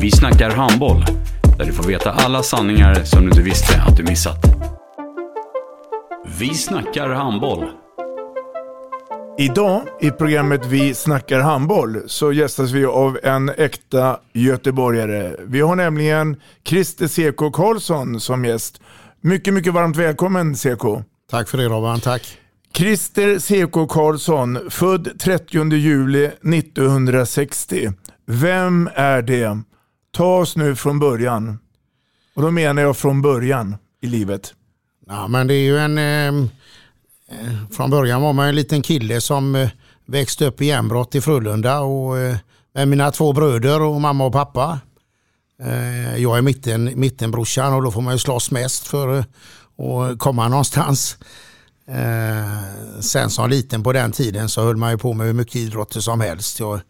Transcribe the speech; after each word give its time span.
Vi 0.00 0.10
snackar 0.10 0.50
handboll, 0.50 1.04
där 1.58 1.64
du 1.64 1.72
får 1.72 1.84
veta 1.84 2.10
alla 2.10 2.42
sanningar 2.42 3.04
som 3.04 3.20
du 3.20 3.28
inte 3.28 3.42
visste 3.42 3.82
att 3.82 3.96
du 3.96 4.02
missat. 4.02 4.38
Vi 6.38 6.54
snackar 6.54 7.08
handboll. 7.08 7.64
Idag 9.38 9.82
i 10.00 10.10
programmet 10.10 10.66
Vi 10.66 10.94
snackar 10.94 11.40
handboll 11.40 12.02
så 12.06 12.32
gästas 12.32 12.70
vi 12.70 12.84
av 12.84 13.18
en 13.22 13.48
äkta 13.48 14.20
göteborgare. 14.32 15.36
Vi 15.46 15.60
har 15.60 15.76
nämligen 15.76 16.36
Christer 16.64 17.08
CK 17.08 17.56
Karlsson 17.56 18.20
som 18.20 18.44
gäst. 18.44 18.80
Mycket, 19.20 19.54
mycket 19.54 19.74
varmt 19.74 19.96
välkommen 19.96 20.54
CK. 20.54 21.04
Tack 21.30 21.48
för 21.48 21.58
det 21.58 21.64
Robban, 21.64 22.00
tack. 22.00 22.38
Christer 22.76 23.38
CK 23.38 23.92
Karlsson, 23.92 24.58
född 24.70 25.20
30 25.20 25.74
juli 25.74 26.26
1960. 26.26 27.92
Vem 28.26 28.90
är 28.94 29.22
det? 29.22 29.62
Ta 30.10 30.38
oss 30.38 30.56
nu 30.56 30.76
från 30.76 30.98
början. 30.98 31.58
Och 32.34 32.42
då 32.42 32.50
menar 32.50 32.82
jag 32.82 32.96
från 32.96 33.22
början 33.22 33.76
i 34.00 34.06
livet. 34.06 34.54
Ja, 35.06 35.28
men 35.28 35.46
det 35.46 35.54
är 35.54 35.62
ju 35.62 35.78
en... 35.78 35.98
Ehm, 35.98 36.48
eh, 37.28 37.70
från 37.70 37.90
början 37.90 38.22
var 38.22 38.32
man 38.32 38.48
en 38.48 38.54
liten 38.54 38.82
kille 38.82 39.20
som 39.20 39.54
eh, 39.54 39.68
växte 40.06 40.46
upp 40.46 40.62
i 40.62 40.66
Jämbrott 40.66 41.14
i 41.14 41.20
Frölunda 41.20 41.80
och 41.80 42.18
eh, 42.18 42.36
med 42.72 42.88
mina 42.88 43.10
två 43.10 43.32
bröder 43.32 43.82
och 43.82 44.00
mamma 44.00 44.24
och 44.24 44.32
pappa. 44.32 44.80
Eh, 45.62 46.16
jag 46.16 46.38
är 46.38 46.42
mitten, 46.42 46.92
mittenbrorsan 46.96 47.74
och 47.74 47.82
då 47.82 47.90
får 47.90 48.00
man 48.00 48.14
ju 48.14 48.18
slåss 48.18 48.50
mest 48.50 48.86
för 48.86 49.18
eh, 49.18 49.24
att 49.86 50.18
komma 50.18 50.48
någonstans. 50.48 51.16
Eh, 51.86 53.00
sen 53.00 53.30
som 53.30 53.50
liten 53.50 53.82
på 53.82 53.92
den 53.92 54.12
tiden 54.12 54.48
så 54.48 54.62
höll 54.62 54.76
man 54.76 54.90
ju 54.90 54.98
på 54.98 55.12
med 55.12 55.26
hur 55.26 55.34
mycket 55.34 55.56
idrotter 55.56 56.00
som 56.00 56.20
helst. 56.20 56.60
Jag 56.60 56.80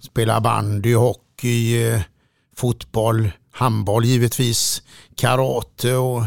spelade 0.00 0.40
bandy, 0.40 0.94
hockey, 0.94 1.88
eh, 1.88 2.00
fotboll, 2.60 3.30
handboll 3.52 4.04
givetvis, 4.04 4.82
karate 5.16 5.94
och 5.94 6.22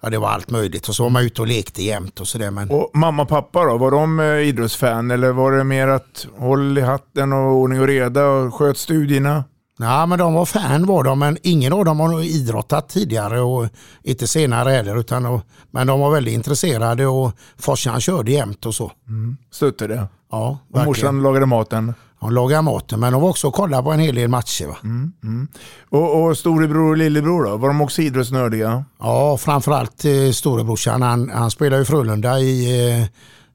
ja, 0.00 0.10
det 0.10 0.18
var 0.18 0.28
allt 0.28 0.50
möjligt. 0.50 0.88
Och 0.88 0.94
så 0.94 1.02
var 1.02 1.10
man 1.10 1.22
ute 1.22 1.42
och 1.42 1.48
lekte 1.48 1.82
jämt 1.82 2.20
och 2.20 2.28
sådär. 2.28 2.50
Men... 2.50 2.70
Och 2.70 2.90
mamma 2.94 3.22
och 3.22 3.28
pappa 3.28 3.64
då, 3.64 3.78
var 3.78 3.90
de 3.90 4.20
eh, 4.20 4.26
idrottsfan 4.26 5.10
eller 5.10 5.32
var 5.32 5.52
det 5.52 5.64
mer 5.64 5.88
att 5.88 6.26
håll 6.38 6.78
i 6.78 6.80
hatten 6.80 7.32
och 7.32 7.52
ordning 7.52 7.80
och 7.80 7.86
reda 7.86 8.26
och 8.26 8.54
sköt 8.54 8.78
studierna? 8.78 9.44
Ja, 9.80 10.06
men 10.06 10.18
de 10.18 10.34
var 10.34 10.44
fan 10.44 10.86
var 10.86 11.04
de, 11.04 11.18
men 11.18 11.38
ingen 11.42 11.72
av 11.72 11.84
dem 11.84 12.00
har 12.00 12.08
nog 12.08 12.24
idrottat 12.24 12.88
tidigare 12.88 13.40
och 13.40 13.68
inte 14.02 14.26
senare 14.26 14.70
heller. 14.70 15.00
Utan 15.00 15.40
men 15.70 15.86
de 15.86 16.00
var 16.00 16.10
väldigt 16.10 16.34
intresserade 16.34 17.06
och 17.06 17.32
farsan 17.58 18.00
körde 18.00 18.32
jämt 18.32 18.66
och 18.66 18.74
så. 18.74 18.92
Mm. 19.08 19.36
Stötte 19.50 20.08
Ja, 20.30 20.58
och 20.72 20.84
morsan 20.84 21.22
lagade 21.22 21.46
maten? 21.46 21.94
De 22.20 22.32
lagade 22.32 22.62
maten, 22.62 23.00
men 23.00 23.12
de 23.12 23.22
var 23.22 23.28
också 23.28 23.48
och 23.48 23.54
kollade 23.54 23.82
på 23.82 23.92
en 23.92 24.00
hel 24.00 24.14
del 24.14 24.28
matcher. 24.28 24.66
Va? 24.66 24.76
Mm, 24.84 25.12
mm. 25.22 25.48
Och, 25.88 26.24
och 26.24 26.38
storebror 26.38 26.90
och 26.90 26.96
lillebror 26.96 27.44
då, 27.44 27.56
var 27.56 27.68
de 27.68 27.80
också 27.80 28.02
idrottsnördiga? 28.02 28.84
Ja, 28.98 29.36
framförallt 29.36 30.04
eh, 30.04 30.30
storebrorsan. 30.32 31.02
Han, 31.02 31.30
han 31.30 31.50
spelade 31.50 31.82
i 31.82 31.84
Frölunda 31.84 32.38
i 32.40 32.90
eh, 33.00 33.06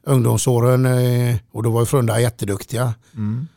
ungdomsåren 0.06 0.86
eh, 0.86 1.36
och 1.52 1.64
då 1.64 1.70
var 1.70 1.82
ju 1.82 1.86
Frölunda 1.86 2.20
jätteduktiga. 2.20 2.94
Mm. 3.16 3.48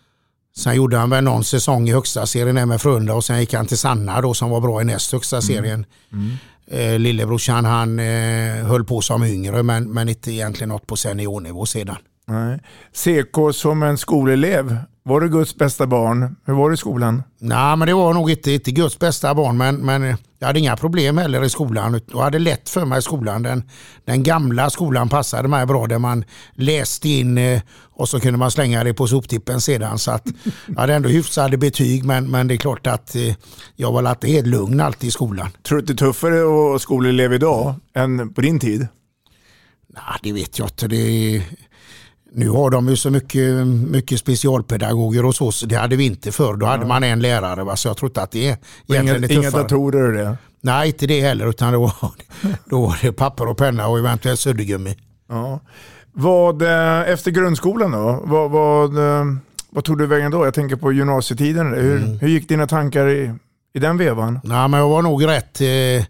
Sen 0.56 0.76
gjorde 0.76 0.96
han 0.96 1.10
väl 1.10 1.24
någon 1.24 1.44
säsong 1.44 1.88
i 1.88 1.92
högsta 1.92 2.26
serien 2.26 2.68
med 2.68 2.80
Frölunda 2.80 3.14
och 3.14 3.24
sen 3.24 3.40
gick 3.40 3.54
han 3.54 3.66
till 3.66 3.78
Sanna 3.78 4.20
då 4.20 4.34
som 4.34 4.50
var 4.50 4.60
bra 4.60 4.80
i 4.80 4.84
näst 4.84 5.12
högsta 5.12 5.42
serien. 5.42 5.86
Mm. 6.12 6.36
Eh, 6.70 6.98
lillebrorsan 6.98 7.64
han 7.64 7.98
eh, 7.98 8.66
höll 8.66 8.84
på 8.84 9.00
som 9.00 9.24
yngre 9.24 9.62
men, 9.62 9.92
men 9.92 10.08
inte 10.08 10.32
egentligen 10.32 10.68
något 10.68 10.86
på 10.86 10.96
seniornivå 10.96 11.66
sedan. 11.66 11.96
Nej. 12.26 12.60
CK 12.92 13.54
som 13.54 13.82
en 13.82 13.98
skolelev, 13.98 14.76
var 15.06 15.20
du 15.20 15.28
Guds 15.28 15.56
bästa 15.56 15.86
barn? 15.86 16.36
Hur 16.44 16.54
var 16.54 16.70
det 16.70 16.74
i 16.74 16.76
skolan? 16.76 17.22
Nej, 17.38 17.76
men 17.76 17.88
det 17.88 17.94
var 17.94 18.14
nog 18.14 18.30
inte, 18.30 18.52
inte 18.52 18.70
Guds 18.70 18.98
bästa 18.98 19.34
barn, 19.34 19.56
men, 19.56 19.76
men 19.76 20.16
jag 20.38 20.46
hade 20.46 20.58
inga 20.58 20.76
problem 20.76 21.18
heller 21.18 21.44
i 21.44 21.48
skolan. 21.50 22.00
Jag 22.12 22.20
hade 22.20 22.38
lätt 22.38 22.68
för 22.70 22.84
mig 22.84 22.98
i 22.98 23.02
skolan. 23.02 23.42
Den, 23.42 23.62
den 24.04 24.22
gamla 24.22 24.70
skolan 24.70 25.08
passade 25.08 25.48
mig 25.48 25.66
bra, 25.66 25.86
där 25.86 25.98
man 25.98 26.24
läste 26.54 27.08
in 27.08 27.38
eh, 27.38 27.60
och 27.78 28.08
så 28.08 28.20
kunde 28.20 28.38
man 28.38 28.50
slänga 28.50 28.84
det 28.84 28.94
på 28.94 29.06
soptippen 29.06 29.60
sedan. 29.60 29.98
Så 29.98 30.10
att 30.10 30.26
jag 30.66 30.80
hade 30.80 30.94
ändå 30.94 31.08
hyfsade 31.08 31.56
betyg, 31.56 32.04
men, 32.04 32.30
men 32.30 32.48
det 32.48 32.54
är 32.54 32.58
klart 32.58 32.86
att 32.86 33.16
eh, 33.16 33.34
jag 33.76 33.92
var 33.92 34.02
alltid 34.02 34.30
helt 34.30 34.46
lugn 34.46 34.80
alltid 34.80 35.08
i 35.08 35.10
skolan. 35.10 35.48
Tror 35.62 35.78
du 35.78 35.82
att 35.82 35.86
det 35.86 35.92
är 35.92 36.06
tuffare 36.06 36.74
att 36.74 36.82
skolelev 36.82 37.32
idag 37.32 37.74
än 37.94 38.34
på 38.34 38.40
din 38.40 38.60
tid? 38.60 38.88
Nej, 39.88 40.18
det 40.22 40.32
vet 40.32 40.58
jag 40.58 40.66
inte. 40.68 40.88
Det 40.88 41.42
nu 42.32 42.48
har 42.48 42.70
de 42.70 42.88
ju 42.88 42.96
så 42.96 43.10
mycket, 43.10 43.66
mycket 43.66 44.20
specialpedagoger 44.20 45.24
och 45.24 45.34
så, 45.34 45.52
så 45.52 45.66
det 45.66 45.76
hade 45.76 45.96
vi 45.96 46.06
inte 46.06 46.32
förr. 46.32 46.56
Då 46.56 46.66
hade 46.66 46.82
ja. 46.82 46.88
man 46.88 47.04
en 47.04 47.20
lärare, 47.20 47.64
va? 47.64 47.76
så 47.76 47.88
jag 47.88 47.96
tror 47.96 48.10
inte 48.10 48.22
att 48.22 48.30
det 48.30 48.48
är 48.48 48.56
egentligen 48.88 49.30
inga, 49.30 49.40
inga 49.40 49.50
datorer 49.50 50.02
och 50.02 50.12
det? 50.12 50.36
Nej, 50.60 50.88
inte 50.88 51.06
det 51.06 51.20
heller, 51.20 51.46
utan 51.48 51.72
då, 51.72 51.92
då 52.64 52.80
var 52.80 52.98
det 53.02 53.12
papper 53.12 53.48
och 53.48 53.56
penna 53.56 53.86
och 53.86 53.98
eventuellt 53.98 54.40
suddgummi. 54.40 54.96
Ja. 55.28 55.60
Vad, 56.12 56.62
eh, 56.62 57.10
efter 57.10 57.30
grundskolan 57.30 57.90
då, 57.90 58.22
vad, 58.24 58.50
vad, 58.50 58.98
eh, 58.98 59.24
vad 59.70 59.84
tog 59.84 59.98
du 59.98 60.06
vägen 60.06 60.30
då? 60.30 60.44
Jag 60.44 60.54
tänker 60.54 60.76
på 60.76 60.92
gymnasietiden. 60.92 61.74
Hur, 61.74 61.96
mm. 61.96 62.18
hur 62.18 62.28
gick 62.28 62.48
dina 62.48 62.66
tankar 62.66 63.08
i, 63.08 63.34
i 63.74 63.78
den 63.78 63.98
vevan? 63.98 64.40
Nej, 64.44 64.68
men 64.68 64.80
jag 64.80 64.88
var 64.88 65.02
nog 65.02 65.26
rätt 65.26 65.60
eh, 65.60 66.06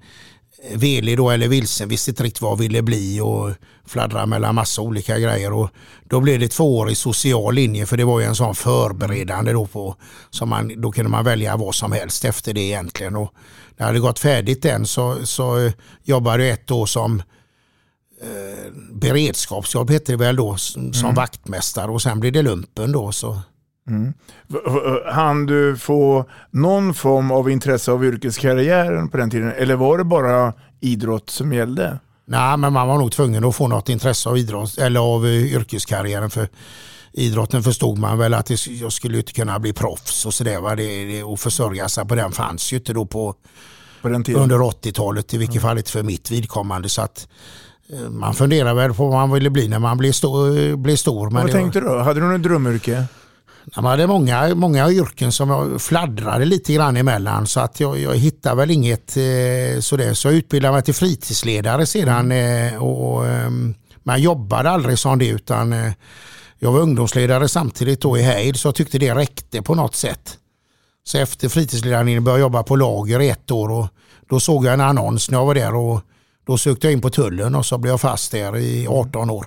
velig 0.74 1.16
då 1.16 1.30
eller 1.30 1.48
vilsen, 1.48 1.88
visste 1.88 2.10
inte 2.10 2.22
riktigt 2.22 2.42
vad 2.42 2.50
jag 2.50 2.56
ville 2.56 2.82
bli 2.82 3.20
och 3.20 3.50
fladdrade 3.86 4.26
mellan 4.26 4.54
massa 4.54 4.82
olika 4.82 5.18
grejer. 5.18 5.52
Och 5.52 5.70
då 6.04 6.20
blev 6.20 6.40
det 6.40 6.48
två 6.48 6.78
år 6.78 6.90
i 6.90 6.94
social 6.94 7.54
linje 7.54 7.86
för 7.86 7.96
det 7.96 8.04
var 8.04 8.20
ju 8.20 8.26
en 8.26 8.34
sån 8.34 8.54
förberedande 8.54 9.52
då 9.52 9.66
på, 9.66 9.96
som 10.30 10.48
man, 10.48 10.80
då 10.80 10.92
kunde 10.92 11.10
man 11.10 11.24
välja 11.24 11.56
vad 11.56 11.74
som 11.74 11.92
helst 11.92 12.24
efter 12.24 12.54
det 12.54 12.60
egentligen. 12.60 13.16
Och 13.16 13.32
när 13.76 13.84
jag 13.84 13.86
hade 13.86 14.00
gått 14.00 14.18
färdigt 14.18 14.62
den 14.62 14.86
så, 14.86 15.26
så 15.26 15.72
jobbade 16.04 16.46
jag 16.46 16.52
ett 16.52 16.70
år 16.70 16.86
som 16.86 17.22
eh, 18.22 18.72
beredskapsjobb 18.92 19.90
hette 19.90 20.12
det 20.12 20.16
väl 20.16 20.36
då, 20.36 20.56
som 20.56 20.90
mm. 20.94 21.14
vaktmästare 21.14 21.90
och 21.90 22.02
sen 22.02 22.20
blev 22.20 22.32
det 22.32 22.42
lumpen 22.42 22.92
då. 22.92 23.12
Så. 23.12 23.40
Mm. 23.88 24.12
Han 25.12 25.46
du 25.46 25.76
få 25.76 26.24
någon 26.50 26.94
form 26.94 27.30
av 27.30 27.50
intresse 27.50 27.92
av 27.92 28.04
yrkeskarriären 28.04 29.08
på 29.08 29.16
den 29.16 29.30
tiden? 29.30 29.52
Eller 29.52 29.76
var 29.76 29.98
det 29.98 30.04
bara 30.04 30.52
idrott 30.80 31.30
som 31.30 31.52
gällde? 31.52 31.98
Nej, 32.24 32.56
men 32.56 32.72
man 32.72 32.88
var 32.88 32.98
nog 32.98 33.12
tvungen 33.12 33.44
att 33.44 33.56
få 33.56 33.68
något 33.68 33.88
intresse 33.88 34.28
av 34.28 34.38
idrott 34.38 34.78
eller 34.78 35.00
av 35.00 35.26
eh, 35.26 35.54
yrkeskarriären. 35.54 36.30
För 36.30 36.48
idrotten 37.12 37.62
förstod 37.62 37.98
man 37.98 38.18
väl 38.18 38.34
att 38.34 38.68
jag 38.68 38.92
skulle 38.92 39.18
inte 39.18 39.32
kunna 39.32 39.58
bli 39.58 39.72
proffs 39.72 40.26
och 40.26 40.34
sådär. 40.34 40.76
Det, 40.76 41.04
det, 41.04 41.22
och 41.22 41.40
försörja 41.40 41.88
sig 41.88 42.06
på 42.06 42.14
den 42.14 42.32
fanns 42.32 42.72
ju 42.72 42.76
inte 42.76 42.92
då 42.92 43.06
på, 43.06 43.34
på 44.02 44.08
under 44.08 44.58
80-talet. 44.58 45.34
I 45.34 45.38
vilket 45.38 45.56
mm. 45.56 45.68
fall 45.68 45.78
inte 45.78 45.90
för 45.90 46.02
mitt 46.02 46.30
vidkommande. 46.30 46.88
Så 46.88 47.02
att, 47.02 47.28
eh, 47.92 48.10
man 48.10 48.34
funderar 48.34 48.74
väl 48.74 48.94
på 48.94 49.06
vad 49.08 49.12
man 49.12 49.30
ville 49.30 49.50
bli 49.50 49.68
när 49.68 49.78
man 49.78 49.98
blev 49.98 50.12
stor. 50.12 50.76
Blev 50.76 50.96
stor 50.96 51.30
men 51.30 51.42
vad 51.42 51.52
tänkte 51.52 51.80
var... 51.80 51.90
du 51.90 51.96
då? 51.96 52.02
Hade 52.02 52.20
du 52.20 52.26
något 52.26 52.42
drömyrke? 52.42 53.04
Man 53.74 53.84
hade 53.84 54.06
många, 54.06 54.54
många 54.54 54.90
yrken 54.90 55.32
som 55.32 55.50
jag 55.50 55.82
fladdrade 55.82 56.44
lite 56.44 56.72
grann 56.72 56.96
emellan 56.96 57.46
så 57.46 57.60
att 57.60 57.80
jag, 57.80 57.98
jag 57.98 58.16
hittade 58.16 58.56
väl 58.56 58.70
inget 58.70 59.16
eh, 59.16 59.80
sådär. 59.80 60.14
Så 60.14 60.28
jag 60.28 60.34
utbildade 60.34 60.74
mig 60.74 60.82
till 60.82 60.94
fritidsledare 60.94 61.86
sedan 61.86 62.32
eh, 62.32 62.82
och 62.82 63.26
eh, 63.26 63.50
man 64.02 64.22
jobbade 64.22 64.70
aldrig 64.70 64.98
som 64.98 65.18
det 65.18 65.28
utan 65.28 65.72
eh, 65.72 65.92
jag 66.58 66.72
var 66.72 66.80
ungdomsledare 66.80 67.48
samtidigt 67.48 68.00
då 68.00 68.18
i 68.18 68.22
Heid 68.22 68.56
så 68.56 68.68
jag 68.68 68.74
tyckte 68.74 68.98
det 68.98 69.14
räckte 69.14 69.62
på 69.62 69.74
något 69.74 69.94
sätt. 69.94 70.38
Så 71.04 71.18
efter 71.18 71.48
fritidsledaren 71.48 72.06
började 72.06 72.30
jag 72.30 72.40
jobba 72.40 72.62
på 72.62 72.76
lager 72.76 73.20
i 73.20 73.28
ett 73.28 73.50
år 73.50 73.70
och 73.70 73.86
då 74.28 74.40
såg 74.40 74.66
jag 74.66 74.74
en 74.74 74.80
annons 74.80 75.30
när 75.30 75.38
jag 75.38 75.46
var 75.46 75.54
där 75.54 75.74
och 75.74 76.00
då 76.46 76.58
sökte 76.58 76.86
jag 76.86 76.92
in 76.92 77.00
på 77.00 77.10
tullen 77.10 77.54
och 77.54 77.66
så 77.66 77.78
blev 77.78 77.92
jag 77.92 78.00
fast 78.00 78.32
där 78.32 78.56
i 78.56 78.86
18 78.88 79.30
år. 79.30 79.46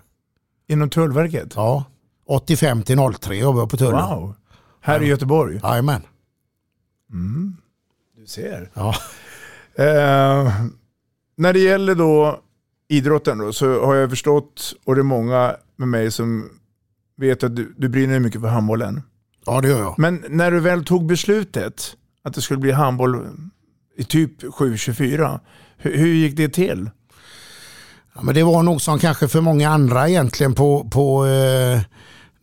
Inom 0.67 0.89
Tullverket? 0.89 1.53
Ja, 1.55 1.83
85 2.29 2.83
till 2.83 2.97
03 3.19 3.35
jobbade 3.35 3.61
jag 3.61 3.69
på 3.69 3.77
tullen. 3.77 4.09
Wow. 4.09 4.35
Här 4.81 5.03
i 5.03 5.07
Göteborg? 5.07 5.59
Jajamän. 5.63 6.01
Mm. 7.11 7.57
Du 8.17 8.25
ser. 8.25 8.71
Ja. 8.73 8.95
Eh, 9.75 10.53
när 11.37 11.53
det 11.53 11.59
gäller 11.59 11.95
då 11.95 12.39
idrotten 12.87 13.37
då, 13.37 13.53
så 13.53 13.85
har 13.85 13.95
jag 13.95 14.09
förstått, 14.09 14.73
och 14.85 14.95
det 14.95 15.01
är 15.01 15.03
många 15.03 15.55
med 15.75 15.87
mig 15.87 16.11
som 16.11 16.49
vet 17.17 17.43
att 17.43 17.55
du, 17.55 17.73
du 17.77 17.89
brinner 17.89 18.19
mycket 18.19 18.41
för 18.41 18.47
handbollen. 18.47 19.01
Ja, 19.45 19.61
det 19.61 19.67
gör 19.67 19.79
jag. 19.79 19.99
Men 19.99 20.25
när 20.29 20.51
du 20.51 20.59
väl 20.59 20.85
tog 20.85 21.05
beslutet 21.05 21.95
att 22.23 22.33
det 22.33 22.41
skulle 22.41 22.59
bli 22.59 22.71
handboll 22.71 23.27
i 23.97 24.03
typ 24.03 24.43
7-24, 24.43 25.39
hur, 25.77 25.97
hur 25.97 26.13
gick 26.13 26.37
det 26.37 26.49
till? 26.49 26.89
Ja, 28.15 28.21
men 28.21 28.35
det 28.35 28.43
var 28.43 28.63
nog 28.63 28.81
som 28.81 28.99
kanske 28.99 29.27
för 29.27 29.41
många 29.41 29.69
andra 29.69 30.09
egentligen 30.09 30.55
på, 30.55 30.89
på 30.89 31.25
eh, 31.25 31.81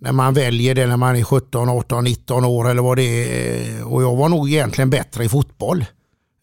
när 0.07 0.13
man 0.13 0.35
väljer 0.35 0.75
det 0.75 0.87
när 0.87 0.97
man 0.97 1.17
är 1.17 1.23
17, 1.23 1.69
18, 1.69 2.05
19 2.05 2.45
år 2.45 2.71
eller 2.71 2.83
vad 2.83 2.97
det 2.97 3.03
är. 3.03 3.85
Och 3.93 4.03
jag 4.03 4.17
var 4.17 4.29
nog 4.29 4.49
egentligen 4.51 4.91
bättre 4.91 5.25
i 5.25 5.29
fotboll 5.29 5.85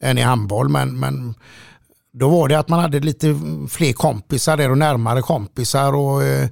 än 0.02 0.18
i 0.18 0.22
handboll. 0.22 0.70
Men, 0.70 1.00
men 1.00 1.36
då 2.14 2.30
var 2.30 2.48
det 2.48 2.60
att 2.60 2.70
man 2.70 2.80
hade 2.80 3.00
lite 3.00 3.40
fler 3.70 3.94
kompisar 3.94 4.58
där 4.58 4.72
och 4.72 4.78
närmare 4.78 5.22
kompisar. 5.22 5.94
och 5.94 6.24
eh, 6.24 6.50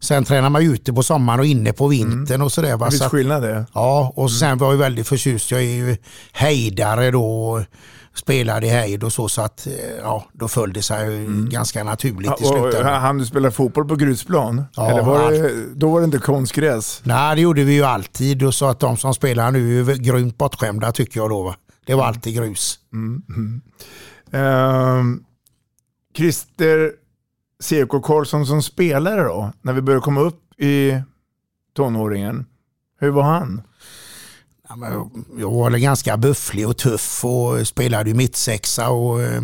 Sen 0.00 0.24
tränar 0.24 0.50
man 0.50 0.62
ute 0.62 0.92
på 0.92 1.02
sommaren 1.02 1.40
och 1.40 1.46
inne 1.46 1.72
på 1.72 1.88
vintern 1.88 2.34
mm. 2.34 2.42
och 2.42 2.52
sådär. 2.52 2.76
Va? 2.76 2.88
Visst 2.90 3.04
skillnad 3.04 3.42
det. 3.42 3.66
Ja, 3.74 4.12
och 4.16 4.30
sen 4.30 4.48
mm. 4.48 4.58
var 4.58 4.70
jag 4.70 4.78
väldigt 4.78 5.08
förtjust. 5.08 5.50
Jag 5.50 5.60
är 5.60 5.74
ju 5.74 5.96
hejdare 6.32 7.10
då 7.10 7.62
spelade 8.18 8.66
i 8.66 8.70
hejd 8.70 9.04
och 9.04 9.12
så 9.12 9.28
så 9.28 9.42
att 9.42 9.66
eh, 9.66 9.72
ja, 10.02 10.24
då 10.32 10.48
föll 10.48 10.72
det 10.72 10.82
sig 10.82 11.06
mm. 11.06 11.48
ganska 11.48 11.84
naturligt 11.84 12.40
i 12.40 12.44
slutändan. 12.44 13.02
Han 13.02 13.18
du 13.18 13.26
spela 13.26 13.50
fotboll 13.50 13.88
på 13.88 13.96
grusplan? 13.96 14.64
Ja, 14.74 14.90
Eller 14.90 15.02
var 15.02 15.30
det, 15.30 15.74
då 15.74 15.90
var 15.90 16.00
det 16.00 16.04
inte 16.04 16.18
konstgräs? 16.18 17.00
Nej, 17.04 17.36
det 17.36 17.42
gjorde 17.42 17.64
vi 17.64 17.72
ju 17.72 17.82
alltid 17.82 18.42
och 18.42 18.54
så 18.54 18.66
att 18.66 18.80
de 18.80 18.96
som 18.96 19.14
spelar 19.14 19.50
nu 19.50 19.80
är 19.80 19.96
grymt 19.96 20.38
bortskämda 20.38 20.92
tycker 20.92 21.20
jag 21.20 21.30
då. 21.30 21.42
Va? 21.42 21.56
Det 21.86 21.94
var 21.94 22.04
alltid 22.04 22.34
grus. 22.34 22.78
Mm. 22.92 23.22
Mm. 23.28 23.62
Uh, 24.34 25.20
Christer 26.16 26.92
CK 27.62 28.04
Karlsson 28.06 28.46
som 28.46 28.62
spelare 28.62 29.22
då, 29.22 29.52
när 29.62 29.72
vi 29.72 29.80
började 29.80 30.02
komma 30.02 30.20
upp 30.20 30.60
i 30.60 31.02
tonåringen, 31.76 32.46
hur 33.00 33.10
var 33.10 33.22
han? 33.22 33.62
Jag 35.38 35.50
var 35.50 35.70
ganska 35.70 36.16
bufflig 36.16 36.68
och 36.68 36.76
tuff 36.76 37.24
och 37.24 37.66
spelade 37.66 38.14
mittsexa 38.14 38.88
och 38.88 39.22
eh, 39.22 39.42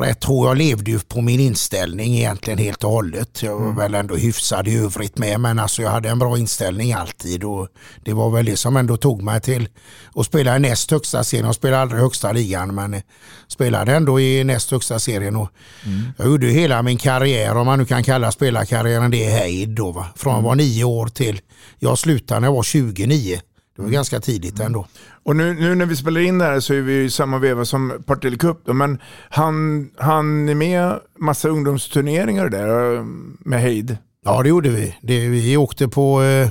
rätt 0.00 0.20
tror 0.20 0.48
jag 0.48 0.56
levde 0.56 0.90
ju 0.90 0.98
på 0.98 1.20
min 1.20 1.40
inställning 1.40 2.16
egentligen 2.16 2.58
helt 2.58 2.84
och 2.84 2.90
hållet. 2.90 3.42
Jag 3.42 3.54
var 3.54 3.64
mm. 3.64 3.76
väl 3.76 3.94
ändå 3.94 4.16
hyfsad 4.16 4.68
i 4.68 4.76
övrigt 4.76 5.18
med 5.18 5.40
men 5.40 5.58
alltså 5.58 5.82
jag 5.82 5.90
hade 5.90 6.08
en 6.08 6.18
bra 6.18 6.38
inställning 6.38 6.92
alltid 6.92 7.44
och 7.44 7.68
det 8.04 8.12
var 8.12 8.30
väl 8.30 8.44
det 8.44 8.56
som 8.56 8.76
ändå 8.76 8.96
tog 8.96 9.22
mig 9.22 9.40
till 9.40 9.68
att 10.14 10.26
spela 10.26 10.56
i 10.56 10.58
näst 10.58 10.90
högsta 10.90 11.24
serien. 11.24 11.46
Jag 11.46 11.54
spelade 11.54 11.82
aldrig 11.82 12.00
högsta 12.00 12.32
ligan 12.32 12.74
men 12.74 13.02
spelade 13.48 13.94
ändå 13.94 14.20
i 14.20 14.44
näst 14.44 14.70
högsta 14.70 14.98
serien 14.98 15.36
och 15.36 15.48
mm. 15.86 16.02
jag 16.18 16.26
gjorde 16.26 16.46
hela 16.46 16.82
min 16.82 16.98
karriär 16.98 17.56
om 17.56 17.66
man 17.66 17.78
nu 17.78 17.86
kan 17.86 18.02
kalla 18.02 18.32
spelarkarriären 18.32 19.10
det 19.10 19.24
hejd 19.24 19.68
då 19.68 19.92
va. 19.92 20.06
Från 20.16 20.36
att 20.36 20.44
vara 20.44 20.54
nio 20.54 20.84
år 20.84 21.06
till 21.06 21.40
jag 21.78 21.98
slutade 21.98 22.40
när 22.40 22.48
jag 22.48 22.54
var 22.54 22.62
29. 22.62 23.40
Det 23.80 23.84
var 23.84 23.92
ganska 23.92 24.20
tidigt 24.20 24.60
ändå. 24.60 24.86
Och 25.22 25.36
nu, 25.36 25.54
nu 25.54 25.74
när 25.74 25.86
vi 25.86 25.96
spelar 25.96 26.20
in 26.20 26.38
det 26.38 26.44
här 26.44 26.60
så 26.60 26.74
är 26.74 26.80
vi 26.80 27.04
i 27.04 27.10
samma 27.10 27.38
veva 27.38 27.64
som 27.64 28.02
Partille 28.06 28.36
Cup. 28.36 28.60
Då, 28.64 28.72
men 28.72 28.98
han, 29.28 29.90
han 29.96 30.48
är 30.48 30.54
med 30.54 31.00
massa 31.18 31.48
ungdomsturneringar 31.48 32.48
där 32.48 32.96
eh, 32.96 33.04
med 33.38 33.60
hejd? 33.60 33.96
Ja 34.24 34.42
det 34.42 34.48
gjorde 34.48 34.68
vi. 34.68 34.96
Det, 35.02 35.28
vi 35.28 35.56
åkte 35.56 35.88
på 35.88 36.22
eh, 36.22 36.48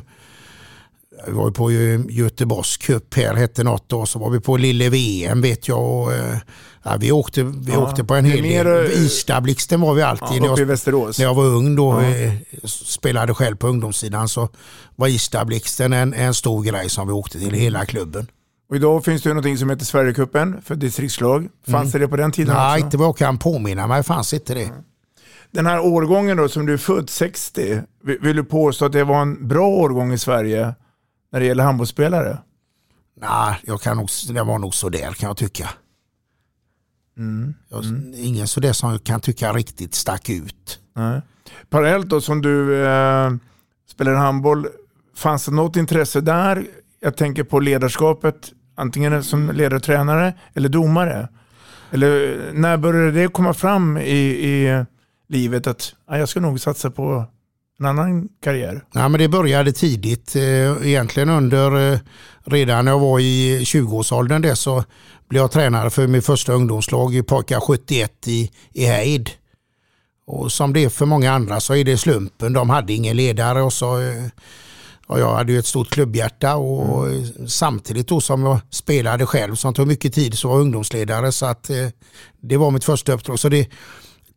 vi 1.28 1.32
var 1.32 1.52
på 1.52 1.72
Göteborgs 2.12 2.78
cup 2.78 3.16
här, 3.16 3.36
hette 3.36 3.64
något 3.64 3.90
då. 3.90 4.06
Så 4.06 4.20
var 4.20 4.30
vi 4.30 4.40
på 4.40 4.58
Lille 4.58 4.90
VM 4.90 5.42
vet 5.42 5.68
jag. 5.68 6.02
Och, 6.02 6.14
eh, 6.14 6.38
ja, 6.84 6.98
vi 7.00 7.12
åkte, 7.12 7.44
vi 7.44 7.72
ja, 7.72 7.78
åkte 7.78 8.04
på 8.04 8.16
en 8.16 8.26
hel 8.26 8.44
del. 8.44 8.68
Eh, 8.68 9.06
Istablixten 9.06 9.82
var 9.82 9.94
vi 9.94 10.02
alltid. 10.02 10.44
Ja, 10.44 10.52
uppe 10.52 10.62
i 10.62 10.66
Västerås. 10.66 11.20
När 11.20 11.26
jag 11.26 11.36
var 11.36 11.46
ung 11.46 11.76
då, 11.76 12.02
ja. 12.02 12.10
Eh, 12.10 12.34
spelade 12.66 13.34
själv 13.34 13.56
på 13.56 13.68
ungdomssidan, 13.68 14.30
så 14.30 14.50
var 14.96 15.08
Istablixten 15.08 15.94
en, 15.94 16.14
en 16.14 16.34
stor 16.34 16.64
grej 16.64 16.90
som 16.90 17.08
vi 17.08 17.14
åkte 17.14 17.40
till 17.40 17.54
hela 17.54 17.86
klubben. 17.86 18.28
Och 18.70 18.76
idag 18.76 19.06
finns 19.06 19.22
det 19.22 19.34
något 19.34 19.60
som 19.60 19.70
heter 19.70 19.86
Sverigecupen 19.86 20.62
för 20.66 20.76
distriktslag. 20.76 21.48
Fanns 21.68 21.96
mm. 21.96 22.02
det 22.02 22.08
på 22.08 22.18
den 22.18 22.32
tiden 22.32 22.56
Nej, 22.56 22.74
också? 22.74 22.86
inte 22.86 22.98
vad 22.98 23.08
jag 23.08 23.18
kan 23.18 23.38
påminna 23.38 23.88
mig 23.88 24.04
fanns 24.04 24.34
inte 24.34 24.54
det. 24.54 24.64
Mm. 24.64 24.76
Den 25.52 25.66
här 25.66 25.80
årgången 25.80 26.38
då 26.38 26.50
som 26.50 26.66
du 26.66 26.74
är 26.74 26.78
född 26.78 27.10
60, 27.10 27.82
vill 28.22 28.36
du 28.36 28.44
påstå 28.44 28.86
att 28.86 28.92
det 28.92 29.04
var 29.04 29.22
en 29.22 29.48
bra 29.48 29.68
årgång 29.68 30.14
i 30.14 30.18
Sverige 30.18 30.74
när 31.32 31.40
det 31.40 31.46
gäller 31.46 31.64
handbollsspelare? 31.64 32.38
Nej, 33.22 33.60
jag 33.64 33.82
kan 33.82 33.98
nog, 33.98 34.10
det 34.28 34.44
var 34.44 34.60
nog 34.60 34.74
sådär 34.74 35.14
kan 35.14 35.28
jag 35.28 35.38
tycka. 35.38 35.70
Mm. 37.18 37.54
Jag, 37.70 37.86
mm. 37.86 38.14
Ingen 38.16 38.48
sådär 38.48 38.74
som 38.74 38.92
jag 38.92 39.04
kan 39.04 39.22
tycka 39.22 39.54
riktigt 39.54 39.96
stack 39.96 40.30
ut. 40.30 40.80
Nej. 40.96 41.22
Parallellt 41.70 42.10
då 42.10 42.22
som 42.22 42.42
du 42.42 42.86
eh, 42.86 43.32
spelade 43.90 44.18
handboll, 44.18 44.68
fanns 45.16 45.46
det 45.46 45.52
något 45.52 45.76
intresse 45.76 46.22
där? 46.22 46.66
Jag 47.00 47.18
tänker 47.18 47.44
på 47.44 47.60
ledarskapet, 47.60 48.52
antingen 48.76 49.24
som 49.24 49.50
ledartränare 49.50 50.34
eller 50.54 50.70
domare. 50.70 51.28
Eller 51.92 52.40
när 52.54 52.78
började 52.78 53.12
det 53.12 53.28
komma 53.28 53.54
fram 53.54 53.98
i, 53.98 54.20
i 54.20 54.86
livet 55.28 55.68
att 55.68 55.96
ja, 56.08 56.18
jag 56.18 56.30
ska 56.30 56.40
nog 56.40 56.60
satsa 56.60 56.92
på 56.92 57.26
en 57.80 57.86
annan 57.86 58.28
karriär? 58.44 58.84
Ja, 58.94 59.10
men 59.10 59.20
det 59.20 59.28
började 59.28 59.72
tidigt. 59.72 60.36
Eh, 60.36 60.88
egentligen 60.88 61.30
under, 61.30 61.94
eh, 61.94 62.00
redan 62.46 62.86
när 62.86 62.92
jag 62.92 63.00
var 63.00 63.20
i 63.20 63.64
20-årsåldern 63.66 64.42
där 64.42 64.56
så 64.56 64.84
blev 65.30 65.42
jag 65.42 65.52
tränare 65.52 65.90
för 65.90 66.08
mitt 66.08 66.26
första 66.26 66.54
ungdomslag 66.54 67.16
i 67.16 67.24
pojkar 67.24 67.60
71 67.60 68.28
i, 68.28 68.52
i 68.74 68.86
Heid. 68.86 69.30
Och 70.28 70.52
som 70.52 70.74
det 70.74 70.84
är 70.84 70.90
för 70.90 71.06
många 71.06 71.32
andra 71.32 71.60
så 71.60 71.76
är 71.76 71.84
det 71.84 71.98
slumpen. 71.98 72.54
De 72.54 72.70
hade 72.70 72.94
ingen 72.94 73.18
ledare 73.18 73.62
och 73.62 73.74
så 73.74 74.00
eh, 74.00 74.26
och 75.08 75.20
jag 75.20 75.36
hade 75.36 75.52
ju 75.52 75.60
ett 75.60 75.66
stort 75.66 75.90
klubbhjärta 75.90 76.56
och 76.56 77.08
mm. 77.08 77.48
samtidigt 77.48 78.08
då 78.08 78.22
som 78.22 78.44
jag 78.44 78.60
spelade 78.70 79.26
själv 79.26 79.56
som 79.56 79.74
tog 79.74 79.88
mycket 79.88 80.14
tid 80.14 80.38
så 80.38 80.48
var 80.48 80.56
jag 80.56 80.62
ungdomsledare 80.62 81.32
så 81.32 81.46
att 81.46 81.70
det 82.42 82.58
var 82.58 82.72
mitt 82.72 82.84
första 82.84 83.14
uppdrag. 83.14 83.40
Så 83.40 83.50
det, 83.50 83.70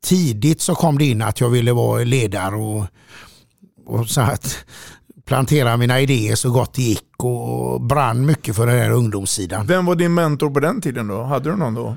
tidigt 0.04 0.61
så 0.61 0.75
kom 0.75 0.99
det 0.99 1.04
in 1.04 1.22
att 1.22 1.40
jag 1.40 1.49
ville 1.49 1.72
vara 1.72 2.04
ledare 2.04 2.56
och 2.56 2.87
och 3.86 4.08
så 4.08 4.20
att 4.20 4.64
plantera 5.24 5.76
mina 5.76 6.00
idéer 6.00 6.34
så 6.34 6.50
gott 6.50 6.74
det 6.74 6.82
gick 6.82 7.24
och 7.24 7.80
brann 7.80 8.26
mycket 8.26 8.56
för 8.56 8.66
den 8.66 8.78
här 8.78 8.90
ungdomssidan. 8.90 9.66
Vem 9.66 9.86
var 9.86 9.94
din 9.94 10.14
mentor 10.14 10.50
på 10.50 10.60
den 10.60 10.80
tiden 10.80 11.08
då? 11.08 11.22
Hade 11.22 11.50
du 11.50 11.56
någon 11.56 11.74
då? 11.74 11.96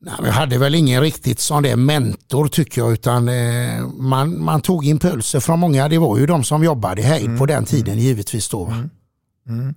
Nej, 0.00 0.14
jag 0.24 0.32
hade 0.32 0.58
väl 0.58 0.74
ingen 0.74 1.00
riktigt 1.00 1.40
sån 1.40 1.62
där 1.62 1.76
mentor 1.76 2.48
tycker 2.48 2.80
jag 2.80 2.92
utan 2.92 3.28
eh, 3.28 3.86
man, 3.98 4.44
man 4.44 4.60
tog 4.60 4.86
impulser 4.86 5.40
från 5.40 5.58
många. 5.58 5.88
Det 5.88 5.98
var 5.98 6.18
ju 6.18 6.26
de 6.26 6.44
som 6.44 6.64
jobbade 6.64 7.02
här 7.02 7.20
mm. 7.20 7.38
på 7.38 7.46
den 7.46 7.64
tiden 7.64 7.92
mm. 7.92 8.04
givetvis 8.04 8.48
då. 8.48 8.66
Mm. 8.66 8.90
Mm. 9.48 9.74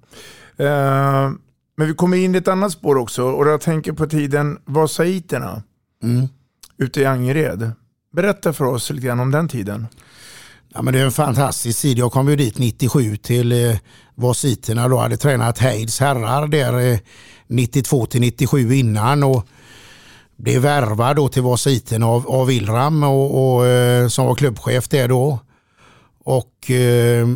Uh, 0.60 1.31
men 1.77 1.88
vi 1.88 1.93
kommer 1.93 2.17
in 2.17 2.36
i 2.36 2.38
ett 2.38 2.48
annat 2.48 2.71
spår 2.71 2.95
också 2.95 3.24
och 3.24 3.48
jag 3.48 3.62
tänker 3.62 3.93
på 3.93 4.07
tiden 4.07 4.60
Vasaiterna 4.65 5.63
mm. 6.03 6.27
ute 6.77 7.01
i 7.01 7.05
Angered. 7.05 7.71
Berätta 8.13 8.53
för 8.53 8.65
oss 8.65 8.89
lite 8.89 9.07
grann 9.07 9.19
om 9.19 9.31
den 9.31 9.48
tiden. 9.48 9.88
Ja, 10.74 10.82
men 10.82 10.94
det 10.94 11.00
är 11.00 11.06
en 11.06 11.12
fantastisk 11.12 11.82
tid. 11.82 11.98
Jag 11.98 12.12
kom 12.12 12.30
ju 12.30 12.36
dit 12.36 12.58
97 12.58 13.18
till 13.18 13.51
eh, 13.51 13.78
Vasiterna 14.16 14.88
då 14.88 14.98
hade 14.98 15.18
tränat 15.18 15.60
Heids 15.60 16.00
herrar 16.00 16.48
där 16.48 16.92
eh, 16.92 17.00
92 17.48 18.06
till 18.06 18.22
97 18.22 18.74
innan 18.74 19.24
och 19.24 19.48
blev 20.38 20.62
värvad 20.62 21.16
då 21.16 21.28
till 21.28 21.42
Vasiterna 21.42 22.08
av, 22.08 22.28
av 22.28 22.48
Wilram 22.48 23.04
och, 23.04 23.56
och 23.56 23.68
eh, 23.68 24.08
som 24.08 24.25
var 24.25 24.36
klubbchef 24.36 24.88
där 24.90 25.08
då. 25.08 25.40
Och 26.24 26.72
eh, 26.72 27.28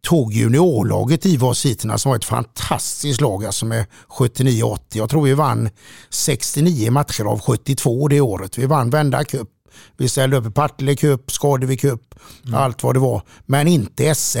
tog 0.00 0.32
juniorlaget 0.32 1.26
i 1.26 1.36
Vasiterna 1.36 1.98
som 1.98 2.10
var 2.10 2.16
ett 2.16 2.24
fantastiskt 2.24 3.20
lag 3.20 3.44
alltså 3.44 3.66
med 3.66 3.86
79-80. 4.08 4.78
Jag 4.92 5.10
tror 5.10 5.22
vi 5.22 5.34
vann 5.34 5.68
69 6.10 6.90
matcher 6.90 7.24
av 7.24 7.40
72 7.40 8.08
det 8.08 8.20
året. 8.20 8.58
Vi 8.58 8.66
vann 8.66 8.90
vända 8.90 9.24
cup 9.24 9.48
vi 9.96 10.08
ställde 10.08 10.36
upp 10.36 10.46
i 10.46 10.50
Partille 10.50 10.96
Cup, 10.96 11.30
Skadevi 11.30 11.76
Cup, 11.76 12.14
mm. 12.44 12.54
allt 12.54 12.82
vad 12.82 12.94
det 12.94 13.00
var. 13.00 13.22
Men 13.46 13.68
inte 13.68 14.14
SM. 14.14 14.38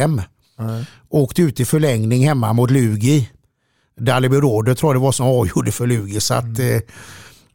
Mm. 0.58 0.84
Åkte 1.08 1.42
ut 1.42 1.60
i 1.60 1.64
förlängning 1.64 2.26
hemma 2.26 2.52
mot 2.52 2.70
Lugi. 2.70 3.30
Daliby 4.00 4.36
Råde 4.36 4.74
tror 4.74 4.90
jag 4.92 5.02
det 5.02 5.04
var 5.04 5.12
som 5.12 5.26
avgjorde 5.26 5.72
för 5.72 5.86
Lugi. 5.86 6.20
Så 6.20 6.34
att, 6.34 6.58
mm. 6.58 6.76
eh, 6.76 6.80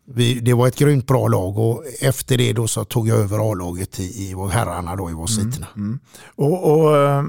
vi, 0.06 0.40
det 0.40 0.54
var 0.54 0.68
ett 0.68 0.78
grymt 0.78 1.08
bra 1.08 1.28
lag 1.28 1.58
och 1.58 1.84
efter 2.02 2.38
det 2.38 2.54
då 2.54 2.68
så 2.68 2.84
tog 2.84 3.08
jag 3.08 3.18
över 3.18 3.52
A-laget 3.52 4.00
i, 4.00 4.04
i 4.04 4.36
herrarna 4.52 4.96
då 4.96 5.10
i 5.10 5.14
Vasiterna. 5.14 5.68
Mm. 5.76 5.88
Mm. 5.88 6.00
Och, 6.36 6.72
och, 6.72 6.98
eh, 6.98 7.24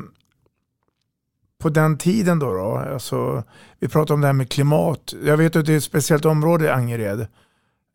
på 1.63 1.69
den 1.69 1.99
tiden 1.99 2.39
då? 2.39 2.53
då? 2.53 2.77
Alltså, 2.77 3.45
vi 3.81 3.89
pratar 3.89 4.15
om 4.15 4.21
det 4.21 4.27
här 4.27 4.35
med 4.35 4.51
klimat. 4.51 5.15
Jag 5.25 5.37
vet 5.37 5.57
att 5.57 5.67
det 5.67 5.73
är 5.73 5.77
ett 5.77 5.85
speciellt 5.85 6.25
område 6.25 6.65
i 6.65 6.69
Angered. 6.69 7.27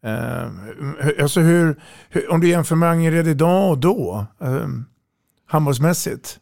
Eh, 0.08 1.22
alltså 1.22 1.40
hur, 1.40 1.80
hur, 2.10 2.32
om 2.32 2.40
du 2.40 2.50
jämför 2.50 2.76
med 2.76 2.90
Angered 2.90 3.28
idag 3.28 3.72
och 3.72 3.78
då, 3.78 4.26
eh, 4.42 4.68
handbollsmässigt? 5.48 6.40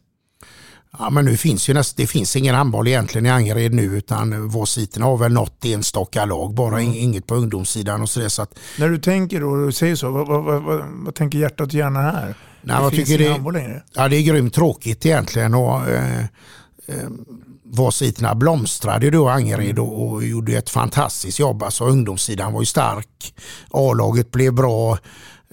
Ja, 0.98 1.10
men 1.10 1.24
nu 1.24 1.36
finns 1.36 1.68
ju 1.68 1.74
näst, 1.74 1.96
det 1.96 2.06
finns 2.06 2.36
ingen 2.36 2.54
handboll 2.54 2.88
egentligen 2.88 3.26
i 3.26 3.30
Angered 3.30 3.74
nu 3.74 3.82
utan 3.82 4.48
Vårsiterna 4.48 5.06
har 5.06 5.16
väl 5.16 5.32
något 5.32 5.64
enstaka 5.64 6.24
lag, 6.24 6.54
bara 6.54 6.80
mm. 6.80 6.94
inget 6.94 7.26
på 7.26 7.34
ungdomssidan 7.34 8.02
och 8.02 8.10
sådär. 8.10 8.28
Så 8.28 8.42
att, 8.42 8.58
När 8.78 8.88
du 8.88 8.98
tänker 8.98 9.44
och 9.44 9.74
säger 9.74 9.96
så, 9.96 10.10
vad, 10.10 10.26
vad, 10.26 10.44
vad, 10.44 10.82
vad, 11.04 11.14
tänker 11.14 11.38
hjärtat 11.38 11.66
och 11.66 11.74
hjärnan 11.74 12.04
här? 12.04 12.34
Nej, 12.62 12.90
det 12.90 12.96
finns 12.96 13.10
ingen 13.10 13.32
handboll 13.32 13.54
längre. 13.54 13.82
Ja, 13.94 14.08
det 14.08 14.16
är 14.16 14.22
grymt 14.22 14.54
tråkigt 14.54 15.06
egentligen. 15.06 15.54
Och, 15.54 15.88
eh, 15.88 16.24
eh, 16.86 17.08
Vårsiterna 17.72 18.34
blomstrade 18.34 19.10
då 19.10 19.28
Angered 19.28 19.78
och, 19.78 20.02
och 20.02 20.24
gjorde 20.24 20.52
ett 20.52 20.70
fantastiskt 20.70 21.38
jobb. 21.38 21.62
Alltså 21.62 21.84
ungdomssidan 21.84 22.52
var 22.52 22.60
ju 22.60 22.66
stark, 22.66 23.34
A-laget 23.70 24.30
blev 24.30 24.52
bra. 24.52 24.98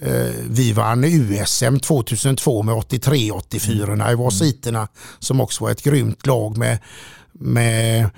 Eh, 0.02 0.34
vi 0.50 0.72
vann 0.72 1.04
USM 1.04 1.78
2002 1.78 2.62
med 2.62 2.74
83-84 2.74 4.12
i 4.12 4.14
Vasiterna 4.14 4.88
som 5.18 5.40
också 5.40 5.64
var 5.64 5.70
ett 5.70 5.82
grymt 5.82 6.26
lag 6.26 6.56
med, 6.56 6.78
med 7.32 8.10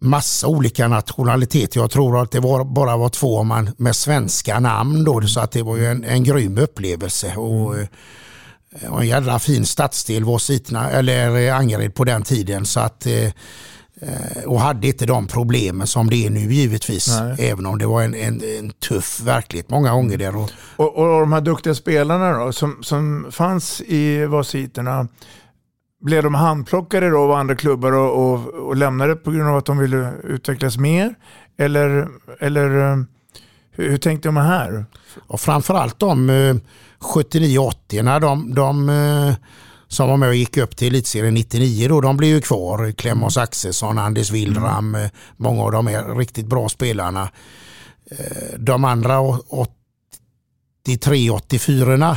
massa 0.00 0.46
olika 0.46 0.88
nationaliteter. 0.88 1.80
Jag 1.80 1.90
tror 1.90 2.22
att 2.22 2.30
det 2.30 2.40
var, 2.40 2.64
bara 2.64 2.96
var 2.96 3.08
två 3.08 3.42
man 3.42 3.70
med 3.76 3.96
svenska 3.96 4.60
namn 4.60 5.04
då, 5.04 5.20
så 5.22 5.40
att 5.40 5.52
det 5.52 5.62
var 5.62 5.76
ju 5.76 5.86
en, 5.86 6.04
en 6.04 6.24
grym 6.24 6.58
upplevelse. 6.58 7.36
Och, 7.36 7.78
eh, 7.78 7.86
och 8.88 9.00
en 9.00 9.08
jävla 9.08 9.38
fin 9.38 9.66
stadsdel 9.66 10.24
var 10.24 10.38
Sitna, 10.38 10.90
eller 10.90 11.52
Angered 11.52 11.94
på 11.94 12.04
den 12.04 12.22
tiden. 12.22 12.66
Så 12.66 12.80
att, 12.80 13.06
eh, 13.06 13.32
och 14.46 14.60
hade 14.60 14.86
inte 14.86 15.06
de 15.06 15.26
problemen 15.26 15.86
som 15.86 16.10
det 16.10 16.26
är 16.26 16.30
nu 16.30 16.52
givetvis. 16.52 17.20
Nej. 17.20 17.50
Även 17.50 17.66
om 17.66 17.78
det 17.78 17.86
var 17.86 18.02
en, 18.02 18.14
en, 18.14 18.42
en, 18.58 18.70
tuff 18.70 19.20
verklighet 19.20 19.70
många 19.70 19.92
gånger 19.92 20.18
där. 20.18 20.36
Och, 20.36 20.50
och, 20.76 20.96
och 20.96 21.20
de 21.20 21.32
här 21.32 21.40
duktiga 21.40 21.74
spelarna 21.74 22.38
då, 22.38 22.52
som, 22.52 22.82
som 22.82 23.26
fanns 23.30 23.80
i 23.80 24.26
Vasiterna, 24.26 25.08
blev 26.00 26.22
de 26.22 26.34
handplockade 26.34 27.10
då 27.10 27.18
av 27.18 27.32
andra 27.32 27.54
klubbar 27.54 27.92
och, 27.92 28.32
och, 28.32 28.46
och 28.46 28.76
lämnade 28.76 29.16
på 29.16 29.30
grund 29.30 29.48
av 29.48 29.56
att 29.56 29.66
de 29.66 29.78
ville 29.78 30.12
utvecklas 30.24 30.76
mer? 30.76 31.14
Eller, 31.58 32.08
eller 32.40 32.90
eh, 32.90 32.96
hur, 33.70 33.90
hur 33.90 33.98
tänkte 33.98 34.28
de 34.28 34.36
här? 34.36 34.84
Och 35.26 35.40
framförallt 35.40 35.98
de 35.98 36.30
79-80 37.00 38.02
när 38.02 38.20
de, 38.20 38.54
de 38.54 38.88
eh, 38.88 39.34
som 39.88 40.08
var 40.08 40.16
med 40.16 40.28
och 40.28 40.34
gick 40.34 40.56
upp 40.56 40.76
till 40.76 40.88
elitserien 40.88 41.34
99 41.34 41.88
då, 41.88 42.00
de 42.00 42.16
blev 42.16 42.30
ju 42.30 42.40
kvar. 42.40 42.92
Clemens 42.92 43.36
mm. 43.36 43.44
Axelsson, 43.44 43.98
Anders 43.98 44.30
Wildram, 44.30 44.94
mm. 44.94 45.10
många 45.36 45.62
av 45.62 45.72
de 45.72 45.88
är 45.88 46.16
riktigt 46.16 46.46
bra 46.46 46.68
spelarna. 46.68 47.30
Eh, 48.10 48.58
de 48.58 48.84
andra 48.84 49.20
83-84 50.86 52.16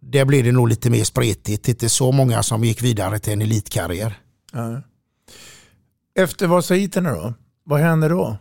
där 0.00 0.24
blev 0.24 0.44
det 0.44 0.52
nog 0.52 0.68
lite 0.68 0.90
mer 0.90 1.04
spretigt. 1.04 1.68
Inte 1.68 1.88
så 1.88 2.12
många 2.12 2.42
som 2.42 2.64
gick 2.64 2.82
vidare 2.82 3.18
till 3.18 3.32
en 3.32 3.42
elitkarriär. 3.42 4.18
Ja. 4.52 4.82
Efter 6.18 6.46
Vasaiterna 6.46 7.10
då? 7.10 7.34
Vad 7.64 7.80
hände 7.80 8.08
då? 8.08 8.38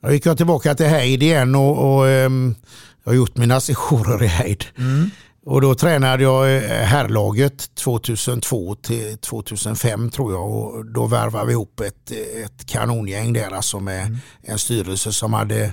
Jag 0.00 0.12
gick 0.12 0.26
jag 0.26 0.36
tillbaka 0.36 0.74
till 0.74 0.86
Heid 0.86 1.22
igen 1.22 1.54
och, 1.54 1.98
och 1.98 2.06
um, 2.06 2.54
jag 3.04 3.10
har 3.10 3.16
gjort 3.16 3.36
mina 3.36 3.60
sessioner 3.60 4.22
i 4.22 4.26
Heid. 4.26 4.64
Mm. 4.78 5.10
Och 5.44 5.60
då 5.60 5.74
tränade 5.74 6.22
jag 6.22 6.56
eh, 6.56 6.62
herrlaget 6.70 7.74
2002 7.74 8.74
till 8.74 9.18
2005 9.18 10.10
tror 10.10 10.32
jag 10.32 10.50
och 10.50 10.86
då 10.86 11.06
värvade 11.06 11.46
vi 11.46 11.52
ihop 11.52 11.80
ett, 11.80 12.10
ett 12.44 12.66
kanongäng 12.66 13.32
där 13.32 13.50
alltså 13.50 13.80
med 13.80 14.06
mm. 14.06 14.18
en 14.42 14.58
styrelse 14.58 15.12
som 15.12 15.32
hade 15.32 15.72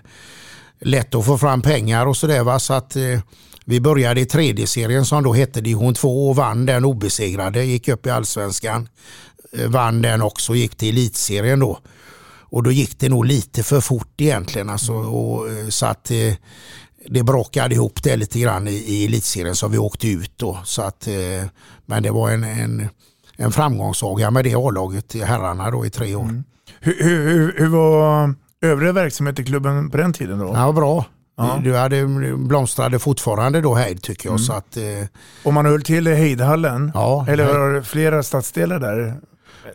lätt 0.80 1.16
att 1.16 1.26
få 1.26 1.38
fram 1.38 1.62
pengar 1.62 2.06
och 2.06 2.18
sådär. 2.18 2.60
Så 2.60 2.74
att 2.74 2.96
eh, 2.96 3.20
vi 3.66 3.80
började 3.80 4.22
i 4.22 4.26
tredje 4.26 4.68
serien 4.68 5.06
som 5.06 5.24
då 5.24 5.34
hette 5.34 5.62
division 5.62 5.94
2 5.94 6.30
och 6.30 6.36
vann 6.36 6.66
den 6.66 6.86
obesegrade, 6.86 7.64
gick 7.64 7.88
upp 7.88 8.06
i 8.06 8.10
allsvenskan. 8.10 8.90
Eh, 9.54 9.68
vann 9.68 10.02
den 10.02 10.22
också 10.22 10.52
och 10.52 10.58
gick 10.58 10.76
till 10.76 10.90
elitserien 10.90 11.60
då. 11.60 11.80
Och 12.50 12.64
då 12.64 12.72
gick 12.72 13.00
det 13.00 13.10
nog 13.10 13.26
lite 13.26 13.64
för 13.64 13.82
fort 13.82 14.22
egentligen. 14.22 14.70
Alltså, 14.70 14.94
och, 14.94 15.50
eh, 15.50 15.68
så 15.68 15.86
att 15.86 16.12
det 17.10 17.24
brakade 17.24 17.76
ihop 17.76 18.04
det 18.04 18.16
lite 18.16 18.40
grann 18.40 18.68
i, 18.68 18.72
i 18.72 19.06
elitserien 19.06 19.56
så 19.56 19.68
vi 19.68 19.78
åkte 19.78 20.08
ut 20.08 20.32
då. 20.36 20.60
Så 20.64 20.82
att, 20.82 21.08
eh, 21.08 21.14
men 21.86 22.04
det 22.04 22.12
var 22.12 22.30
en, 22.30 22.44
en, 22.44 22.90
en 23.36 23.52
framgångssaga 23.52 24.32
med 24.32 24.44
det 24.44 24.56
A-laget 24.56 25.16
i 25.16 25.24
herrarna 25.24 25.72
då 25.72 25.86
i 25.86 25.90
tre 25.90 26.16
år. 26.16 26.24
Mm. 26.24 26.44
Hur, 26.80 27.04
hur, 27.04 27.56
hur 27.58 27.68
var 27.68 28.34
övriga 28.62 28.92
verksamhet 28.92 29.40
i 29.40 29.46
klubben 29.46 29.90
på 29.90 29.98
den 29.98 30.14
tiden? 30.14 30.40
då? 30.40 30.52
Ja, 30.56 30.72
bra. 30.72 31.06
Ja. 31.38 31.60
Du 31.64 31.76
hade 31.76 32.06
blomstrade 32.38 33.00
fortfarande 33.00 33.62
då 33.62 33.76
Heid 33.76 34.02
tycker 34.02 34.30
jag. 34.30 34.32
Mm. 34.32 34.44
Så 34.44 34.54
att, 34.54 34.78
eh... 34.78 34.84
Och 35.44 35.54
man 35.54 35.66
höll 35.66 35.82
till 35.82 36.08
i 36.08 36.16
Heidhallen? 36.16 36.92
Ja. 36.94 37.26
Eller 37.30 37.46
var 37.46 37.74
det 37.74 37.84
flera 37.84 38.24
stadsdelar 38.24 38.80
där? 38.80 39.16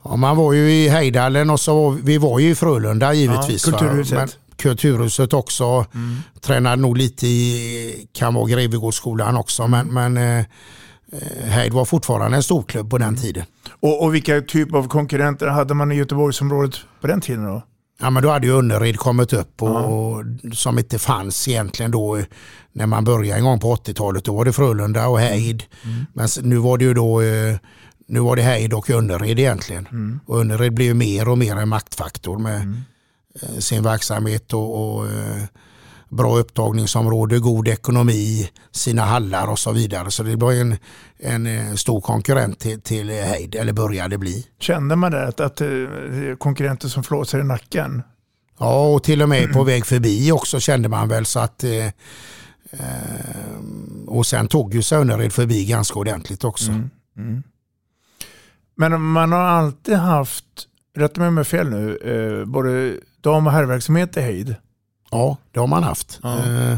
Ja, 0.05 0.17
man 0.17 0.37
var 0.37 0.53
ju 0.53 0.71
i 0.71 0.89
Heidhallen 0.89 1.51
och 1.51 1.61
så 1.61 1.75
var, 1.75 1.99
vi 2.03 2.19
var 2.19 2.39
ju 2.39 2.51
i 2.51 2.55
Frölunda 2.55 3.15
givetvis. 3.15 3.67
Ja, 3.67 3.79
kulturhuset. 3.79 4.39
Kulturhuset 4.63 5.33
också. 5.33 5.65
Mm. 5.95 6.17
Tränade 6.41 6.77
nog 6.77 6.97
lite 6.97 7.27
i, 7.27 8.09
kan 8.13 8.35
vara 8.35 8.49
Grevegårdsskolan 8.49 9.37
också. 9.37 9.67
Men, 9.67 9.87
men 9.87 10.17
eh, 10.17 10.45
Heid 11.45 11.73
var 11.73 11.85
fortfarande 11.85 12.37
en 12.37 12.43
storklubb 12.43 12.91
på 12.91 12.99
den 12.99 13.09
mm. 13.09 13.21
tiden. 13.21 13.45
Och, 13.81 14.05
och 14.05 14.15
vilka 14.15 14.41
typ 14.41 14.75
av 14.75 14.89
konkurrenter 14.89 15.47
hade 15.47 15.75
man 15.75 15.93
i 15.93 15.95
Göteborgsområdet 15.95 16.77
på 17.01 17.07
den 17.07 17.21
tiden 17.21 17.45
då? 17.45 17.63
Ja, 18.01 18.11
men 18.11 18.23
då 18.23 18.31
hade 18.31 18.47
ju 18.47 18.59
Önnered 18.59 18.97
kommit 18.97 19.33
upp 19.33 19.63
och, 19.63 19.69
ja. 19.69 19.81
och, 19.81 20.25
som 20.53 20.79
inte 20.79 20.99
fanns 20.99 21.49
egentligen 21.49 21.91
då 21.91 22.19
när 22.73 22.87
man 22.87 23.05
började 23.05 23.39
en 23.39 23.45
gång 23.45 23.61
på 23.61 23.75
80-talet. 23.75 24.25
Då 24.25 24.37
var 24.37 24.45
det 24.45 24.53
Frölunda 24.53 25.09
och 25.09 25.21
Heid. 25.21 25.65
Mm. 25.85 26.07
Men 26.13 26.29
nu 26.43 26.57
var 26.57 26.79
det 26.79 26.85
ju 26.85 26.95
då 26.95 27.21
eh, 27.21 27.57
nu 28.07 28.21
var 28.21 28.37
det 28.37 28.43
Heid 28.43 28.73
och 28.73 28.91
Önnered 28.91 29.39
egentligen. 29.39 29.89
Mm. 29.91 30.21
Och 30.27 30.41
Önnered 30.41 30.75
blev 30.75 30.97
mer 30.97 31.29
och 31.29 31.39
mer 31.39 31.57
en 31.57 31.69
maktfaktor 31.69 32.39
med 32.39 32.57
mm. 32.57 32.81
Eh, 33.35 33.59
sin 33.59 33.83
verksamhet 33.83 34.53
och, 34.53 34.97
och 34.97 35.07
eh, 35.07 35.43
bra 36.09 36.39
upptagningsområde, 36.39 37.39
god 37.39 37.69
ekonomi, 37.69 38.51
sina 38.71 39.03
hallar 39.03 39.51
och 39.51 39.59
så 39.59 39.73
vidare. 39.73 40.11
Så 40.11 40.23
det 40.23 40.37
var 40.37 40.53
en, 40.53 40.77
en 41.19 41.47
eh, 41.47 41.75
stor 41.75 42.01
konkurrent 42.01 42.59
till, 42.59 42.81
till 42.81 43.11
Heid, 43.11 43.55
eller 43.55 43.73
började 43.73 44.19
bli. 44.19 44.47
Kände 44.59 44.97
man 44.97 45.13
det, 45.13 45.29
att, 45.29 45.41
att 45.41 45.63
konkurrenter 46.39 46.89
som 46.89 47.05
flåsar 47.05 47.41
i 47.41 47.45
nacken? 47.45 48.03
Ja, 48.59 48.95
och 48.95 49.03
till 49.03 49.23
och 49.23 49.29
med 49.29 49.53
på 49.53 49.65
väg 49.65 49.87
förbi 49.87 50.33
också 50.33 50.61
kände 50.61 50.89
man 50.89 51.09
väl 51.09 51.27
så 51.27 51.41
att 51.41 51.65
eh, 51.65 51.89
och 54.07 54.27
sen 54.27 54.49
tog 54.49 54.75
ju 54.75 54.83
Sönered 54.83 55.33
förbi 55.33 55.65
ganska 55.65 55.99
ordentligt 55.99 56.45
också. 56.45 56.71
Mm. 56.71 56.91
Mm. 57.17 57.43
Men 58.77 59.03
man 59.03 59.33
har 59.33 59.41
alltid 59.41 59.95
haft, 59.95 60.45
rätta 60.97 61.21
mig 61.21 61.29
om 61.29 61.37
jag 61.37 61.47
är 61.47 61.49
fel 61.49 61.71
nu, 61.71 61.97
eh, 61.97 62.45
både 62.45 62.97
dam 63.21 63.47
och 63.47 63.53
herrverksamhet 63.53 64.17
i 64.17 64.21
Heid? 64.21 64.57
Ja, 65.11 65.37
det 65.53 65.61
har 65.61 65.67
man 65.67 65.83
haft. 65.83 66.21
Ja. 66.23 66.39
Eh, 66.39 66.77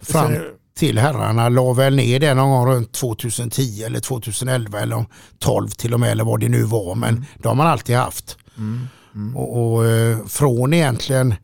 fram 0.00 0.32
till 0.78 0.98
herrarna 0.98 1.48
la 1.48 1.72
väl 1.72 1.96
ner 1.96 2.20
det 2.20 2.34
någon 2.34 2.50
gång 2.50 2.66
runt 2.66 2.92
2010 2.92 3.82
eller 3.82 4.00
2011 4.00 4.80
eller 4.80 5.04
12 5.38 5.68
till 5.68 5.94
och 5.94 6.00
med 6.00 6.10
eller 6.10 6.24
vad 6.24 6.40
det 6.40 6.48
nu 6.48 6.62
var. 6.62 6.94
Men 6.94 7.08
mm. 7.08 7.24
det 7.38 7.48
har 7.48 7.54
man 7.54 7.66
alltid 7.66 7.96
haft. 7.96 8.38
Mm. 8.56 8.88
Mm. 9.14 9.36
Och, 9.36 9.74
och 9.74 9.86
eh, 9.86 10.26
från 10.26 10.74
egentligen 10.74 11.34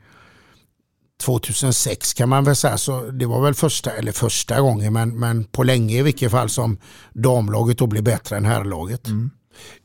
2006 1.23 2.15
kan 2.15 2.29
man 2.29 2.45
väl 2.45 2.57
säga, 2.57 2.79
så 2.79 3.01
det 3.11 3.27
var 3.27 3.43
väl 3.43 3.55
första, 3.55 3.91
eller 3.91 4.13
första 4.13 4.61
gången, 4.61 4.93
men, 4.93 5.19
men 5.19 5.45
på 5.45 5.63
länge 5.63 5.99
i 5.99 6.03
vilket 6.03 6.31
fall 6.31 6.49
som 6.49 6.79
damlaget 7.13 7.79
då 7.79 7.87
blev 7.87 8.03
bättre 8.03 8.37
än 8.37 8.45
herrlaget. 8.45 9.07
Mm. 9.07 9.31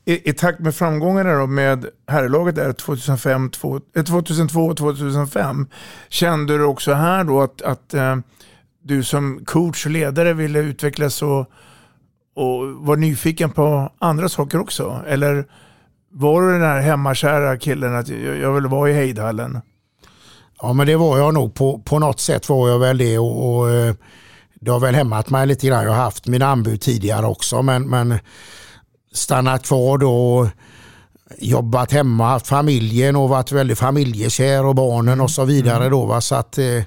I, 0.04 0.30
I, 0.30 0.32
takt 0.32 0.60
med 0.60 0.74
framgångarna 0.74 1.38
då 1.38 1.46
med 1.46 1.86
herrlaget 2.06 2.54
där 2.54 2.72
2005, 2.72 3.50
2002 3.50 4.60
eh, 4.60 4.70
och 4.70 4.76
2005, 4.76 5.66
kände 6.08 6.58
du 6.58 6.64
också 6.64 6.92
här 6.92 7.24
då 7.24 7.40
att, 7.40 7.62
att 7.62 7.94
eh, 7.94 8.16
du 8.82 9.02
som 9.02 9.44
coach 9.44 9.86
och 9.86 9.92
ledare 9.92 10.32
ville 10.32 10.58
utvecklas 10.58 11.22
och, 11.22 11.40
och 12.34 12.66
var 12.74 12.96
nyfiken 12.96 13.50
på 13.50 13.92
andra 13.98 14.28
saker 14.28 14.60
också? 14.60 15.04
Eller 15.06 15.44
var 16.12 16.42
du 16.42 16.52
den 16.52 16.62
här 16.62 16.80
hemmakära 16.80 17.56
killen 17.56 17.94
att 17.94 18.08
jag, 18.08 18.38
jag 18.38 18.52
vill 18.52 18.66
vara 18.66 18.90
i 18.90 18.92
hejdhallen? 18.92 19.60
Ja 20.62 20.72
men 20.72 20.86
det 20.86 20.96
var 20.96 21.18
jag 21.18 21.34
nog. 21.34 21.54
På, 21.54 21.78
på 21.78 21.98
något 21.98 22.20
sätt 22.20 22.48
var 22.48 22.68
jag 22.68 22.78
väl 22.78 22.98
det. 22.98 23.18
och, 23.18 23.56
och 23.56 23.70
eh, 23.70 23.94
det 24.60 24.70
har 24.70 24.80
väl 24.80 24.94
hämmat 24.94 25.30
mig 25.30 25.46
lite 25.46 25.66
grann. 25.66 25.84
Jag 25.84 25.90
har 25.90 26.02
haft 26.02 26.26
mina 26.26 26.46
anbud 26.46 26.80
tidigare 26.80 27.26
också 27.26 27.62
men, 27.62 27.88
men 27.88 28.18
stannat 29.12 29.66
kvar 29.66 29.98
då 29.98 30.48
jobbat 31.38 31.92
hemma, 31.92 32.28
haft 32.28 32.46
familjen 32.46 33.16
och 33.16 33.28
varit 33.28 33.52
väldigt 33.52 33.78
familjekär 33.78 34.64
och 34.64 34.74
barnen 34.74 35.20
och 35.20 35.30
så 35.30 35.44
vidare. 35.44 35.88
Då, 35.88 36.04
va? 36.04 36.20
Så 36.20 36.34
att, 36.34 36.58
eh, 36.58 36.82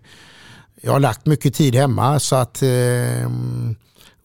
jag 0.82 0.92
har 0.92 1.00
lagt 1.00 1.26
mycket 1.26 1.54
tid 1.54 1.76
hemma 1.76 2.20
så 2.20 2.36
att, 2.36 2.62
eh, 2.62 3.30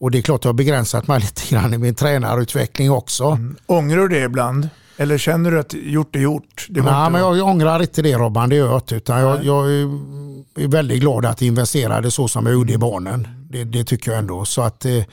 Och 0.01 0.11
det 0.11 0.17
är 0.17 0.21
klart 0.21 0.39
att 0.39 0.45
jag 0.45 0.49
har 0.49 0.57
begränsat 0.57 1.07
mig 1.07 1.19
lite 1.21 1.41
grann 1.49 1.73
i 1.73 1.77
min 1.77 1.95
tränarutveckling 1.95 2.91
också. 2.91 3.25
Mm. 3.25 3.55
Ångrar 3.65 3.97
du 3.97 4.07
det 4.07 4.23
ibland? 4.23 4.69
Eller 4.97 5.17
känner 5.17 5.51
du 5.51 5.59
att 5.59 5.73
gjort 5.73 6.15
är 6.15 6.19
gjort? 6.19 6.67
Det 6.69 6.81
Nej, 6.81 7.05
inte... 7.05 7.11
men 7.11 7.21
jag 7.21 7.47
ångrar 7.47 7.81
inte 7.81 8.01
det 8.01 8.13
Robban, 8.13 8.49
det 8.49 8.55
gör 8.55 8.71
jag 8.71 8.91
Utan 8.91 9.19
jag, 9.19 9.45
jag, 9.45 9.71
är 9.71 10.67
väldigt 10.67 10.99
glad 10.99 11.25
att 11.25 11.41
jag 11.41 11.47
investerade 11.47 12.11
så 12.11 12.27
som 12.27 12.45
jag 12.45 12.53
gjorde 12.53 12.73
i 12.73 12.77
barnen. 12.77 13.27
Det, 13.49 13.63
det 13.63 13.83
tycker 13.83 14.11
jag 14.11 14.19
ändå. 14.19 14.45
Så 14.45 14.61
att, 14.61 14.85
eh, 14.85 15.03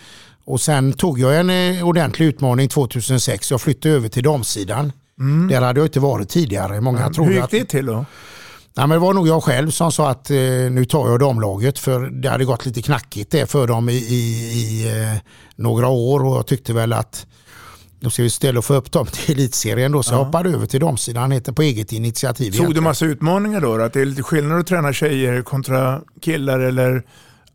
och 0.47 0.61
sen 0.61 0.93
tog 0.93 1.19
jag 1.19 1.41
en 1.41 1.51
eh, 1.51 1.89
ordentlig 1.89 2.27
utmaning 2.27 2.69
2006. 2.69 3.51
Jag 3.51 3.61
flyttade 3.61 3.95
över 3.95 4.09
till 4.09 4.23
damsidan. 4.23 4.93
Mm. 5.21 5.49
Där 5.49 5.61
hade 5.61 5.81
jag 5.81 5.87
inte 5.87 6.01
varit 6.01 6.29
tidigare. 6.29 6.81
Många 6.81 6.99
mm. 6.99 7.25
Hur 7.25 7.35
gick 7.35 7.51
det 7.51 7.65
till 7.65 7.87
då? 7.87 8.05
Nej, 8.77 8.87
men 8.87 8.91
det 8.91 8.99
var 8.99 9.15
nog 9.15 9.29
jag 9.29 9.43
själv 9.43 9.71
som 9.71 9.93
sa 9.93 10.11
att 10.11 10.31
eh, 10.31 10.37
nu 10.71 10.85
tar 10.85 11.11
jag 11.11 11.21
damlaget 11.21 11.79
för 11.79 12.01
det 12.01 12.29
hade 12.29 12.45
gått 12.45 12.67
lite 12.67 12.83
knackigt 12.83 13.31
det 13.31 13.51
för 13.51 13.67
dem 13.67 13.89
i, 13.89 13.93
i, 13.93 14.23
i 14.53 14.89
eh, 14.89 15.19
några 15.57 15.89
år 15.89 16.25
och 16.25 16.37
jag 16.37 16.47
tyckte 16.47 16.73
väl 16.73 16.93
att 16.93 17.27
då 18.01 18.11
ska 18.11 18.23
vi 18.23 18.31
ställa 18.31 18.59
och 18.59 18.65
få 18.65 18.75
upp 18.75 18.93
dem 18.93 19.07
till 19.07 19.35
elitserien 19.35 19.93
då 19.93 20.03
så 20.03 20.15
ja. 20.15 20.19
jag 20.19 20.25
hoppade 20.25 20.51
över 20.51 20.67
till 20.67 20.81
damsidan 20.81 21.31
heter 21.31 21.53
på 21.53 21.63
eget 21.63 21.93
initiativ. 21.93 22.53
Såg 22.53 22.75
du 22.75 22.81
massa 22.81 23.05
utmaningar 23.05 23.61
då? 23.61 23.75
Att 23.75 23.93
det 23.93 24.01
är 24.01 24.05
lite 24.05 24.23
skillnad 24.23 24.61
att 24.61 24.67
träna 24.67 24.93
tjejer 24.93 25.43
kontra 25.43 26.01
killar 26.21 26.61
eller 26.61 27.03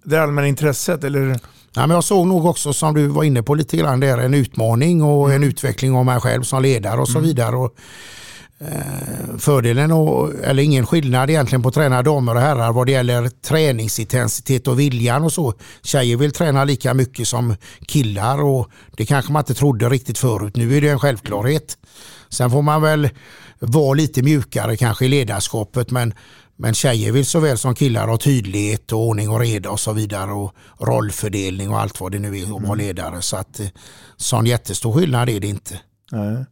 det 0.03 0.17
allmänna 0.17 0.47
intresset? 0.47 1.03
Eller? 1.03 1.39
Ja, 1.73 1.87
men 1.87 1.95
jag 1.95 2.03
såg 2.03 2.27
nog 2.27 2.45
också 2.45 2.73
som 2.73 2.93
du 2.93 3.07
var 3.07 3.23
inne 3.23 3.43
på 3.43 3.55
lite 3.55 3.77
grann 3.77 3.99
där 3.99 4.17
en 4.17 4.33
utmaning 4.33 5.03
och 5.03 5.29
mm. 5.29 5.35
en 5.43 5.49
utveckling 5.49 5.95
av 5.95 6.05
mig 6.05 6.19
själv 6.19 6.43
som 6.43 6.61
ledare 6.61 7.01
och 7.01 7.07
så 7.07 7.17
mm. 7.17 7.27
vidare. 7.27 7.55
Och 7.55 7.75
Eh, 8.65 9.37
fördelen, 9.37 9.91
och, 9.91 10.33
eller 10.43 10.63
ingen 10.63 10.85
skillnad 10.85 11.29
egentligen 11.29 11.61
på 11.61 11.69
att 11.69 11.75
träna 11.75 12.03
damer 12.03 12.35
och 12.35 12.41
herrar 12.41 12.71
vad 12.71 12.85
det 12.87 12.91
gäller 12.91 13.29
träningsintensitet 13.29 14.67
och 14.67 14.79
viljan 14.79 15.23
och 15.23 15.33
så. 15.33 15.53
Tjejer 15.83 16.17
vill 16.17 16.31
träna 16.31 16.63
lika 16.63 16.93
mycket 16.93 17.27
som 17.27 17.55
killar 17.87 18.43
och 18.43 18.69
det 18.97 19.05
kanske 19.05 19.31
man 19.31 19.39
inte 19.39 19.53
trodde 19.53 19.89
riktigt 19.89 20.17
förut. 20.17 20.55
Nu 20.55 20.77
är 20.77 20.81
det 20.81 20.89
en 20.89 20.99
självklarhet. 20.99 21.77
Sen 22.29 22.51
får 22.51 22.61
man 22.61 22.81
väl 22.81 23.09
vara 23.59 23.93
lite 23.93 24.21
mjukare 24.21 24.77
kanske 24.77 25.05
i 25.05 25.07
ledarskapet 25.07 25.91
men, 25.91 26.13
men 26.61 26.73
tjejer 26.73 27.11
vill 27.11 27.25
såväl 27.25 27.57
som 27.57 27.75
killar 27.75 28.07
ha 28.07 28.17
tydlighet 28.17 28.91
och 28.91 28.99
ordning 28.99 29.29
och 29.29 29.39
reda 29.39 29.69
och 29.69 29.79
så 29.79 29.93
vidare 29.93 30.31
och 30.31 30.55
rollfördelning 30.79 31.69
och 31.69 31.79
allt 31.79 31.99
vad 31.99 32.11
det 32.11 32.19
nu 32.19 32.37
är 32.37 32.43
att 32.43 32.49
vara 32.49 32.63
mm. 32.63 32.77
ledare. 32.77 33.21
Så 33.21 33.37
att 33.37 33.59
eh, 33.59 33.67
sån 34.17 34.45
jättestor 34.45 34.93
skillnad 34.93 35.29
är 35.29 35.39
det 35.39 35.47
inte. 35.47 35.79
Nej 36.11 36.45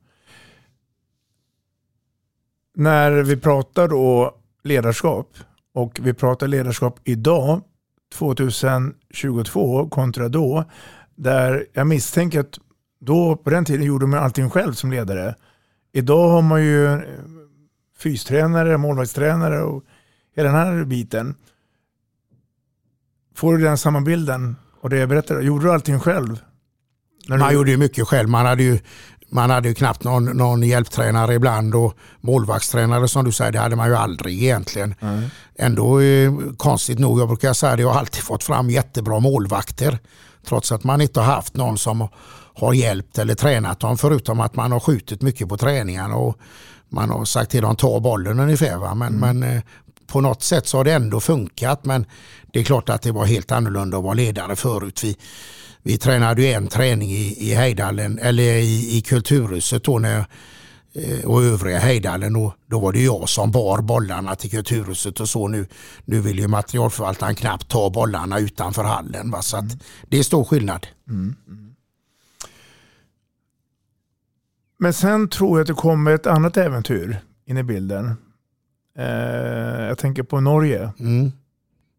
när 2.79 3.11
vi 3.11 3.37
pratar 3.37 3.87
då 3.87 4.35
ledarskap 4.63 5.37
och 5.73 5.99
vi 6.01 6.13
pratar 6.13 6.47
ledarskap 6.47 6.99
idag, 7.03 7.61
2022 8.15 9.89
kontra 9.89 10.29
då, 10.29 10.63
där 11.15 11.65
jag 11.73 11.87
misstänker 11.87 12.39
att 12.39 12.59
då 12.99 13.35
på 13.35 13.49
den 13.49 13.65
tiden 13.65 13.85
gjorde 13.85 14.07
man 14.07 14.19
allting 14.19 14.49
själv 14.49 14.73
som 14.73 14.91
ledare. 14.91 15.35
Idag 15.91 16.29
har 16.29 16.41
man 16.41 16.63
ju 16.63 16.85
eh, 16.85 16.99
fystränare, 17.97 18.77
målvaktstränare 18.77 19.61
och 19.61 19.83
hela 20.39 20.51
den 20.51 20.77
här 20.77 20.85
biten. 20.85 21.35
Får 23.35 23.57
du 23.57 23.63
den 23.63 23.77
samma 23.77 24.01
bilden? 24.01 24.55
Och 24.81 24.89
det 24.89 24.97
jag 24.97 25.09
berättade, 25.09 25.43
gjorde 25.43 25.65
du 25.65 25.71
allting 25.71 25.99
själv? 25.99 26.39
man 27.29 27.39
du... 27.39 27.53
gjorde 27.53 27.71
ju 27.71 27.77
mycket 27.77 28.07
själv. 28.07 28.29
Man 28.29 28.45
hade 28.45 28.63
ju 28.63 28.79
man 29.31 29.49
hade 29.49 29.67
ju 29.67 29.75
knappt 29.75 30.03
någon, 30.03 30.25
någon 30.25 30.63
hjälptränare 30.63 31.33
ibland 31.33 31.75
och 31.75 31.93
målvaktstränare 32.21 33.07
som 33.07 33.25
du 33.25 33.31
säger, 33.31 33.51
det 33.51 33.59
hade 33.59 33.75
man 33.75 33.87
ju 33.87 33.95
aldrig 33.95 34.43
egentligen. 34.43 34.95
Mm. 34.99 35.23
Ändå 35.55 36.01
eh, 36.01 36.31
konstigt 36.57 36.99
nog, 36.99 37.19
jag 37.19 37.27
brukar 37.27 37.53
säga 37.53 37.75
det, 37.75 37.81
jag 37.81 37.89
har 37.89 37.99
alltid 37.99 38.23
fått 38.23 38.43
fram 38.43 38.69
jättebra 38.69 39.19
målvakter. 39.19 39.99
Trots 40.45 40.71
att 40.71 40.83
man 40.83 41.01
inte 41.01 41.19
har 41.19 41.35
haft 41.35 41.55
någon 41.55 41.77
som 41.77 42.07
har 42.53 42.73
hjälpt 42.73 43.17
eller 43.17 43.35
tränat 43.35 43.79
dem 43.79 43.97
förutom 43.97 44.39
att 44.39 44.55
man 44.55 44.71
har 44.71 44.79
skjutit 44.79 45.21
mycket 45.21 45.49
på 45.49 45.57
träningarna 45.57 46.15
och 46.15 46.37
man 46.89 47.09
har 47.09 47.25
sagt 47.25 47.51
till 47.51 47.61
dem 47.61 47.71
att 47.71 47.79
ta 47.79 47.99
bollen 47.99 48.39
ungefär. 48.39 48.77
Va? 48.77 48.95
Men, 48.95 49.15
mm. 49.15 49.39
men 49.39 49.55
eh, 49.55 49.61
på 50.11 50.21
något 50.21 50.43
sätt 50.43 50.67
så 50.67 50.77
har 50.77 50.83
det 50.83 50.93
ändå 50.93 51.19
funkat 51.19 51.85
men 51.85 52.05
det 52.53 52.59
är 52.59 52.63
klart 52.63 52.89
att 52.89 53.01
det 53.01 53.11
var 53.11 53.25
helt 53.25 53.51
annorlunda 53.51 53.97
att 53.97 54.03
vara 54.03 54.13
ledare 54.13 54.55
förut. 54.55 55.03
Vi, 55.03 55.17
vi 55.83 55.97
tränade 55.97 56.41
ju 56.41 56.47
en 56.47 56.67
träning 56.67 57.09
i, 57.11 57.51
i 57.51 57.53
Hejdallen, 57.53 58.19
eller 58.19 58.43
i, 58.43 58.97
i 58.97 59.01
Kulturhuset 59.01 59.83
då 59.83 59.99
när, 59.99 60.25
eh, 60.93 61.25
och 61.25 61.43
övriga 61.43 61.79
Hejdallen 61.79 62.35
och 62.35 62.53
då 62.67 62.79
var 62.79 62.93
det 62.93 63.03
jag 63.03 63.29
som 63.29 63.51
bar 63.51 63.81
bollarna 63.81 64.35
till 64.35 64.51
Kulturhuset 64.51 65.19
och 65.19 65.29
så 65.29 65.47
nu, 65.47 65.67
nu 66.05 66.19
vill 66.19 66.39
ju 66.39 66.47
materialförvaltaren 66.47 67.35
knappt 67.35 67.67
ta 67.67 67.89
bollarna 67.89 68.39
utanför 68.39 68.83
hallen. 68.83 69.31
Va? 69.31 69.41
Så 69.41 69.57
mm. 69.57 69.69
det 70.07 70.19
är 70.19 70.23
stor 70.23 70.43
skillnad. 70.43 70.87
Mm. 71.09 71.35
Men 74.79 74.93
sen 74.93 75.29
tror 75.29 75.57
jag 75.57 75.61
att 75.61 75.67
det 75.67 75.73
kommer 75.73 76.11
ett 76.11 76.27
annat 76.27 76.57
äventyr 76.57 77.21
in 77.45 77.57
i 77.57 77.63
bilden. 77.63 78.15
Eh, 78.99 79.87
jag 79.87 79.97
tänker 79.97 80.23
på 80.23 80.39
Norge. 80.39 80.91
Mm. 80.99 81.31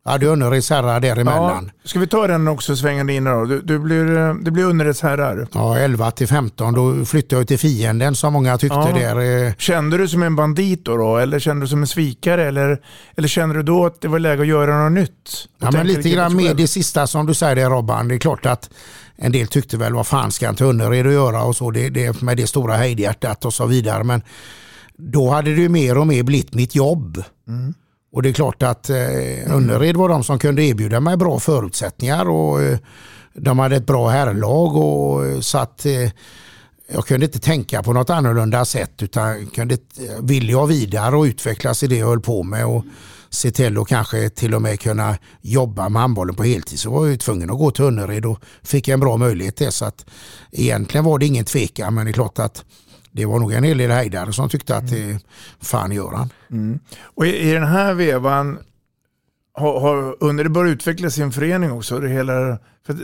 Ja, 0.04 0.18
du 0.18 0.26
är 0.26 0.32
underrättsherrar 0.32 1.00
däremellan. 1.00 1.70
Ja, 1.82 1.88
ska 1.88 1.98
vi 1.98 2.06
ta 2.06 2.26
den 2.26 2.48
också 2.48 2.76
svängande 2.76 3.12
in 3.12 3.24
då? 3.24 3.44
Du, 3.44 3.60
du 3.60 3.78
blir, 3.78 4.16
eh, 4.16 4.34
det 4.34 4.50
blir 4.50 4.64
underrättsherrar. 4.64 5.48
Ja, 5.52 5.78
11 5.78 6.10
till 6.10 6.28
15. 6.28 6.74
Då 6.74 7.04
flyttade 7.04 7.40
jag 7.40 7.48
till 7.48 7.58
fienden 7.58 8.14
som 8.14 8.32
många 8.32 8.58
tyckte 8.58 8.76
ja. 8.76 9.14
där. 9.14 9.46
Eh. 9.46 9.52
Kände 9.58 9.98
du 9.98 10.08
som 10.08 10.22
en 10.22 10.36
bandit 10.36 10.84
då, 10.84 10.96
då? 10.96 11.16
Eller 11.16 11.38
kände 11.38 11.64
du 11.64 11.68
som 11.68 11.80
en 11.80 11.86
svikare? 11.86 12.48
Eller, 12.48 12.80
eller 13.16 13.28
kände 13.28 13.54
du 13.54 13.62
då 13.62 13.86
att 13.86 14.00
det 14.00 14.08
var 14.08 14.18
läge 14.18 14.42
att 14.42 14.48
göra 14.48 14.84
något 14.84 14.92
nytt? 14.92 15.30
Ja, 15.58 15.70
men 15.70 15.86
lite 15.86 16.10
grann 16.10 16.36
med 16.36 16.56
det 16.56 16.68
sista 16.68 17.06
som 17.06 17.26
du 17.26 17.34
säger 17.34 17.56
där 17.56 17.70
Robban. 17.70 18.08
Det 18.08 18.14
är 18.14 18.18
klart 18.18 18.46
att 18.46 18.70
en 19.16 19.32
del 19.32 19.46
tyckte 19.46 19.76
väl 19.76 19.94
vad 19.94 20.06
fan 20.06 20.30
ska 20.30 20.48
inte 20.48 20.64
Önnered 20.64 21.06
att 21.06 21.12
göra 21.12 21.42
och 21.42 21.56
så. 21.56 21.70
Det, 21.70 21.88
det, 21.88 22.22
med 22.22 22.36
det 22.36 22.46
stora 22.46 22.76
hejdhjärtat 22.76 23.44
och 23.44 23.54
så 23.54 23.66
vidare. 23.66 24.04
Men 24.04 24.22
då 25.00 25.30
hade 25.30 25.54
det 25.54 25.68
mer 25.68 25.98
och 25.98 26.06
mer 26.06 26.22
blivit 26.22 26.54
mitt 26.54 26.74
jobb. 26.74 27.22
Mm. 27.48 27.74
Och 28.12 28.22
det 28.22 28.28
är 28.28 28.32
klart 28.32 28.62
att 28.62 28.90
eh, 28.90 29.54
Önnered 29.54 29.96
var 29.96 30.08
de 30.08 30.24
som 30.24 30.38
kunde 30.38 30.64
erbjuda 30.64 31.00
mig 31.00 31.16
bra 31.16 31.38
förutsättningar 31.38 32.28
och 32.28 32.62
eh, 32.62 32.78
de 33.34 33.58
hade 33.58 33.76
ett 33.76 33.86
bra 33.86 34.08
herrlag 34.08 34.76
och 34.76 35.26
eh, 35.26 35.40
så 35.40 35.58
att 35.58 35.86
eh, 35.86 36.10
jag 36.92 37.06
kunde 37.06 37.26
inte 37.26 37.38
tänka 37.38 37.82
på 37.82 37.92
något 37.92 38.10
annorlunda 38.10 38.64
sätt 38.64 39.02
utan 39.02 39.46
kunde, 39.46 39.74
eh, 39.74 40.22
ville 40.22 40.52
jag 40.52 40.66
vidare 40.66 41.16
och 41.16 41.22
utvecklas 41.24 41.82
i 41.82 41.86
det 41.86 41.96
jag 41.96 42.06
höll 42.06 42.20
på 42.20 42.42
med 42.42 42.66
och 42.66 42.84
se 43.30 43.50
till 43.50 43.78
att 43.78 43.88
kanske 43.88 44.30
till 44.30 44.54
och 44.54 44.62
med 44.62 44.80
kunna 44.80 45.16
jobba 45.40 45.88
med 45.88 46.02
handbollen 46.02 46.34
på 46.34 46.42
heltid 46.42 46.78
så 46.78 46.90
var 46.90 47.06
jag 47.06 47.20
tvungen 47.20 47.50
att 47.50 47.58
gå 47.58 47.70
till 47.70 47.84
Önnered 47.84 48.26
och 48.26 48.38
fick 48.62 48.88
en 48.88 49.00
bra 49.00 49.16
möjlighet 49.16 49.56
till 49.56 49.72
så 49.72 49.84
att 49.84 50.06
egentligen 50.52 51.04
var 51.04 51.18
det 51.18 51.26
ingen 51.26 51.44
tvekan 51.44 51.94
men 51.94 52.04
det 52.04 52.10
är 52.10 52.12
klart 52.12 52.38
att 52.38 52.64
det 53.12 53.26
var 53.26 53.38
nog 53.38 53.52
en 53.52 53.64
hel 53.64 53.78
del 53.78 53.90
hejdare 53.90 54.32
som 54.32 54.48
tyckte 54.48 54.76
att 54.76 54.92
mm. 54.92 55.18
fan 55.60 55.92
gör 55.92 56.12
han. 56.12 56.32
Mm. 56.50 56.78
Och 57.02 57.26
i, 57.26 57.50
i, 57.50 57.52
den 57.52 57.66
här 57.66 57.94
vevan 57.94 58.58
har, 59.54 59.80
har 59.80 60.16
under 60.20 60.44
det 60.44 60.50
börjat 60.50 60.72
utveckla 60.72 61.10
sin 61.10 61.32
förening 61.32 61.72
också. 61.72 61.98
Det 61.98 62.08
hela, 62.08 62.58
för 62.86 62.96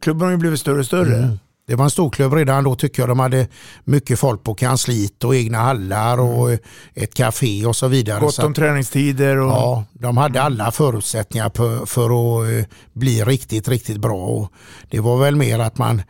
klubben 0.00 0.24
har 0.24 0.30
ju 0.30 0.36
blivit 0.36 0.60
större 0.60 0.78
och 0.78 0.86
större. 0.86 1.16
Mm. 1.16 1.38
Det 1.68 1.74
var 1.74 1.84
en 1.84 1.90
stor 1.90 2.10
klubb 2.10 2.32
redan 2.32 2.64
då 2.64 2.74
tycker 2.74 3.02
jag. 3.02 3.08
De 3.08 3.18
hade 3.18 3.48
mycket 3.84 4.18
folk 4.18 4.44
på 4.44 4.54
kansliet 4.54 5.24
och 5.24 5.36
egna 5.36 5.58
hallar 5.58 6.20
och 6.20 6.48
mm. 6.48 6.60
ett 6.94 7.14
café 7.14 7.66
och 7.66 7.76
så 7.76 7.88
vidare. 7.88 8.20
Gott 8.20 8.38
om 8.38 8.54
träningstider. 8.54 9.36
Och... 9.38 9.50
Ja, 9.50 9.84
de 9.92 10.16
hade 10.16 10.42
alla 10.42 10.70
förutsättningar 10.70 11.50
för, 11.54 11.86
för 11.86 12.04
att 12.04 12.52
eh, 12.52 12.64
bli 12.92 13.24
riktigt, 13.24 13.68
riktigt 13.68 13.96
bra. 13.96 14.26
Och 14.26 14.52
det 14.90 15.00
var 15.00 15.18
väl 15.18 15.36
mer 15.36 15.58
att 15.58 15.78
man 15.78 16.02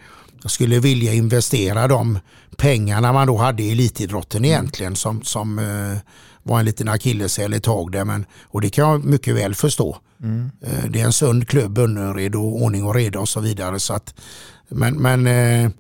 skulle 0.45 0.79
vilja 0.79 1.13
investera 1.13 1.89
de 1.89 2.19
pengarna 2.57 3.13
man 3.13 3.27
då 3.27 3.37
hade 3.37 3.63
i 3.63 3.73
elitidrotten 3.73 4.45
mm. 4.45 4.51
egentligen 4.51 4.97
som, 4.97 5.23
som 5.23 5.59
uh, 5.59 5.97
var 6.43 6.59
en 6.59 6.65
liten 6.65 6.89
akilleshäl 6.89 7.53
ett 7.53 7.63
tag 7.63 7.93
där. 7.93 8.05
Men, 8.05 8.27
och 8.45 8.61
det 8.61 8.71
kan 8.71 8.91
jag 8.91 9.05
mycket 9.05 9.37
väl 9.37 9.55
förstå. 9.55 9.97
Mm. 10.23 10.51
Uh, 10.67 10.91
det 10.91 11.01
är 11.01 11.05
en 11.05 11.13
sund 11.13 11.49
klubb, 11.49 11.79
Önnered 11.79 12.35
och 12.35 12.63
ordning 12.63 12.85
och 12.85 12.95
reda 12.95 13.21
och 13.21 13.29
så 13.29 13.41
vidare. 13.41 13.81
Så 13.81 13.95
att, 13.95 14.15
men 14.69 14.95
men 14.95 15.27
uh, 15.27 15.71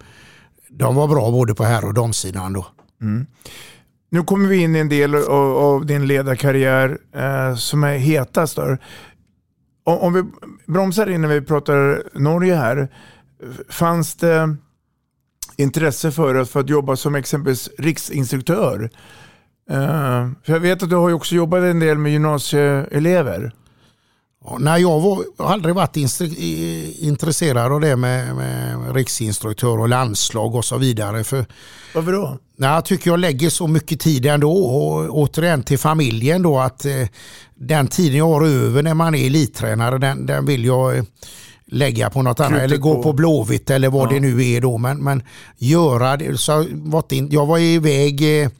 de 0.68 0.94
var 0.94 1.08
bra 1.08 1.30
både 1.30 1.54
på 1.54 1.64
här 1.64 1.84
och 1.84 1.94
damsidan 1.94 2.52
då. 2.52 2.66
Mm. 3.00 3.26
Nu 4.10 4.22
kommer 4.22 4.48
vi 4.48 4.56
in 4.56 4.76
i 4.76 4.78
en 4.78 4.88
del 4.88 5.14
av, 5.14 5.56
av 5.56 5.86
din 5.86 6.06
ledarkarriär 6.06 6.98
eh, 7.14 7.54
som 7.54 7.84
är 7.84 7.96
hetast. 7.96 8.58
Om, 8.58 8.78
om 9.84 10.12
vi 10.12 10.22
bromsar 10.72 11.10
innan 11.10 11.30
vi 11.30 11.40
pratar 11.40 12.02
Norge 12.18 12.54
här 12.54 12.88
fanns 13.68 14.14
det 14.14 14.56
intresse 15.56 16.10
för 16.10 16.34
att, 16.34 16.50
för 16.50 16.60
att 16.60 16.68
jobba 16.68 16.96
som 16.96 17.14
exempelvis 17.14 17.70
riksinstruktör? 17.78 18.90
Uh, 19.70 20.30
för 20.44 20.52
jag 20.52 20.60
vet 20.60 20.82
att 20.82 20.90
du 20.90 20.96
har 20.96 21.12
också 21.12 21.34
jobbat 21.34 21.62
en 21.62 21.80
del 21.80 21.98
med 21.98 22.12
gymnasieelever. 22.12 23.52
Ja, 24.44 24.56
nej, 24.60 24.82
jag 24.82 25.00
har 25.00 25.24
aldrig 25.38 25.74
varit 25.74 25.96
intresserad 27.00 27.72
av 27.72 27.80
det 27.80 27.96
med, 27.96 28.36
med, 28.36 28.94
riksinstruktör 28.94 29.80
och 29.80 29.88
landslag 29.88 30.54
och 30.54 30.64
så 30.64 30.78
vidare. 30.78 31.24
För, 31.24 31.46
Varför 31.94 32.12
då? 32.12 32.38
Nej, 32.56 32.70
jag 32.70 32.84
tycker 32.84 33.10
jag 33.10 33.20
lägger 33.20 33.50
så 33.50 33.66
mycket 33.66 34.00
tid 34.00 34.26
ändå 34.26 34.52
och 34.52 35.18
återigen 35.18 35.62
till 35.62 35.78
familjen 35.78 36.42
då 36.42 36.58
att 36.58 36.84
eh, 36.84 37.08
den 37.54 37.88
tiden 37.88 38.18
jag 38.18 38.28
har 38.28 38.46
över 38.46 38.82
när 38.82 38.94
man 38.94 39.14
är 39.14 39.26
elittränare 39.26 39.98
den, 39.98 40.26
den 40.26 40.46
vill 40.46 40.64
jag 40.64 40.96
eh, 40.96 41.04
lägga 41.70 42.10
på 42.10 42.22
något 42.22 42.40
annat 42.40 42.60
eller 42.60 42.76
gå 42.76 42.94
på- 42.94 43.02
på 43.02 43.12
Blåvitt 43.12 43.70
eller 43.70 43.88
vad 43.90 44.06
Ja. 44.08 44.14
det 44.14 44.20
nu 44.20 44.44
är 44.50 44.60
då. 44.60 44.78
Men, 44.78 45.04
men 45.04 45.22
göra 45.56 46.16
det. 46.16 46.38
Så 46.40 46.66
varit 46.72 47.12
in, 47.12 47.28
jag 47.30 47.46
var 47.46 47.58
iväg 47.58 48.42
eh, 48.42 48.50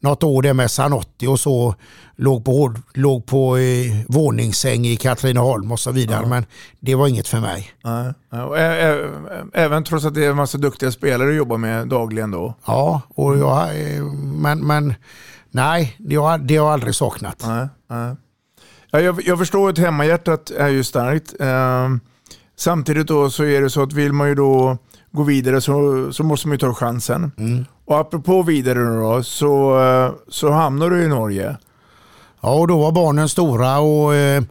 något 0.00 0.22
år 0.22 0.42
där 0.42 0.52
med 0.52 0.70
Sanotti 0.70 1.26
och 1.26 1.40
så 1.40 1.74
låg 2.16 2.44
på, 2.44 2.74
låg 2.94 3.26
på 3.26 3.56
eh, 3.56 3.92
våningssäng 4.08 4.86
i 4.86 4.96
Katrineholm 4.96 5.72
och 5.72 5.80
så 5.80 5.92
vidare. 5.92 6.26
Men 6.26 6.46
det 6.80 6.94
var 6.94 7.08
inget 7.08 7.28
för 7.28 7.40
mig. 7.40 7.70
Ä- 8.56 9.10
Även 9.52 9.84
trots 9.84 10.04
att 10.04 10.14
det 10.14 10.24
är 10.24 10.30
en 10.30 10.36
massa 10.36 10.58
duktiga 10.58 10.90
spelare 10.92 11.28
att 11.30 11.36
jobba 11.36 11.56
med 11.56 11.88
dagligen 11.88 12.30
då. 12.30 12.54
Ja, 12.66 13.00
och 13.08 13.38
jag, 13.38 13.80
eh, 13.96 14.02
men, 14.22 14.66
men 14.66 14.94
nej, 15.50 15.96
det 15.98 16.16
har, 16.16 16.38
det 16.38 16.56
har 16.56 16.66
jag 16.66 16.72
aldrig 16.72 16.94
saknat. 16.94 17.44
Ja, 18.90 19.00
jag, 19.00 19.22
jag 19.26 19.38
förstår 19.38 19.70
att 19.70 19.78
hemmahjärtat 19.78 20.50
är 20.50 20.68
ju 20.68 20.84
starkt. 20.84 21.34
Ehm, 21.40 22.00
samtidigt 22.58 23.06
då 23.06 23.30
så 23.30 23.44
är 23.44 23.62
det 23.62 23.70
så 23.70 23.82
att 23.82 23.92
vill 23.92 24.12
man 24.12 24.28
ju 24.28 24.34
då 24.34 24.78
gå 25.12 25.22
vidare 25.22 25.60
så, 25.60 26.08
så 26.12 26.22
måste 26.24 26.48
man 26.48 26.54
ju 26.54 26.58
ta 26.58 26.74
chansen. 26.74 27.32
Och 27.84 27.98
apropå 27.98 28.42
vidare 28.42 28.78
då, 28.78 29.22
så, 29.22 29.80
eh, 29.80 30.12
så 30.28 30.50
hamnar 30.50 30.90
du 30.90 31.02
i 31.02 31.08
Norge. 31.08 31.56
Ja, 32.40 32.54
och 32.54 32.68
då 32.68 32.78
var 32.78 32.92
barnen 32.92 33.28
stora 33.28 33.78
och 33.78 34.14
eh, 34.14 34.42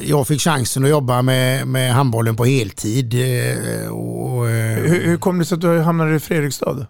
jag 0.00 0.26
fick 0.28 0.40
chansen 0.40 0.84
att 0.84 0.90
jobba 0.90 1.22
med, 1.22 1.66
med 1.68 1.94
handbollen 1.94 2.36
på 2.36 2.44
heltid. 2.44 3.14
Eh, 3.14 3.88
och, 3.88 4.50
eh, 4.50 4.78
Hur, 4.82 5.06
hur 5.06 5.16
kom 5.16 5.38
det 5.38 5.44
sig 5.44 5.54
att 5.56 5.60
du 5.60 5.78
hamnade 5.80 6.16
i 6.16 6.20
Fredrikstad? 6.20 6.86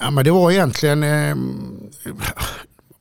ja, 0.00 0.10
men 0.10 0.24
det 0.24 0.30
var 0.30 0.50
egentligen 0.50 1.02
eh, 1.02 1.36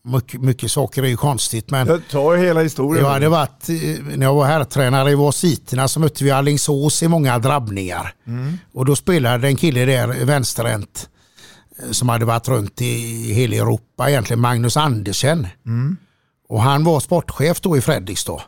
mycket, 0.07 0.41
mycket 0.41 0.71
saker 0.71 1.03
är 1.03 1.07
ju 1.07 1.17
konstigt 1.17 1.71
men 1.71 1.87
Jag 1.87 2.07
tar 2.07 2.37
hela 2.37 2.61
historien. 2.61 3.03
jag 3.05 3.11
hade 3.11 3.29
varit, 3.29 3.69
eh, 3.69 3.75
när 4.17 4.25
jag 4.25 4.33
var 4.33 4.45
herrtränare 4.45 5.11
i 5.11 5.15
Vasiterna 5.15 5.87
så 5.87 5.99
mötte 5.99 6.23
vi 6.23 6.31
Alingsås 6.31 7.03
i 7.03 7.07
många 7.07 7.39
drabbningar. 7.39 8.13
Och 8.73 8.85
då 8.85 8.95
spelade 8.95 9.47
en 9.47 9.55
kille 9.55 9.85
där 9.85 10.25
vänsterhänt 10.25 11.09
eh, 11.79 11.91
som 11.91 12.09
hade 12.09 12.25
varit 12.25 12.47
runt 12.47 12.81
i 12.81 13.33
hela 13.33 13.55
Europa, 13.55 14.09
egentligen 14.09 14.39
Magnus 14.39 14.77
Andersen. 14.77 15.47
Och 16.49 16.61
han 16.61 16.83
var 16.83 16.99
sportchef 16.99 17.61
då 17.61 17.77
i 17.77 17.81
Fredrikstad. 17.81 18.41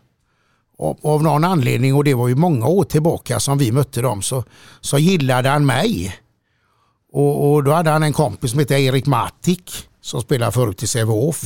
Och 0.77 1.05
av 1.05 1.23
någon 1.23 1.43
anledning, 1.43 1.95
och 1.95 2.03
det 2.03 2.13
var 2.13 2.27
ju 2.27 2.35
många 2.35 2.67
år 2.67 2.83
tillbaka 2.83 3.39
som 3.39 3.57
vi 3.57 3.71
mötte 3.71 4.01
dem, 4.01 4.21
så, 4.21 4.43
så 4.81 4.97
gillade 4.97 5.49
han 5.49 5.65
mig. 5.65 6.15
Och, 7.13 7.53
och 7.53 7.63
då 7.63 7.71
hade 7.71 7.89
han 7.89 8.03
en 8.03 8.13
kompis 8.13 8.51
som 8.51 8.59
heter 8.59 8.77
Erik 8.77 9.05
Matik 9.05 9.88
som 10.09 10.21
spelade 10.21 10.51
förut 10.51 10.83
i 10.83 10.87
Sävehof. 10.87 11.43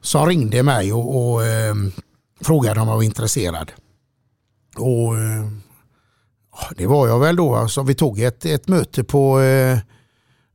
Som 0.00 0.26
ringde 0.26 0.62
mig 0.62 0.92
och, 0.92 1.32
och 1.32 1.46
eh, 1.46 1.74
frågade 2.40 2.80
om 2.80 2.88
jag 2.88 2.96
var 2.96 3.02
intresserad. 3.02 3.72
Och 4.76 5.18
eh, 5.18 5.46
det 6.76 6.86
var 6.86 7.08
jag 7.08 7.20
väl 7.20 7.36
då. 7.36 7.54
Alltså, 7.54 7.82
vi 7.82 7.94
tog 7.94 8.20
ett, 8.20 8.44
ett 8.44 8.68
möte 8.68 9.04
på 9.04 9.40
eh, 9.40 9.78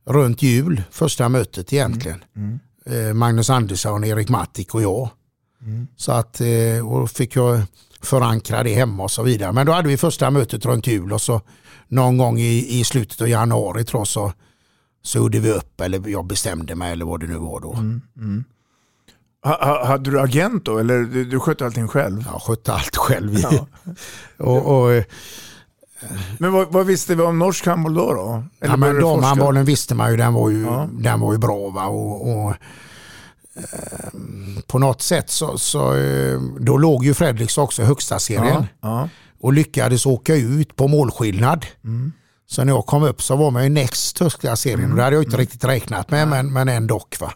runt 0.06 0.42
jul, 0.42 0.82
första 0.90 1.28
mötet 1.28 1.72
egentligen. 1.72 2.24
Eh, 2.86 3.14
Magnus 3.14 3.50
Andersson, 3.50 4.04
Erik 4.04 4.28
Matik 4.28 4.74
och 4.74 4.82
jag. 4.82 5.08
Så 5.96 6.12
att, 6.12 6.40
eh, 6.40 6.88
och 6.88 7.00
då 7.00 7.06
fick 7.06 7.36
jag 7.36 7.62
förankra 8.02 8.62
det 8.62 8.74
hemma 8.74 9.02
och 9.02 9.10
så 9.10 9.22
vidare. 9.22 9.52
Men 9.52 9.66
då 9.66 9.72
hade 9.72 9.88
vi 9.88 9.96
första 9.96 10.30
mötet 10.30 10.64
runt 10.64 10.86
jul 10.86 11.12
och 11.12 11.22
så 11.22 11.40
någon 11.88 12.18
gång 12.18 12.38
i, 12.38 12.78
i 12.80 12.84
slutet 12.84 13.20
av 13.20 13.28
januari 13.28 13.84
tror 13.84 14.00
jag 14.00 14.08
så, 14.08 14.32
så 15.06 15.18
gjorde 15.18 15.38
vi 15.38 15.50
upp 15.50 15.80
eller 15.80 16.08
jag 16.08 16.24
bestämde 16.26 16.74
mig 16.74 16.92
eller 16.92 17.04
vad 17.04 17.20
det 17.20 17.26
nu 17.26 17.36
var 17.36 17.60
då. 17.60 17.78
Ha, 19.44 19.64
ha, 19.64 19.86
hade 19.86 20.10
du 20.10 20.20
agent 20.20 20.64
då 20.64 20.78
eller 20.78 20.98
du, 21.02 21.24
du 21.24 21.40
skötte 21.40 21.64
allting 21.64 21.88
själv? 21.88 22.24
Jag 22.32 22.42
skötte 22.42 22.72
allt 22.72 22.96
själv. 22.96 23.38
Ja. 23.38 23.66
och, 24.44 24.76
och, 24.82 24.92
eh, 24.92 25.04
Men 26.38 26.52
vad, 26.52 26.72
vad 26.72 26.86
visste 26.86 27.14
vi 27.14 27.22
om 27.22 27.38
norsk 27.38 27.66
handboll 27.66 27.94
då? 27.94 28.12
då? 28.14 28.44
Eller 28.60 28.72
ja, 28.72 28.76
men 28.76 29.00
damhandbollen 29.00 29.64
visste 29.64 29.94
man 29.94 30.10
ju, 30.10 30.16
den 30.16 30.34
var 30.34 30.50
ju, 30.50 30.62
Ja. 30.62 30.88
den 30.92 31.20
var 31.20 31.32
ju 31.32 31.38
bra. 31.38 31.70
Va? 31.70 31.86
Och, 31.86 32.28
och, 32.30 32.50
eh, 33.54 34.08
på 34.66 34.78
något 34.78 35.02
sätt 35.02 35.30
så, 35.30 35.58
så 35.58 35.94
eh, 35.96 36.40
då 36.60 36.76
låg 36.78 37.04
ju 37.04 37.14
Fredriks 37.14 37.58
också 37.58 37.82
i 37.82 37.84
högsta 37.84 38.18
serien. 38.18 38.66
Ja, 38.80 39.08
och 39.40 39.52
lyckades 39.52 40.06
åka 40.06 40.34
ut 40.34 40.76
på 40.76 40.88
målskillnad. 40.88 41.66
Så 42.46 42.64
när 42.64 42.72
jag 42.72 42.86
kom 42.86 43.02
upp 43.02 43.22
så 43.22 43.36
var 43.36 43.50
man 43.50 43.64
ju 43.64 43.68
näst 43.68 44.18
högsta 44.18 44.56
serien 44.56 44.90
och 44.90 44.96
det 44.96 45.02
hade 45.02 45.16
jag 45.16 45.24
inte 45.24 45.36
riktigt 45.36 45.64
räknat 45.64 46.10
med 46.10 46.28
men, 46.28 46.52
men 46.52 46.68
ändå. 46.68 47.02
Va? 47.20 47.32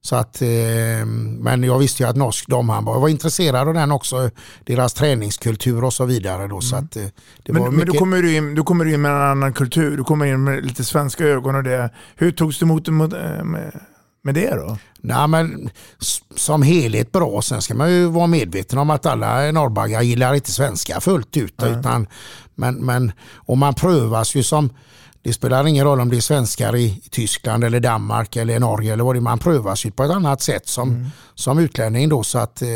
Så 0.00 0.16
att, 0.16 0.42
eh, 0.42 1.06
men 1.38 1.64
jag 1.64 1.78
visste 1.78 2.02
ju 2.02 2.08
att 2.08 2.16
norsk 2.16 2.48
damhandboll, 2.48 2.94
jag 2.94 3.00
var 3.00 3.08
intresserad 3.08 3.68
av 3.68 3.74
den 3.74 3.92
också, 3.92 4.30
deras 4.64 4.94
träningskultur 4.94 5.84
och 5.84 5.92
så 5.92 6.04
vidare. 6.04 6.46
Då, 6.46 6.60
så 6.60 6.76
att, 6.76 6.96
eh, 6.96 7.02
det 7.42 7.52
var 7.52 7.60
men, 7.60 7.62
men 7.62 7.76
mycket, 7.76 7.92
då 7.92 7.98
kommer 7.98 8.22
du 8.22 8.36
in, 8.36 8.54
du 8.54 8.62
kommer 8.62 8.84
in 8.84 9.02
med 9.02 9.10
en 9.10 9.20
annan 9.20 9.52
kultur, 9.52 9.96
du 9.96 10.04
kommer 10.04 10.26
in 10.26 10.44
med 10.44 10.64
lite 10.64 10.84
svenska 10.84 11.24
ögon 11.24 11.54
och 11.54 11.62
det. 11.62 11.90
Hur 12.16 12.30
togs 12.30 12.58
du 12.58 12.64
emot 12.64 12.88
med, 12.88 13.12
med, 13.46 13.80
med 14.22 14.34
det 14.34 14.50
då? 14.50 14.78
nej, 15.00 15.28
men, 15.28 15.70
som 16.36 16.62
helhet 16.62 17.12
bra. 17.12 17.42
Sen 17.42 17.62
ska 17.62 17.74
man 17.74 17.90
ju 17.90 18.06
vara 18.06 18.26
medveten 18.26 18.78
om 18.78 18.90
att 18.90 19.06
alla 19.06 19.52
norrbaggar 19.52 20.02
gillar 20.02 20.34
inte 20.34 20.52
svenska 20.52 21.00
fullt 21.00 21.36
ut. 21.36 21.62
Utan, 21.62 22.06
men, 22.54 22.74
men, 22.74 23.12
och 23.34 23.58
man 23.58 23.74
prövas 23.74 24.34
ju 24.34 24.42
som, 24.42 24.70
det 25.22 25.32
spelar 25.32 25.66
ingen 25.66 25.84
roll 25.84 26.00
om 26.00 26.10
det 26.10 26.16
är 26.16 26.20
svenskar 26.20 26.76
i, 26.76 27.02
Tyskland 27.10 27.64
eller 27.64 27.80
Danmark 27.80 28.36
eller 28.36 28.60
Norge 28.60 28.92
eller 28.92 29.04
vad 29.04 29.14
det 29.14 29.18
är. 29.18 29.20
Man 29.20 29.38
prövas 29.38 29.86
ju 29.86 29.90
på 29.90 30.04
ett 30.04 30.10
annat 30.10 30.42
sätt 30.42 30.68
som, 30.68 31.10
som 31.34 31.58
utlänning 31.58 32.08
då. 32.08 32.22
Så 32.22 32.38
att, 32.38 32.62
eh, 32.62 32.68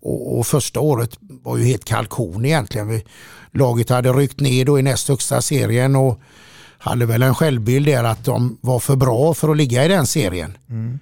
och, 0.00 0.38
och 0.38 0.46
första 0.46 0.80
året 0.80 1.18
var 1.20 1.56
ju 1.56 1.64
helt 1.64 1.84
kalkon 1.84 2.44
egentligen. 2.44 2.88
Vi, 2.88 3.04
laget 3.52 3.90
hade 3.90 4.12
ryckt 4.12 4.40
ner 4.40 4.64
då 4.64 4.78
i 4.78 4.82
näst 4.82 5.08
högsta 5.08 5.42
serien 5.42 5.96
och 5.96 6.20
hade 6.82 7.06
väl 7.06 7.22
en 7.22 7.34
självbild 7.34 7.86
där 7.86 8.04
att 8.04 8.24
de 8.24 8.58
var 8.60 8.78
för 8.78 8.96
bra 8.96 9.34
för 9.34 9.48
att 9.48 9.56
ligga 9.56 9.84
i 9.84 9.88
den 9.88 10.06
serien. 10.06 10.56
Mm. 10.70 10.98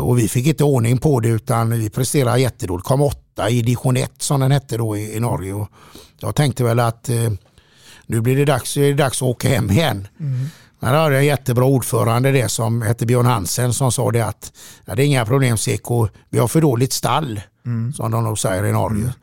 Och 0.00 0.18
vi 0.18 0.28
fick 0.28 0.46
inte 0.46 0.64
ordning 0.64 0.98
på 0.98 1.20
det 1.20 1.28
utan 1.28 1.70
vi 1.70 1.90
presterade 1.90 2.40
jättedåligt. 2.40 2.86
Kom 2.86 3.02
åtta 3.02 3.50
i 3.50 3.62
division 3.62 3.96
1 3.96 4.12
som 4.18 4.40
den 4.40 4.50
hette 4.50 4.76
då 4.76 4.96
i, 4.96 5.16
i 5.16 5.20
Norge. 5.20 5.52
Och 5.52 5.68
jag 6.20 6.34
tänkte 6.34 6.64
väl 6.64 6.80
att 6.80 7.08
eh, 7.08 7.32
nu 8.06 8.20
blir 8.20 8.36
det 8.36 8.44
dags, 8.44 8.76
är 8.76 8.82
det 8.82 8.94
dags 8.94 9.22
att 9.22 9.28
åka 9.28 9.48
hem 9.48 9.70
igen. 9.70 10.08
Men 10.80 10.92
då 10.92 10.98
hade 10.98 11.14
jag 11.14 11.22
en 11.22 11.26
jättebra 11.26 11.64
ordförande 11.64 12.32
det 12.32 12.48
som 12.48 12.82
hette 12.82 13.06
Björn 13.06 13.26
Hansen 13.26 13.74
som 13.74 13.92
sa 13.92 14.10
det 14.10 14.26
att 14.26 14.52
ja, 14.84 14.94
det 14.94 15.02
är 15.02 15.06
inga 15.06 15.26
problem 15.26 15.56
Seko, 15.56 16.08
vi 16.30 16.38
har 16.38 16.48
för 16.48 16.60
dåligt 16.60 16.92
stall. 16.92 17.40
Som 17.94 18.10
de 18.10 18.24
nog 18.24 18.38
säger 18.38 18.64
i 18.64 18.72
Norge. 18.72 19.14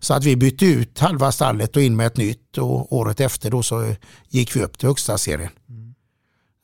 Så 0.00 0.14
att 0.14 0.24
vi 0.24 0.36
bytte 0.36 0.66
ut 0.66 0.98
halva 0.98 1.32
stallet 1.32 1.76
och 1.76 1.82
in 1.82 1.96
med 1.96 2.06
ett 2.06 2.16
nytt 2.16 2.58
och 2.58 2.92
året 2.92 3.20
efter 3.20 3.50
då 3.50 3.62
så 3.62 3.94
gick 4.28 4.56
vi 4.56 4.62
upp 4.62 4.78
till 4.78 4.88
högsta 4.88 5.18
serien 5.18 5.50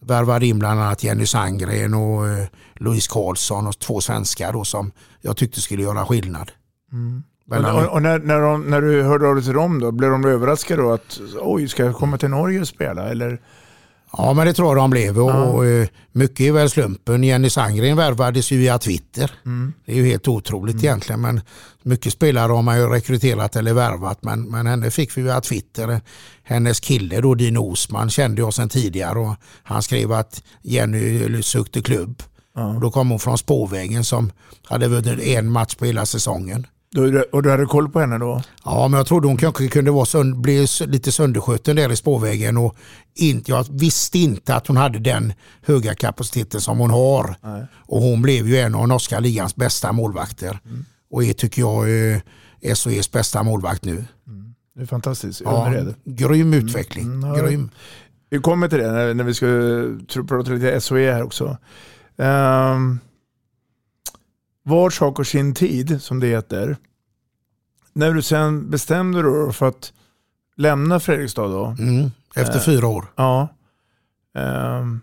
värvade 0.06 0.46
in 0.46 0.58
bland 0.58 0.80
annat 0.80 1.04
Jenny 1.04 1.26
Sandgren 1.26 1.94
och 1.94 2.28
eh, 2.28 2.46
Louise 2.74 3.08
Karlsson 3.10 3.66
och 3.66 3.78
två 3.78 4.00
svenskar 4.00 4.52
då 4.52 4.64
som 4.64 4.92
jag 5.20 5.36
tyckte 5.36 5.60
skulle 5.60 5.82
göra 5.82 6.06
skillnad. 6.06 6.52
Och, 7.50 7.84
och, 7.84 7.92
och 7.92 8.02
när, 8.02 8.18
när, 8.18 8.40
de, 8.40 8.62
när 8.70 8.80
du 8.80 9.02
hörde 9.02 9.28
av 9.28 9.34
dig 9.34 9.44
till 9.44 9.52
dem 9.52 9.80
då, 9.80 9.92
blev 9.92 10.10
de 10.10 10.24
överraskade 10.24 10.82
då 10.82 10.92
att 10.92 11.20
oj, 11.40 11.68
ska 11.68 11.84
jag 11.84 11.94
komma 11.94 12.18
till 12.18 12.28
Norge 12.28 12.60
och 12.60 12.68
spela? 12.68 13.08
Eller? 13.08 13.40
Ja 14.18 14.32
men 14.32 14.46
det 14.46 14.52
tror 14.52 14.68
jag 14.68 14.76
de 14.76 14.90
blev 14.90 15.18
och, 15.18 15.54
och 15.54 15.66
eh, 15.66 15.88
mycket 16.12 16.40
är 16.40 16.52
väl 16.52 16.70
slumpen. 16.70 17.24
Jenny 17.24 17.50
Sandgren 17.50 17.96
värvades 17.96 18.52
ju 18.52 18.58
via 18.58 18.78
Twitter. 18.78 19.30
Det 19.86 19.92
är 19.92 19.96
ju 19.96 20.06
helt 20.06 20.28
otroligt 20.28 20.76
egentligen 20.76 21.20
men 21.20 21.40
mycket 21.82 22.12
spelare 22.12 22.52
har 22.52 22.62
man 22.62 22.78
ju 22.78 22.86
rekryterat 22.86 23.56
eller 23.56 23.72
värvat 23.72 24.18
men, 24.22 24.42
men 24.42 24.66
henne 24.66 24.90
fick 24.90 25.16
vi 25.16 25.22
via 25.22 25.40
Twitter. 25.40 26.00
Hennes 26.42 26.80
kille 26.80 27.20
då 27.20 27.34
Dino 27.34 27.58
Osman 27.72 28.10
kände 28.10 28.40
jag 28.42 28.54
sedan 28.54 28.68
tidigare 28.68 29.18
och 29.18 29.36
han 29.62 29.82
skrev 29.82 30.12
att 30.12 30.42
Jenny 30.62 31.42
sökte 31.42 31.82
klubb. 31.82 32.22
Och 32.74 32.80
då 32.80 32.90
kom 32.90 33.10
hon 33.10 33.18
från 33.18 33.38
Spårvägen 33.38 34.04
som 34.04 34.30
hade 34.64 34.88
vunnit 34.88 35.20
en 35.20 35.52
match 35.52 35.74
på 35.74 35.84
hela 35.84 36.06
säsongen. 36.06 36.66
Du, 36.94 37.22
och 37.22 37.42
du 37.42 37.50
hade 37.50 37.66
koll 37.66 37.88
på 37.88 38.00
henne 38.00 38.18
då? 38.18 38.42
Ja, 38.64 38.88
men 38.88 38.98
jag 38.98 39.06
trodde 39.06 39.26
hon 39.26 39.36
kanske 39.36 39.68
kunde 39.68 39.90
vara 39.90 40.04
sönd- 40.04 40.40
bli 40.40 40.66
lite 40.86 41.12
sönderskjuten 41.12 41.76
där 41.76 41.92
i 41.92 41.96
spårvägen. 41.96 42.56
Och 42.56 42.76
inte, 43.14 43.50
jag 43.50 43.66
visste 43.70 44.18
inte 44.18 44.54
att 44.54 44.66
hon 44.66 44.76
hade 44.76 44.98
den 44.98 45.32
höga 45.62 45.94
kapaciteten 45.94 46.60
som 46.60 46.78
hon 46.78 46.90
har. 46.90 47.36
Och 47.86 48.00
hon 48.02 48.22
blev 48.22 48.48
ju 48.48 48.56
en 48.58 48.74
av 48.74 48.88
norska 48.88 49.20
ligans 49.20 49.56
bästa 49.56 49.92
målvakter. 49.92 50.58
Och 51.10 51.24
är 51.24 51.32
tycker 51.32 51.62
jag 51.62 52.12
eh, 52.12 52.74
SHEs 52.74 53.10
bästa 53.12 53.42
målvakt 53.42 53.84
nu. 53.84 54.04
Det 54.76 54.82
är 54.82 54.86
fantastiskt. 54.86 55.42
Ja, 55.44 55.74
grym 56.04 56.54
utveckling. 56.54 57.04
Mm, 57.04 57.28
ja. 57.30 57.34
Grym. 57.42 57.70
Vi 58.30 58.38
kommer 58.38 58.68
till 58.68 58.78
det 58.78 58.92
när, 58.92 59.14
när 59.14 59.24
vi 59.24 59.34
ska 59.34 59.46
prata 60.28 60.50
lite 60.50 60.80
SOE 60.80 61.12
här 61.12 61.22
också. 61.22 61.56
Um, 62.16 63.00
var 64.64 64.90
sak 64.90 65.16
har 65.16 65.24
sin 65.24 65.54
tid, 65.54 66.02
som 66.02 66.20
det 66.20 66.26
heter. 66.26 66.76
När 67.92 68.12
du 68.12 68.22
sen 68.22 68.70
bestämde 68.70 69.22
dig 69.22 69.52
för 69.52 69.68
att 69.68 69.92
lämna 70.56 71.00
Fredrikstad 71.00 71.48
då. 71.48 71.76
Mm. 71.78 72.10
Efter 72.36 72.56
Eh. 72.56 72.62
fyra 72.64 72.86
år. 72.86 73.04
Ja. 73.16 73.48
Ehm, 74.38 75.00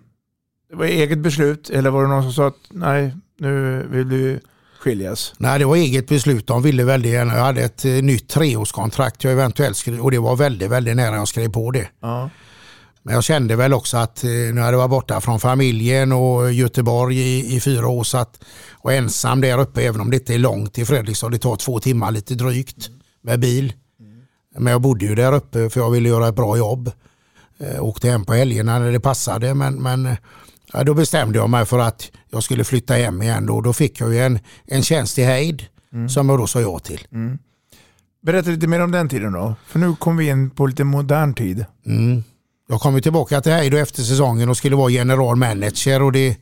det 0.69 0.75
var 0.75 0.85
eget 0.85 1.19
beslut 1.19 1.69
eller 1.69 1.89
var 1.89 2.01
det 2.03 2.09
någon 2.09 2.23
som 2.23 2.33
sa 2.33 2.47
att 2.47 2.55
nej, 2.69 3.15
nu 3.39 3.85
vill 3.89 4.09
du 4.09 4.39
skiljas? 4.79 5.33
Nej, 5.37 5.59
det 5.59 5.65
var 5.65 5.75
eget 5.75 6.07
beslut. 6.07 6.47
De 6.47 6.61
ville 6.63 6.83
väldigt 6.83 7.11
gärna. 7.11 7.33
Jag 7.35 7.43
hade 7.43 7.61
ett 7.61 7.85
eh, 7.85 7.91
nytt 7.91 8.27
treårskontrakt 8.29 9.23
jag 9.23 9.33
eventuellt 9.33 9.77
skrev 9.77 9.99
och 9.99 10.11
det 10.11 10.19
var 10.19 10.35
väldigt, 10.35 10.71
väldigt 10.71 10.95
nära 10.95 11.15
jag 11.15 11.27
skrev 11.27 11.51
på 11.51 11.71
det. 11.71 11.87
Ja. 11.99 12.29
Men 13.03 13.13
jag 13.13 13.23
kände 13.23 13.55
väl 13.55 13.73
också 13.73 13.97
att 13.97 14.23
eh, 14.23 14.29
när 14.29 14.71
jag 14.71 14.77
var 14.77 14.87
borta 14.87 15.21
från 15.21 15.39
familjen 15.39 16.11
och 16.11 16.53
Göteborg 16.53 17.17
i, 17.17 17.55
i 17.55 17.59
fyra 17.59 17.87
år 17.87 18.03
så 18.03 18.17
att, 18.17 18.43
och 18.71 18.93
ensam 18.93 19.41
där 19.41 19.59
uppe 19.59 19.81
även 19.81 20.01
om 20.01 20.11
det 20.11 20.17
inte 20.17 20.33
är 20.33 20.37
långt 20.37 20.73
till 20.73 20.85
Fredrikstad. 20.85 21.29
Det 21.29 21.37
tar 21.37 21.55
två 21.55 21.79
timmar 21.79 22.11
lite 22.11 22.35
drygt 22.35 22.89
med 23.21 23.39
bil. 23.39 23.73
Men 24.57 24.71
jag 24.71 24.81
bodde 24.81 25.05
ju 25.05 25.15
där 25.15 25.33
uppe 25.33 25.69
för 25.69 25.79
jag 25.79 25.91
ville 25.91 26.09
göra 26.09 26.27
ett 26.27 26.35
bra 26.35 26.57
jobb. 26.57 26.91
Eh, 27.59 27.83
åkte 27.83 28.09
hem 28.09 28.25
på 28.25 28.33
helgerna 28.33 28.79
när 28.79 28.91
det 28.91 28.99
passade 28.99 29.53
men, 29.53 29.75
men 29.75 30.15
ja, 30.73 30.83
då 30.83 30.93
bestämde 30.93 31.37
jag 31.37 31.49
mig 31.49 31.65
för 31.65 31.79
att 31.79 32.11
jag 32.29 32.43
skulle 32.43 32.63
flytta 32.63 32.93
hem 32.93 33.21
igen. 33.21 33.45
Då, 33.45 33.61
då 33.61 33.73
fick 33.73 33.99
jag 33.99 34.13
ju 34.13 34.19
en, 34.19 34.39
en 34.65 34.83
tjänst 34.83 35.19
i 35.19 35.23
Heid 35.23 35.65
som 36.09 36.29
jag 36.29 36.39
då 36.39 36.47
sa 36.47 36.61
ja 36.61 36.79
till. 36.79 37.07
Berätta 38.21 38.49
lite 38.49 38.67
mer 38.67 38.79
om 38.79 38.91
den 38.91 39.09
tiden 39.09 39.33
då. 39.33 39.55
För 39.67 39.79
nu 39.79 39.95
kommer 39.95 40.23
vi 40.23 40.29
in 40.29 40.49
på 40.49 40.65
lite 40.65 40.83
modern 40.83 41.33
tid. 41.33 41.65
Mm. 41.85 42.23
Jag 42.71 42.81
kom 42.81 42.95
ju 42.95 43.01
tillbaka 43.01 43.41
till 43.41 43.51
Heid 43.51 43.73
efter 43.73 44.01
säsongen 44.01 44.49
och 44.49 44.57
skulle 44.57 44.75
vara 44.75 44.89
general 44.89 45.35
manager 45.35 46.01
och 46.01 46.11
det, 46.11 46.37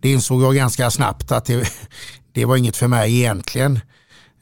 det 0.00 0.12
insåg 0.12 0.42
jag 0.42 0.54
ganska 0.54 0.90
snabbt 0.90 1.32
att 1.32 1.44
det, 1.44 1.72
det 2.32 2.44
var 2.44 2.56
inget 2.56 2.76
för 2.76 2.86
mig 2.86 3.18
egentligen. 3.18 3.80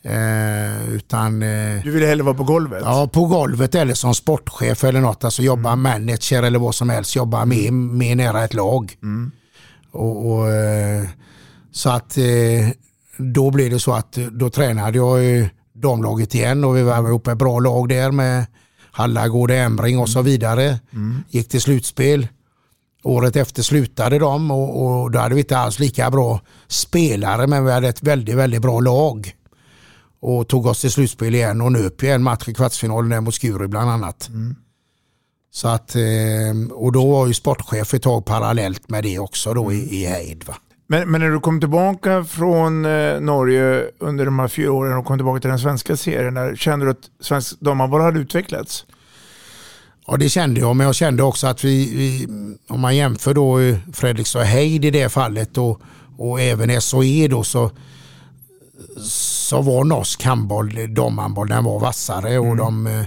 Eh, 0.02 0.88
utan, 0.88 1.42
eh, 1.42 1.82
Du 1.82 1.90
ville 1.90 2.06
hellre 2.06 2.24
vara 2.24 2.34
på 2.34 2.44
golvet? 2.44 2.82
Ja, 2.84 3.08
på 3.12 3.26
golvet 3.26 3.74
eller 3.74 3.94
som 3.94 4.14
sportchef 4.14 4.84
eller 4.84 5.00
något. 5.00 5.24
Alltså 5.24 5.42
jobba 5.42 5.76
manager 5.76 6.42
eller 6.42 6.58
vad 6.58 6.74
som 6.74 6.90
helst. 6.90 7.16
Jobba 7.16 7.44
med, 7.44 7.72
med 7.72 8.16
nära 8.16 8.44
ett 8.44 8.54
lag. 8.54 8.96
Och, 9.92 10.32
och, 10.32 10.50
eh, 10.52 11.04
så 11.72 11.90
att 11.90 12.18
eh, 12.18 12.24
då 13.16 13.50
blev 13.50 13.70
det 13.70 13.80
så 13.80 13.92
att 13.92 14.12
då 14.12 14.50
tränade 14.50 14.98
jag 14.98 15.38
eh, 15.38 15.46
damlaget 15.72 16.34
igen 16.34 16.64
och 16.64 16.76
vi 16.76 16.82
var 16.82 17.08
ihop 17.08 17.26
ett 17.26 17.38
bra 17.38 17.58
lag 17.58 17.88
där 17.88 18.10
med 18.10 18.46
Hallagård, 18.98 19.50
Ämring 19.50 19.98
och 19.98 20.08
så 20.08 20.22
vidare. 20.22 20.78
Gick 21.28 21.48
till 21.48 21.60
slutspel. 21.60 22.28
Året 23.02 23.36
efter 23.36 23.62
slutade 23.62 24.18
de 24.18 24.50
och, 24.50 25.02
och 25.02 25.10
då 25.10 25.18
hade 25.18 25.34
vi 25.34 25.40
inte 25.40 25.58
alls 25.58 25.78
lika 25.78 26.10
bra 26.10 26.40
spelare 26.68 27.46
men 27.46 27.64
vi 27.64 27.72
hade 27.72 27.88
ett 27.88 28.02
väldigt, 28.02 28.34
väldigt 28.34 28.62
bra 28.62 28.80
lag. 28.80 29.32
Och 30.20 30.48
tog 30.48 30.66
oss 30.66 30.80
till 30.80 30.90
slutspel 30.90 31.34
igen 31.34 31.60
och 31.60 31.72
nöp 31.72 32.02
ju 32.02 32.08
en 32.08 32.22
match 32.22 32.48
i 32.48 32.54
kvartsfinalen 32.54 33.10
där 33.10 33.20
mot 33.20 33.34
Skuru 33.34 33.68
bland 33.68 33.90
annat. 33.90 34.30
Så 35.50 35.68
att, 35.68 35.94
eh, 35.96 36.72
och 36.72 36.92
då 36.92 37.10
var 37.12 37.26
ju 37.26 37.34
sportchef 37.34 37.94
ett 37.94 38.02
tag 38.02 38.24
parallellt 38.24 38.90
med 38.90 39.04
det 39.04 39.18
också 39.18 39.54
då 39.54 39.72
i, 39.72 40.02
i 40.02 40.06
Heid. 40.06 40.44
Va? 40.46 40.54
Men, 40.90 41.10
men 41.10 41.20
när 41.20 41.30
du 41.30 41.40
kom 41.40 41.60
tillbaka 41.60 42.24
från 42.24 42.84
eh, 42.84 43.20
Norge 43.20 43.90
under 43.98 44.24
de 44.24 44.38
här 44.38 44.48
fyra 44.48 44.72
åren 44.72 44.98
och 44.98 45.04
kom 45.04 45.18
tillbaka 45.18 45.40
till 45.40 45.50
den 45.50 45.58
svenska 45.58 45.96
serien, 45.96 46.56
kände 46.56 46.86
du 46.86 46.90
att 46.90 47.10
svensk 47.20 47.60
damhandboll 47.60 48.00
hade 48.00 48.20
utvecklats? 48.20 48.86
Ja 50.06 50.16
det 50.16 50.28
kände 50.28 50.60
jag 50.60 50.76
men 50.76 50.86
jag 50.86 50.94
kände 50.94 51.22
också 51.22 51.46
att 51.46 51.64
vi, 51.64 51.96
vi 51.96 52.28
om 52.68 52.80
man 52.80 52.96
jämför 52.96 53.34
då 53.34 53.60
eh, 53.60 53.76
Fredrikstad 53.92 54.38
och 54.38 54.44
Heid 54.44 54.84
i 54.84 54.90
det 54.90 55.08
fallet 55.08 55.58
och, 55.58 55.80
och 56.18 56.40
även 56.40 56.80
SOE 56.80 57.28
då 57.28 57.42
så, 57.42 57.70
så 59.02 59.62
var 59.62 59.84
norsk 59.84 60.24
handboll, 60.24 60.94
damhandboll, 60.94 61.48
den 61.48 61.64
var 61.64 61.80
vassare 61.80 62.38
och 62.38 62.56
de 62.56 62.86
eh, 62.86 63.04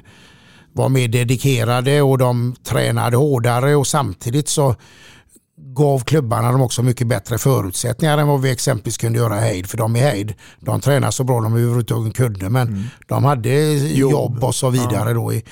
var 0.73 0.89
mer 0.89 1.07
dedikerade 1.07 2.01
och 2.01 2.17
de 2.17 2.55
tränade 2.63 3.17
hårdare 3.17 3.75
och 3.75 3.87
samtidigt 3.87 4.49
så 4.49 4.75
gav 5.75 5.99
klubbarna 5.99 6.51
dem 6.51 6.61
också 6.61 6.83
mycket 6.83 7.07
bättre 7.07 7.37
förutsättningar 7.37 8.17
än 8.17 8.27
vad 8.27 8.41
vi 8.41 8.51
exempelvis 8.51 8.97
kunde 8.97 9.19
göra 9.19 9.37
i 9.37 9.41
Heid. 9.49 9.67
För 9.67 9.77
de 9.77 9.95
i 9.95 9.99
Heid, 9.99 10.33
de 10.59 10.81
tränade 10.81 11.11
så 11.11 11.23
bra 11.23 11.41
de 11.41 11.53
överhuvudtaget 11.53 12.15
kunde 12.15 12.49
men 12.49 12.89
de 13.07 13.23
hade 13.23 13.73
jobb. 13.73 14.43
och 14.43 14.55
så 14.55 14.69
vidare. 14.69 15.13
Då 15.13 15.33
i, 15.33 15.43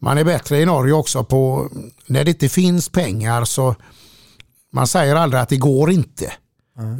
man 0.00 0.18
är 0.18 0.24
bättre 0.24 0.60
i 0.60 0.66
Norge 0.66 0.92
också 0.92 1.24
på 1.24 1.68
när 2.06 2.24
det 2.24 2.30
inte 2.30 2.48
finns 2.48 2.88
pengar 2.88 3.44
så 3.44 3.74
man 4.72 4.86
säger 4.86 5.16
aldrig 5.16 5.40
att 5.42 5.48
det 5.48 5.56
går 5.56 5.90
inte. 5.90 6.32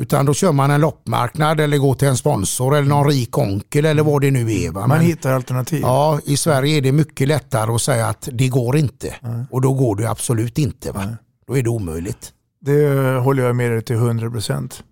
Utan 0.01 0.27
då 0.27 0.35
kör 0.35 0.53
man 0.53 0.71
en 0.71 0.81
loppmarknad 0.81 1.61
eller 1.61 1.79
går 1.79 1.95
till 1.95 2.09
en 2.09 2.17
sponsor 2.17 2.77
eller 2.77 2.89
någon 2.89 3.09
rik 3.11 3.39
onkel 3.39 3.85
eller 3.85 4.03
vad 4.03 4.21
det 4.23 4.31
nu 4.31 4.53
är. 4.53 4.71
Va? 4.71 4.81
Man 4.87 4.99
Men- 4.99 5.07
hittar 5.07 5.33
alternativ. 5.33 5.81
Ja, 5.83 6.21
i 6.25 6.37
Sverige 6.37 6.77
är 6.77 6.81
det 6.81 6.93
mycket 6.93 7.29
lättare 7.29 7.71
att 7.73 7.83
säga 7.83 8.07
att 8.07 8.29
det 8.33 8.49
går 8.49 8.77
inte. 8.77 9.15
Och 9.51 9.61
då 9.61 9.73
går 9.73 9.97
det 9.97 10.11
absolut 10.11 10.59
inte. 10.59 10.93
Va? 10.93 11.05
Då 11.49 11.57
är 11.57 11.63
det 11.63 11.71
omöjligt. 11.71 12.33
Det 12.61 13.19
håller 13.19 13.43
jag 13.43 13.57
med 13.57 13.71
dig 13.71 13.83
till 13.83 13.97
100 13.97 14.31
procent. 14.31 14.85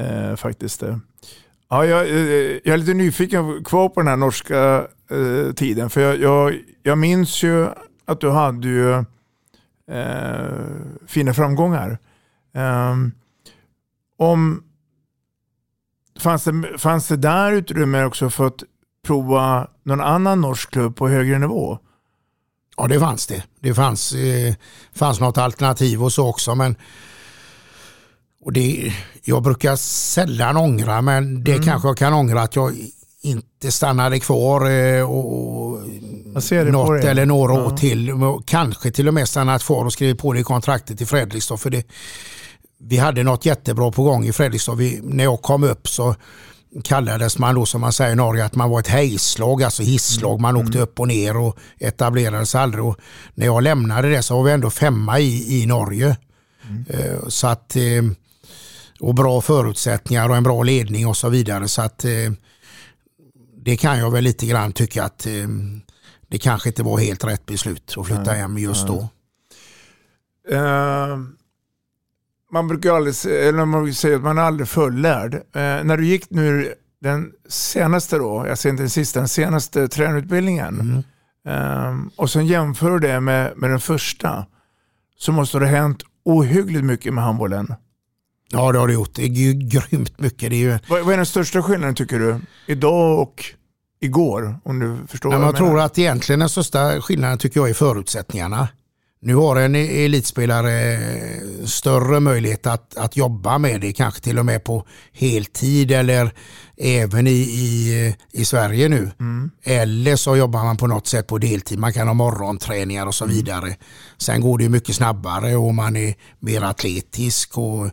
Eh, 0.00 0.36
faktiskt. 0.36 0.82
Eh. 0.82 0.96
Ja, 1.68 1.84
jag, 1.84 2.08
eh, 2.08 2.14
jag 2.64 2.66
är 2.66 2.76
lite 2.76 2.94
nyfiken 2.94 3.64
kvar 3.64 3.88
på 3.88 4.00
den 4.00 4.08
här 4.08 4.16
norska 4.16 4.86
eh, 5.10 5.52
tiden. 5.54 5.90
För 5.90 6.00
jag, 6.00 6.16
jag, 6.16 6.58
jag 6.82 6.98
minns 6.98 7.42
ju 7.42 7.68
att 8.04 8.20
du 8.20 8.30
hade 8.30 8.68
ju 8.68 8.92
eh, 9.90 10.66
fina 11.06 11.34
framgångar. 11.34 11.98
Ehm, 12.54 13.12
om, 14.16 14.62
fanns, 16.20 16.44
det, 16.44 16.78
fanns 16.78 17.08
det 17.08 17.16
där 17.16 17.52
utrymme 17.52 18.04
också 18.04 18.30
för 18.30 18.46
att 18.46 18.62
prova 19.06 19.68
någon 19.82 20.00
annan 20.00 20.40
norsk 20.40 20.70
klubb 20.70 20.96
på 20.96 21.08
högre 21.08 21.38
nivå? 21.38 21.78
Ja, 22.80 22.86
det 22.86 23.00
fanns 23.00 23.26
det. 23.26 23.42
Det 23.60 23.74
fanns, 23.74 24.12
eh, 24.12 24.54
fanns 24.94 25.20
något 25.20 25.38
alternativ 25.38 26.02
och 26.04 26.12
så 26.12 26.28
också. 26.28 26.54
Men 26.54 26.76
och 28.44 28.52
det, 28.52 28.92
jag 29.24 29.42
brukar 29.42 29.76
sällan 29.76 30.56
ångra, 30.56 31.02
men 31.02 31.44
det 31.44 31.64
kanske 31.64 31.88
jag 31.88 31.96
kan 31.96 32.12
ångra 32.14 32.42
att 32.42 32.56
jag 32.56 32.74
inte 33.22 33.70
stannade 33.72 34.20
kvar 34.20 34.70
eh, 34.70 35.10
och, 35.10 35.66
och 35.72 35.78
något 36.72 37.04
eller 37.04 37.26
några 37.26 37.54
Ja. 37.54 37.64
år 37.66 37.76
till. 37.76 38.12
Kanske 38.46 38.90
till 38.90 39.08
och 39.08 39.14
med 39.14 39.28
stannat 39.28 39.62
kvar 39.62 39.84
och 39.84 39.92
skrivit 39.92 40.18
på 40.18 40.32
det 40.32 40.40
i 40.40 40.44
kontraktet 40.44 41.00
i 41.00 41.06
Fredrikstad. 41.06 41.56
För 41.56 41.70
det, 41.70 41.86
vi 42.78 42.96
hade 42.96 43.22
något 43.22 43.46
jättebra 43.46 43.92
på 43.92 44.02
gång 44.02 44.24
i 44.26 44.32
Fredrikstad. 44.32 44.74
Vi, 44.74 45.00
när 45.02 45.24
jag 45.24 45.42
kom 45.42 45.64
upp 45.64 45.88
så 45.88 46.14
kallades 46.84 47.38
man 47.38 47.54
då 47.54 47.66
som 47.66 47.80
man 47.80 47.92
säger 47.92 48.12
i 48.12 48.16
Norge 48.16 48.44
att 48.44 48.54
man 48.54 48.70
var 48.70 48.80
ett 48.80 48.86
hejslag, 48.86 49.62
alltså 49.62 49.82
hisslag. 49.82 50.40
Man 50.40 50.56
åkte 50.56 50.78
upp 50.78 51.00
och 51.00 51.08
ner 51.08 51.36
och 51.36 51.58
etablerade 51.78 52.46
sig 52.46 52.60
aldrig. 52.60 52.84
Och 52.84 52.96
när 53.34 53.46
jag 53.46 53.62
lämnade 53.62 54.10
det 54.10 54.22
så 54.22 54.36
var 54.36 54.44
vi 54.44 54.52
ändå 54.52 54.70
femma 54.70 55.18
i, 55.20 55.62
i 55.62 55.66
Norge. 55.66 56.16
Eh, 56.88 57.28
Så 57.28 57.46
att, 57.46 57.76
eh, 57.76 57.82
och 59.00 59.14
bra 59.14 59.40
förutsättningar 59.40 60.28
och 60.28 60.36
en 60.36 60.42
bra 60.42 60.62
ledning 60.62 61.06
och 61.06 61.16
så 61.16 61.28
vidare. 61.28 61.68
Så 61.68 61.82
att 61.82 62.04
eh, 62.04 62.32
det 63.64 63.76
kan 63.76 63.98
jag 63.98 64.10
väl 64.10 64.24
lite 64.24 64.46
grann 64.46 64.72
tycka 64.72 65.04
att 65.04 65.26
det 66.28 66.38
kanske 66.38 66.68
inte 66.68 66.82
var 66.82 66.98
helt 66.98 67.24
rätt 67.24 67.46
beslut 67.46 67.94
att 67.96 68.06
flytta 68.06 68.32
hem 68.32 68.58
just 68.58 68.86
då. 68.86 69.08
Eh, 70.50 71.16
man 72.52 72.68
brukar 72.68 72.94
aldrig 72.94 73.14
eller 73.26 73.64
man 73.64 73.82
brukar 73.82 73.94
säga 73.94 74.16
att 74.16 74.22
man 74.22 74.38
är 74.38 74.42
aldrig 74.42 74.68
fullärd. 74.68 75.34
Eh, 75.34 75.40
när 75.52 75.96
du 75.96 76.06
gick 76.06 76.30
nu 76.30 76.74
den 77.00 77.32
senaste 77.48 78.18
då, 78.18 78.44
jag 78.48 78.58
säger 78.58 78.72
inte 78.72 78.82
den 78.82 78.90
sista, 78.90 79.20
den 79.20 79.28
senaste 79.28 79.88
tränarutbildningen 79.88 81.04
eh, 81.48 81.98
och 82.16 82.30
sen 82.30 82.46
jämför 82.46 82.90
du 82.90 82.98
det 82.98 83.20
med, 83.20 83.52
med 83.56 83.70
den 83.70 83.80
första 83.80 84.46
så 85.18 85.32
måste 85.32 85.58
det 85.58 85.66
ha 85.66 85.76
hänt 85.76 86.02
ohyggligt 86.24 86.84
mycket 86.84 87.14
med 87.14 87.24
handbollen. 87.24 87.74
Ja 88.52 88.72
det 88.72 88.78
har 88.78 88.86
det 88.86 88.92
gjort. 88.92 89.14
Det 89.14 89.22
är 89.22 89.28
ju 89.28 89.52
grymt 89.52 90.20
mycket. 90.20 90.50
Det 90.50 90.56
är 90.56 90.72
ju, 90.72 90.78
Vad, 90.88 91.04
vad 91.04 91.12
är 91.12 91.16
den 91.16 91.26
största 91.26 91.62
skillnaden 91.62 91.94
tycker 91.94 92.18
du? 92.18 92.40
Idag 92.66 93.18
och 93.18 93.44
igår? 94.00 94.60
Om 94.64 94.78
du 94.78 94.96
förstår 95.08 95.30
Men 95.30 95.40
vad 95.40 95.48
jag 95.48 95.52
jag 95.52 95.58
tror 95.58 95.80
att 95.80 95.98
egentligen 95.98 96.40
den 96.40 96.48
största 96.48 97.00
skillnaden 97.00 97.38
tycker 97.38 97.60
jag 97.60 97.70
är 97.70 97.74
förutsättningarna. 97.74 98.68
Nu 99.22 99.34
har 99.34 99.56
en 99.56 99.74
elitspelare 99.74 100.92
eh, 100.92 101.64
större 101.64 102.20
möjlighet 102.20 102.66
att, 102.66 102.96
att 102.96 103.16
jobba 103.16 103.58
med 103.58 103.80
det, 103.80 103.92
kanske 103.92 104.20
till 104.20 104.38
och 104.38 104.46
med 104.46 104.64
på 104.64 104.86
heltid 105.12 105.90
eller 105.90 106.32
även 106.76 107.26
i, 107.26 107.30
i, 107.40 108.16
i 108.32 108.44
Sverige 108.44 108.88
nu. 108.88 109.10
Eller 109.62 110.16
så 110.16 110.36
jobbar 110.36 110.64
man 110.64 110.76
på 110.76 110.86
något 110.86 111.06
sätt 111.06 111.26
på 111.26 111.38
deltid. 111.38 111.78
Man 111.78 111.92
kan 111.92 112.06
ha 112.06 112.14
morgonträningar 112.14 113.06
och 113.06 113.14
så 113.14 113.26
vidare. 113.26 113.76
Sen 114.18 114.40
går 114.40 114.58
det 114.58 114.68
mycket 114.68 114.94
snabbare 114.94 115.56
och 115.56 115.74
man 115.74 115.96
är 115.96 116.14
mer 116.38 116.62
atletisk 116.62 117.58
och 117.58 117.86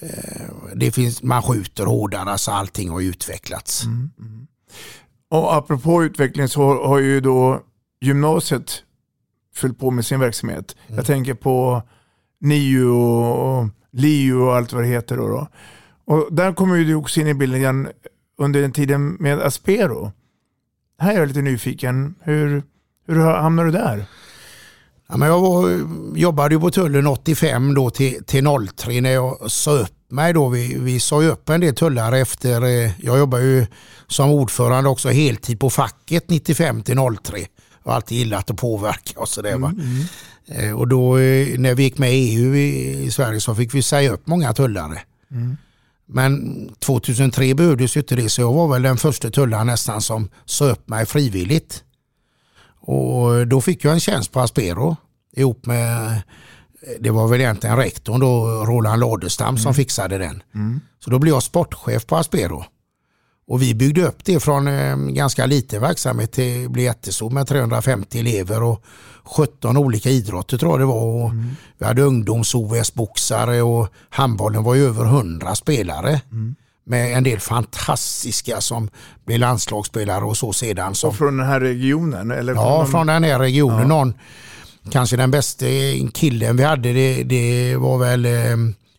eh, 0.00 0.46
det 0.74 0.90
finns, 0.90 1.22
man 1.22 1.42
skjuter 1.42 1.86
hårdare. 1.86 2.30
Alltså 2.30 2.50
allting 2.50 2.90
har 2.90 3.00
utvecklats. 3.00 3.84
Och 5.30 5.54
apropå 5.54 6.04
utveckling 6.04 6.48
så 6.48 6.86
har 6.86 6.98
ju 6.98 7.20
då 7.20 7.60
gymnasiet 8.00 8.82
fyllt 9.56 9.78
på 9.78 9.90
med 9.90 10.06
sin 10.06 10.20
verksamhet. 10.20 10.76
Mm. 10.86 10.96
Jag 10.96 11.06
tänker 11.06 11.34
på 11.34 11.82
NIU 12.40 12.88
och 12.88 13.68
LIU 13.92 14.34
och 14.34 14.56
allt 14.56 14.72
vad 14.72 14.82
det 14.82 14.88
heter. 14.88 15.16
Då 15.16 15.28
då. 15.28 15.48
Och 16.04 16.28
där 16.30 16.52
kommer 16.52 16.76
du 16.76 16.94
också 16.94 17.20
in 17.20 17.26
i 17.26 17.34
bilden 17.34 17.60
igen 17.60 17.88
under 18.38 18.60
den 18.60 18.72
tiden 18.72 19.16
med 19.20 19.40
Aspero. 19.40 20.12
Här 20.98 21.14
är 21.14 21.18
jag 21.18 21.28
lite 21.28 21.42
nyfiken. 21.42 22.14
Hur, 22.20 22.62
hur 23.06 23.20
hamnade 23.20 23.68
du 23.68 23.72
där? 23.72 24.06
Ja, 25.08 25.16
men 25.16 25.28
jag 25.28 25.40
var, 25.40 25.80
jobbade 26.14 26.54
ju 26.54 26.60
på 26.60 26.70
tullen 26.70 27.06
85 27.06 27.74
då 27.74 27.90
till, 27.90 28.24
till 28.24 28.44
03 28.76 29.00
när 29.00 29.10
jag 29.10 29.50
sa 29.50 29.70
upp 29.70 30.10
mig 30.10 30.32
då. 30.32 30.48
Vi, 30.48 30.78
vi 30.78 31.00
sa 31.00 31.22
ju 31.22 31.28
upp 31.28 31.48
en 31.48 31.60
del 31.60 31.74
tullare 31.74 32.18
efter, 32.18 32.62
eh, 32.62 33.04
jag 33.04 33.18
jobbar 33.18 33.38
ju 33.38 33.66
som 34.06 34.30
ordförande 34.30 34.90
också 34.90 35.08
heltid 35.08 35.60
på 35.60 35.70
facket 35.70 36.30
95 36.30 36.82
till 36.82 36.96
03. 37.22 37.38
Jag 37.86 37.92
har 37.92 37.96
alltid 37.96 38.18
gillat 38.18 38.50
att 38.50 38.56
påverka 38.56 39.20
och 39.20 39.28
sådär. 39.28 39.56
va. 39.58 39.72
Eh, 40.48 40.72
Och 40.72 40.88
då 40.88 41.18
eh, 41.18 41.58
när 41.58 41.74
vi 41.74 41.82
gick 41.82 41.98
med 41.98 42.14
i 42.14 42.36
EU 42.36 42.56
i, 42.56 43.10
Sverige 43.10 43.40
så 43.40 43.54
fick 43.54 43.74
vi 43.74 43.82
säga 43.82 44.10
upp 44.12 44.26
många 44.26 44.52
tullare. 44.52 44.98
Men 46.08 46.68
2003 46.78 47.54
behövdes 47.54 47.96
ju 47.96 48.00
inte 48.00 48.16
det 48.16 48.28
så 48.30 48.40
jag 48.40 48.52
var 48.52 48.68
väl 48.68 48.82
den 48.82 48.96
första 48.96 49.30
tullaren 49.30 49.66
nästan 49.66 50.02
som 50.02 50.28
sa 50.44 50.64
upp 50.64 50.88
mig 50.88 51.06
frivilligt. 51.06 51.82
Och 52.80 53.46
då 53.46 53.60
fick 53.60 53.84
jag 53.84 53.92
en 53.94 54.00
tjänst 54.00 54.32
på 54.32 54.40
Aspero 54.40 54.96
ihop 55.36 55.66
med, 55.66 56.22
det 57.00 57.10
var 57.10 57.28
väl 57.28 57.40
egentligen 57.40 57.76
rektorn 57.76 58.20
då, 58.20 58.46
Roland 58.46 59.00
Ladestam 59.00 59.58
som 59.58 59.74
fixade 59.74 60.18
den. 60.18 60.42
Så 61.04 61.10
då 61.10 61.18
blev 61.18 61.34
jag 61.34 61.42
sportchef 61.42 62.06
på 62.06 62.16
Aspero. 62.16 62.64
Och 63.48 63.62
vi 63.62 63.74
byggde 63.74 64.06
upp 64.06 64.24
det 64.24 64.40
från 64.40 64.68
eh, 64.68 64.96
ganska 64.96 65.46
liten 65.46 65.80
verksamhet 65.80 66.32
till 66.32 66.68
bli 66.70 66.82
jättestor 66.82 67.30
med 67.30 67.46
350 67.48 68.18
elever 68.20 68.62
och 68.62 68.82
17 69.24 69.76
olika 69.76 70.10
idrotter 70.10 70.58
tror 70.58 70.72
jag 70.72 70.80
det 70.80 70.84
var. 70.86 71.24
Och 71.24 71.30
Vi 71.78 71.84
hade 71.86 72.02
ungdoms-OS-boxare 72.02 73.62
och 73.62 73.88
handbollen 74.10 74.62
var 74.62 74.74
ju 74.74 74.86
över 74.86 75.04
100 75.04 75.54
spelare. 75.54 76.20
Med 76.88 77.16
en 77.16 77.24
del 77.24 77.40
fantastiska 77.40 78.60
som 78.60 78.88
blev 79.26 79.38
landslagsspelare 79.38 80.24
och 80.24 80.36
så 80.36 80.52
sedan. 80.52 80.94
Som, 80.94 81.08
Och 81.10 81.16
från 81.16 81.36
den 81.36 81.46
här 81.46 81.60
regionen? 81.60 82.30
Eller 82.30 82.54
Ja, 82.54 82.78
någon- 82.78 82.90
från 82.90 83.06
den 83.06 83.24
här 83.24 83.38
regionen. 83.38 83.88
Någon, 83.88 84.14
kanske 84.90 85.16
den 85.16 85.30
bästa 85.30 85.66
killen 86.14 86.56
vi 86.56 86.62
hade 86.64 86.92
det, 86.92 87.22
det 87.22 87.76
var 87.76 87.98
väl 87.98 88.24
eh, 88.26 88.32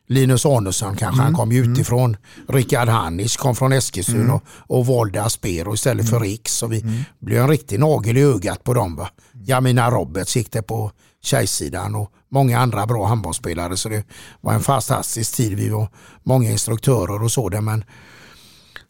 Linus 0.09 0.45
Arnesson 0.45 0.95
kanske. 0.95 1.21
Han 1.21 1.33
kom 1.33 1.51
ju 1.51 1.71
utifrån. 1.71 2.17
Rickard 2.49 2.89
Hannis 2.89 3.37
kom 3.37 3.55
från 3.55 3.73
Eskilstuna 3.73 4.33
och, 4.33 4.43
och 4.77 4.85
valde 4.85 5.23
Aspero 5.23 5.73
istället 5.73 6.09
för 6.09 6.19
Riks. 6.19 6.53
Så 6.53 6.67
vi 6.67 7.05
blev 7.19 7.41
en 7.41 7.49
riktig 7.49 7.79
nagel 7.79 8.17
i 8.17 8.21
ögat 8.21 8.63
på 8.63 8.73
dem. 8.73 8.95
Va? 8.95 9.09
Jamina 9.33 9.91
Roberts 9.91 10.35
gick 10.35 10.51
det 10.51 10.61
på 10.61 10.91
tjejsidan 11.23 11.95
och 11.95 12.11
många 12.31 12.59
andra 12.59 12.85
bra 12.85 13.05
handbollsspelare. 13.05 13.77
Så 13.77 13.89
det 13.89 14.03
var 14.41 14.53
en 14.53 14.61
fantastisk 14.61 15.35
tid. 15.35 15.57
Vi 15.57 15.69
var 15.69 15.89
många 16.23 16.51
instruktörer 16.51 17.23
och 17.23 17.31
så. 17.31 17.49
Där, 17.49 17.61
men 17.61 17.83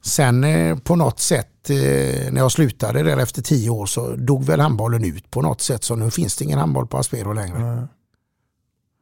Sen 0.01 0.43
eh, 0.43 0.77
på 0.77 0.95
något 0.95 1.19
sätt 1.19 1.69
eh, 1.69 1.75
när 2.31 2.37
jag 2.37 2.51
slutade 2.51 3.03
där 3.03 3.17
efter 3.17 3.41
tio 3.41 3.69
år 3.69 3.85
så 3.85 4.15
dog 4.15 4.45
väl 4.45 4.59
handbollen 4.59 5.03
ut 5.03 5.31
på 5.31 5.41
något 5.41 5.61
sätt 5.61 5.83
så 5.83 5.95
nu 5.95 6.11
finns 6.11 6.35
det 6.35 6.45
ingen 6.45 6.59
handboll 6.59 6.87
på 6.87 6.97
Aspero 6.97 7.33
längre. 7.33 7.87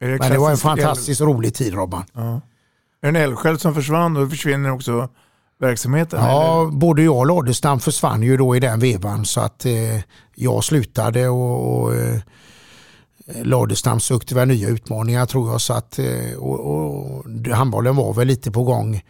Är 0.00 0.18
Men 0.18 0.30
det 0.30 0.38
var 0.38 0.50
en 0.50 0.56
fantastiskt 0.56 1.20
rolig 1.20 1.54
tid 1.54 1.74
Robban. 1.74 2.00
el- 2.00 2.08
Ja. 2.14 2.40
Är 3.00 3.12
det 3.12 3.18
en 3.18 3.24
eldsjäl 3.24 3.58
som 3.58 3.74
försvann 3.74 4.16
och 4.16 4.22
då 4.22 4.28
försvinner 4.30 4.72
också 4.72 5.08
verksamheten? 5.58 6.20
Ja, 6.24 6.70
både 6.72 7.02
jag 7.02 7.16
och 7.16 7.26
Ladestam 7.26 7.80
försvann 7.80 8.22
ju 8.22 8.36
då 8.36 8.56
i 8.56 8.60
den 8.60 8.80
vevan 8.80 9.24
så 9.24 9.40
att 9.40 9.66
eh, 9.66 10.00
jag 10.34 10.64
slutade 10.64 11.28
och, 11.28 11.82
och 11.82 11.94
eh, 11.94 12.20
Ladestam 13.42 14.00
sökte 14.00 14.34
väl 14.34 14.48
nya 14.48 14.68
utmaningar 14.68 15.26
tror 15.26 15.50
jag 15.50 15.60
så 15.60 15.72
att 15.72 15.98
eh, 15.98 16.36
och, 16.38 16.60
och, 16.60 17.24
handbollen 17.52 17.96
var 17.96 18.14
väl 18.14 18.26
lite 18.26 18.50
på 18.50 18.62
gång 18.62 19.02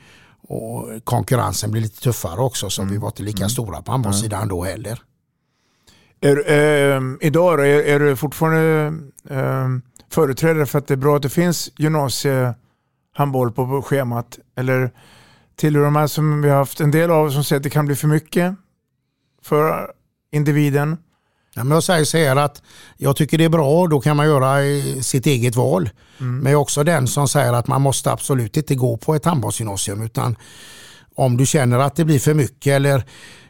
och 0.49 0.89
konkurrensen 1.05 1.71
blev 1.71 1.83
lite 1.83 2.01
tuffare 2.01 2.41
också 2.41 2.71
så 2.71 2.85
vi 2.85 2.99
var 2.99 3.09
inte 3.09 3.23
lika 3.23 3.49
stora 3.49 3.83
på 3.83 3.93
handbollssidan 3.93 4.49
då 4.49 4.65
heller. 4.65 5.03
Är, 6.21 6.51
eh, 6.51 7.01
idag 7.21 7.59
då, 7.59 7.63
är, 7.63 7.83
är 7.83 8.01
du 8.01 8.17
fortfarande 8.17 8.93
eh, 9.31 9.69
företrädare 10.11 10.67
för 10.67 10.79
att 10.79 10.87
det 10.87 10.95
är 10.95 10.99
bra 10.99 11.17
att 11.17 11.23
det 11.23 11.29
finns 11.29 11.71
gymnasiehandboll 11.77 13.53
på, 13.53 13.83
schemat? 13.83 14.39
Eller 14.57 14.91
tillhör 15.57 15.85
de 15.85 15.97
här 15.97 16.07
som 16.07 16.43
vi 16.43 16.49
har 16.49 16.57
haft 16.57 16.81
en 16.81 16.91
del 16.91 17.11
av 17.11 17.31
som 17.31 17.45
säger 17.45 17.61
att 17.61 17.65
det 17.65 17.71
kan 17.71 17.87
bli 17.87 17.97
för 17.97 18.09
mycket 18.09 18.55
för 19.43 19.91
individen? 20.33 20.97
Ja, 21.55 21.65
men 21.65 21.75
jag 21.75 21.83
säger 21.83 22.05
så 22.05 22.19
här 22.19 22.37
att 22.37 22.63
jag 22.97 23.17
tycker 23.17 23.39
det 23.39 23.45
är 23.45 23.49
bra, 23.49 23.87
då 23.87 24.01
kan 24.01 24.17
man 24.17 24.27
göra 24.27 24.57
sitt 25.03 25.27
eget 25.27 25.57
val. 25.57 25.91
Men 26.19 26.45
jag 26.45 26.53
är 26.53 26.63
också 26.63 26.85
den 26.85 27.07
som 27.07 27.29
säger 27.29 27.53
att 27.53 27.67
man 27.67 27.83
måste 27.83 28.13
absolut 28.13 28.57
inte 28.57 28.75
gå 28.75 28.97
på 28.97 29.15
ett 29.15 29.25
handbollsgymnasium 29.25 30.03
utan 30.03 30.37
om 31.15 31.37
du 31.37 31.47
känner 31.47 31.79
att 31.79 31.97
det 31.97 32.05
blir 32.05 32.19
för 32.19 32.35
mycket 32.35 32.73
eller 32.73 33.05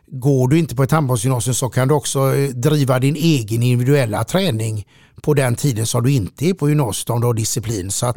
går 0.07 0.49
du 0.49 0.59
inte 0.59 0.77
på 0.77 0.83
ett 0.83 0.91
handbollsgymnasium 0.91 1.55
så 1.55 1.69
kan 1.69 1.89
du 1.89 1.95
också 1.95 2.35
eh, 2.35 2.49
driva 2.49 2.99
din 2.99 3.17
egen 3.17 3.63
individuella 3.63 4.25
träning 4.25 4.87
på 5.23 5.35
den 5.35 5.55
tiden 5.55 5.87
som 5.87 6.03
du 6.03 6.13
inte 6.13 6.47
är 6.47 6.55
på 6.55 6.69
gymnasiet 6.69 7.11
om 7.11 7.21
du 7.21 7.27
har 7.27 7.35
disciplin. 7.35 7.91
Så 7.91 8.07
att 8.07 8.17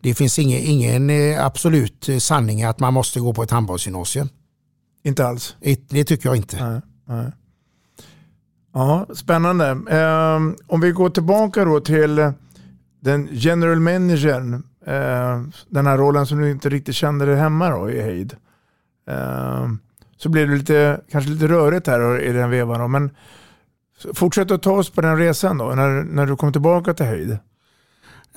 det 0.00 0.14
finns 0.14 0.38
ingen, 0.38 0.60
ingen 0.60 1.10
eh, 1.10 1.46
absolut 1.46 2.08
eh, 2.08 2.18
sanning 2.18 2.62
att 2.62 2.80
man 2.80 2.94
måste 2.94 3.20
gå 3.20 3.34
på 3.34 3.42
ett 3.42 3.50
handbollsgymnasium. 3.50 4.28
Inte 5.02 5.26
alls? 5.26 5.56
Det- 5.88 6.04
tycker 6.04 6.28
jag 6.28 6.36
inte. 6.36 6.68
Nej, 6.70 6.80
nej. 7.06 7.32
Ja, 8.74 9.06
spännande. 9.14 9.68
Eh, 9.90 10.40
om 10.66 10.80
vi 10.80 10.90
går 10.90 11.10
tillbaka 11.10 11.64
då 11.64 11.80
till 11.80 12.32
den 13.00 13.28
general 13.32 13.80
managern, 13.80 14.54
eh, 14.86 15.42
den 15.68 15.86
här 15.86 15.98
rollen 15.98 16.26
som 16.26 16.38
du 16.38 16.50
inte 16.50 16.68
riktigt 16.68 16.94
kände 16.94 17.26
dig 17.26 17.36
hemma 17.36 17.70
då 17.70 17.90
i 17.90 18.02
Heid. 18.02 18.36
Eh, 19.10 19.68
så 20.16 20.28
blev 20.28 20.48
det 20.48 20.56
lite, 20.56 21.00
kanske 21.10 21.30
lite 21.30 21.48
rörigt 21.48 21.86
här 21.86 22.20
i 22.20 22.32
den 22.32 22.50
vevan. 22.50 22.92
Då, 22.92 23.08
fortsätt 24.14 24.50
att 24.50 24.62
ta 24.62 24.72
oss 24.72 24.90
på 24.90 25.00
den 25.00 25.18
resan 25.18 25.58
då, 25.58 25.64
när, 25.64 26.02
när 26.02 26.26
du 26.26 26.36
kom 26.36 26.52
tillbaka 26.52 26.94
till 26.94 27.06
Heid. 27.06 27.38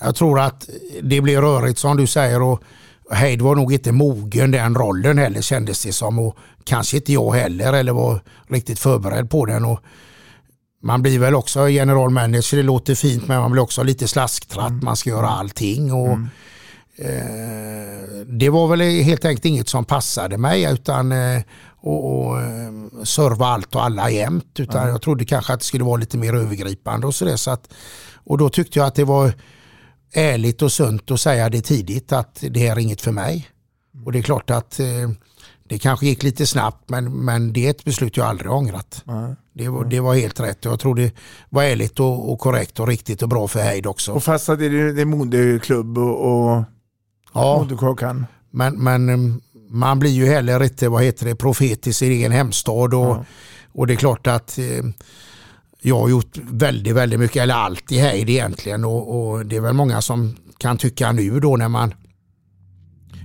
Jag 0.01 0.15
tror 0.15 0.39
att 0.39 0.69
det 1.01 1.21
blir 1.21 1.41
rörigt 1.41 1.79
som 1.79 1.97
du 1.97 2.07
säger 2.07 2.41
och 2.41 2.63
Heid 3.11 3.41
var 3.41 3.55
nog 3.55 3.73
inte 3.73 3.91
mogen 3.91 4.51
den 4.51 4.75
rollen 4.75 5.17
heller 5.17 5.41
kändes 5.41 5.83
det 5.83 5.93
som 5.93 6.19
och 6.19 6.37
kanske 6.63 6.97
inte 6.97 7.13
jag 7.13 7.31
heller 7.31 7.73
eller 7.73 7.93
var 7.93 8.21
riktigt 8.49 8.79
förberedd 8.79 9.29
på 9.29 9.45
den. 9.45 9.65
Och 9.65 9.79
man 10.83 11.01
blir 11.01 11.19
väl 11.19 11.35
också 11.35 11.69
general 11.69 12.09
manager, 12.09 12.57
det 12.57 12.63
låter 12.63 12.95
fint 12.95 13.27
men 13.27 13.41
man 13.41 13.51
blir 13.51 13.61
också 13.61 13.83
lite 13.83 14.07
slasktratt, 14.07 14.83
man 14.83 14.95
ska 14.95 15.09
göra 15.09 15.29
allting. 15.29 15.93
Och, 15.93 16.17
eh, 16.97 18.25
det 18.25 18.49
var 18.49 18.67
väl 18.67 18.81
helt 18.81 19.25
enkelt 19.25 19.45
inget 19.45 19.69
som 19.69 19.85
passade 19.85 20.37
mig 20.37 20.73
utan 20.73 21.11
eh, 21.11 21.41
och, 21.81 22.27
och 22.27 22.41
eh, 22.41 22.71
serva 23.03 23.45
allt 23.45 23.75
och 23.75 23.83
alla 23.83 24.09
jämt. 24.09 24.59
Utan 24.59 24.87
jag 24.89 25.01
trodde 25.01 25.25
kanske 25.25 25.53
att 25.53 25.59
det 25.59 25.65
skulle 25.65 25.83
vara 25.83 25.97
lite 25.97 26.17
mer 26.17 26.33
övergripande 26.33 27.07
och 27.07 27.15
sådär. 27.15 27.35
Så 27.35 27.51
att, 27.51 27.69
och 28.13 28.37
då 28.37 28.49
tyckte 28.49 28.79
jag 28.79 28.87
att 28.87 28.95
det 28.95 29.03
var 29.03 29.33
ärligt 30.13 30.61
och 30.61 30.71
sunt 30.71 31.11
att 31.11 31.21
säga 31.21 31.49
det 31.49 31.61
tidigt 31.61 32.11
att 32.11 32.43
det 32.49 32.59
här 32.59 32.71
är 32.71 32.79
inget 32.79 33.01
för 33.01 33.11
mig. 33.11 33.47
Och 34.05 34.11
det 34.11 34.19
är 34.19 34.23
klart 34.23 34.49
att 34.49 34.79
eh, 34.79 34.85
det 35.69 35.77
kanske 35.79 36.05
gick 36.05 36.23
lite 36.23 36.47
snabbt 36.47 36.89
men, 36.89 37.25
men 37.25 37.53
det 37.53 37.65
är 37.65 37.69
ett 37.69 37.83
beslut 37.83 38.17
jag 38.17 38.27
aldrig 38.27 38.51
ångrat. 38.51 39.03
Det 39.53 39.69
var, 39.69 39.85
det 39.85 39.99
var 39.99 40.15
helt 40.15 40.39
rätt 40.39 40.65
jag 40.65 40.79
tror 40.79 40.95
det 40.95 41.11
var 41.49 41.63
ärligt 41.63 41.99
och, 41.99 42.31
och 42.31 42.39
korrekt 42.39 42.79
och 42.79 42.87
riktigt 42.87 43.21
och 43.21 43.29
bra 43.29 43.47
för 43.47 43.59
Heid 43.59 43.85
också. 43.85 44.11
Och 44.11 44.23
fast 44.23 44.49
att 44.49 44.59
det 44.59 44.65
är, 44.65 44.93
det 44.93 45.01
är 45.01 45.05
moderklubb 45.05 45.97
och, 45.97 46.25
och 46.31 46.63
Ja, 47.33 47.57
moderkakan. 47.59 48.25
men, 48.51 48.83
men 48.83 49.09
eh, 49.09 49.35
man 49.69 49.99
blir 49.99 50.11
ju 50.11 50.25
heller 50.25 50.63
inte, 50.63 50.89
vad 50.89 51.03
heter 51.03 51.25
det, 51.25 51.35
profet 51.35 51.87
i 51.87 51.93
sin 51.93 52.11
egen 52.11 52.31
hemstad 52.31 52.93
och, 52.93 53.17
och 53.71 53.87
det 53.87 53.93
är 53.93 53.97
klart 53.97 54.27
att 54.27 54.57
eh, 54.57 54.85
jag 55.81 55.99
har 55.99 56.09
gjort 56.09 56.37
väldigt, 56.37 56.95
väldigt 56.95 57.19
mycket, 57.19 57.43
eller 57.43 57.55
allt 57.55 57.91
i 57.91 57.99
Heid 57.99 58.29
egentligen 58.29 58.85
och, 58.85 59.29
och 59.29 59.45
det 59.45 59.55
är 59.55 59.61
väl 59.61 59.73
många 59.73 60.01
som 60.01 60.35
kan 60.57 60.77
tycka 60.77 61.11
nu 61.11 61.39
då 61.39 61.57
när 61.57 61.69
man 61.69 61.93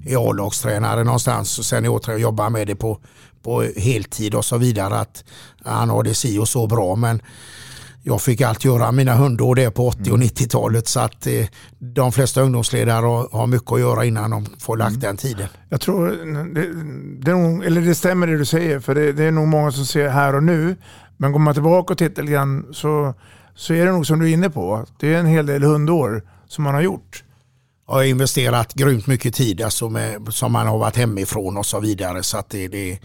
är 0.07 0.31
A-lagstränare 0.31 1.05
någonstans 1.05 1.59
och 1.59 1.65
sen 1.65 1.85
är 1.85 1.91
och 1.91 2.21
jobbar 2.21 2.51
med 2.51 2.67
det 2.67 2.77
på, 2.77 2.99
på 3.43 3.63
heltid 3.77 4.35
och 4.35 4.45
så 4.45 4.59
vidare 4.59 4.95
att 4.99 5.25
han 5.65 5.91
har 5.91 6.03
det 6.03 6.15
si 6.15 6.39
och 6.39 6.49
så 6.49 6.67
bra. 6.67 6.97
Men 6.97 7.23
jag 8.03 8.23
fick 8.23 8.41
allt 8.41 8.65
göra 8.65 8.93
mina 8.93 9.15
hundår 9.15 9.55
det 9.55 9.71
på 9.71 9.89
80 9.89 10.11
och 10.11 10.19
90-talet 10.19 10.89
så 10.89 11.01
att 11.01 11.27
eh, 11.27 11.47
de 11.79 12.13
flesta 12.13 12.43
ungdomsledare 12.43 13.07
har, 13.07 13.29
har 13.33 13.47
mycket 13.47 13.73
att 13.73 13.81
göra 13.81 14.05
innan 14.05 14.31
de 14.31 14.47
får 14.59 14.77
lagt 14.77 15.01
den 15.01 15.17
tiden. 15.17 15.49
Jag 15.69 15.81
tror, 15.81 16.09
det, 16.55 16.61
det, 17.25 17.31
är 17.31 17.35
nog, 17.35 17.65
eller 17.65 17.81
det 17.81 17.95
stämmer 17.95 18.27
det 18.27 18.39
du 18.39 18.45
säger, 18.45 18.81
för 18.81 18.95
det, 18.95 19.13
det 19.13 19.25
är 19.25 19.31
nog 19.31 19.49
många 19.49 19.73
som 19.73 19.87
ser 19.87 20.09
här 20.09 20.35
och 20.35 20.43
nu. 20.43 20.77
Men 21.17 21.33
går 21.33 21.39
man 21.39 21.55
tillbaka 21.55 21.93
och 21.93 21.99
tittar 21.99 22.23
lite 22.23 22.33
grann 22.33 22.67
så, 22.73 23.15
så 23.55 23.75
är 23.75 23.87
det 23.87 23.93
nog 23.93 24.07
som 24.07 24.19
du 24.19 24.31
är 24.31 24.33
inne 24.33 24.51
på. 24.51 24.87
Det 25.01 25.15
är 25.15 25.19
en 25.19 25.27
hel 25.27 25.47
del 25.47 25.63
hundår 25.63 26.23
som 26.49 26.65
man 26.65 26.75
har 26.75 26.83
gjort. 26.83 27.25
Jag 27.87 27.95
har 27.95 28.03
investerat 28.03 28.75
grymt 28.75 29.07
mycket 29.07 29.35
tid 29.35 29.63
alltså 29.63 29.89
med, 29.89 30.29
som 30.31 30.53
man 30.53 30.67
har 30.67 30.79
varit 30.79 30.97
hemifrån 30.97 31.57
och 31.57 31.67
så 31.67 31.81
vidare. 31.81 32.23
Så 32.23 32.39
att 32.39 32.51
det, 32.51 32.69
det, 32.69 32.99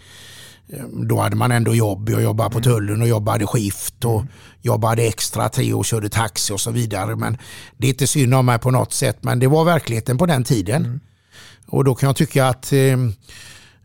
då 0.92 1.20
hade 1.20 1.36
man 1.36 1.52
ändå 1.52 1.74
jobb. 1.74 2.08
Jag 2.08 2.22
jobbade 2.22 2.50
på 2.50 2.60
tullen 2.60 3.02
och 3.02 3.08
jobbade 3.08 3.46
skift 3.46 4.04
och 4.04 4.22
jobbade 4.60 5.02
extra 5.02 5.48
tre 5.48 5.74
och 5.74 5.84
körde 5.84 6.08
taxi 6.08 6.52
och 6.52 6.60
så 6.60 6.70
vidare. 6.70 7.16
Men 7.16 7.38
det 7.76 7.86
är 7.86 7.90
inte 7.90 8.06
synd 8.06 8.34
om 8.34 8.46
mig 8.46 8.58
på 8.58 8.70
något 8.70 8.92
sätt 8.92 9.18
men 9.24 9.38
det 9.38 9.46
var 9.46 9.64
verkligheten 9.64 10.18
på 10.18 10.26
den 10.26 10.44
tiden. 10.44 11.00
Och 11.66 11.84
då 11.84 11.94
kan 11.94 12.06
jag 12.06 12.16
tycka 12.16 12.46
att 12.46 12.72
eh, 12.72 12.96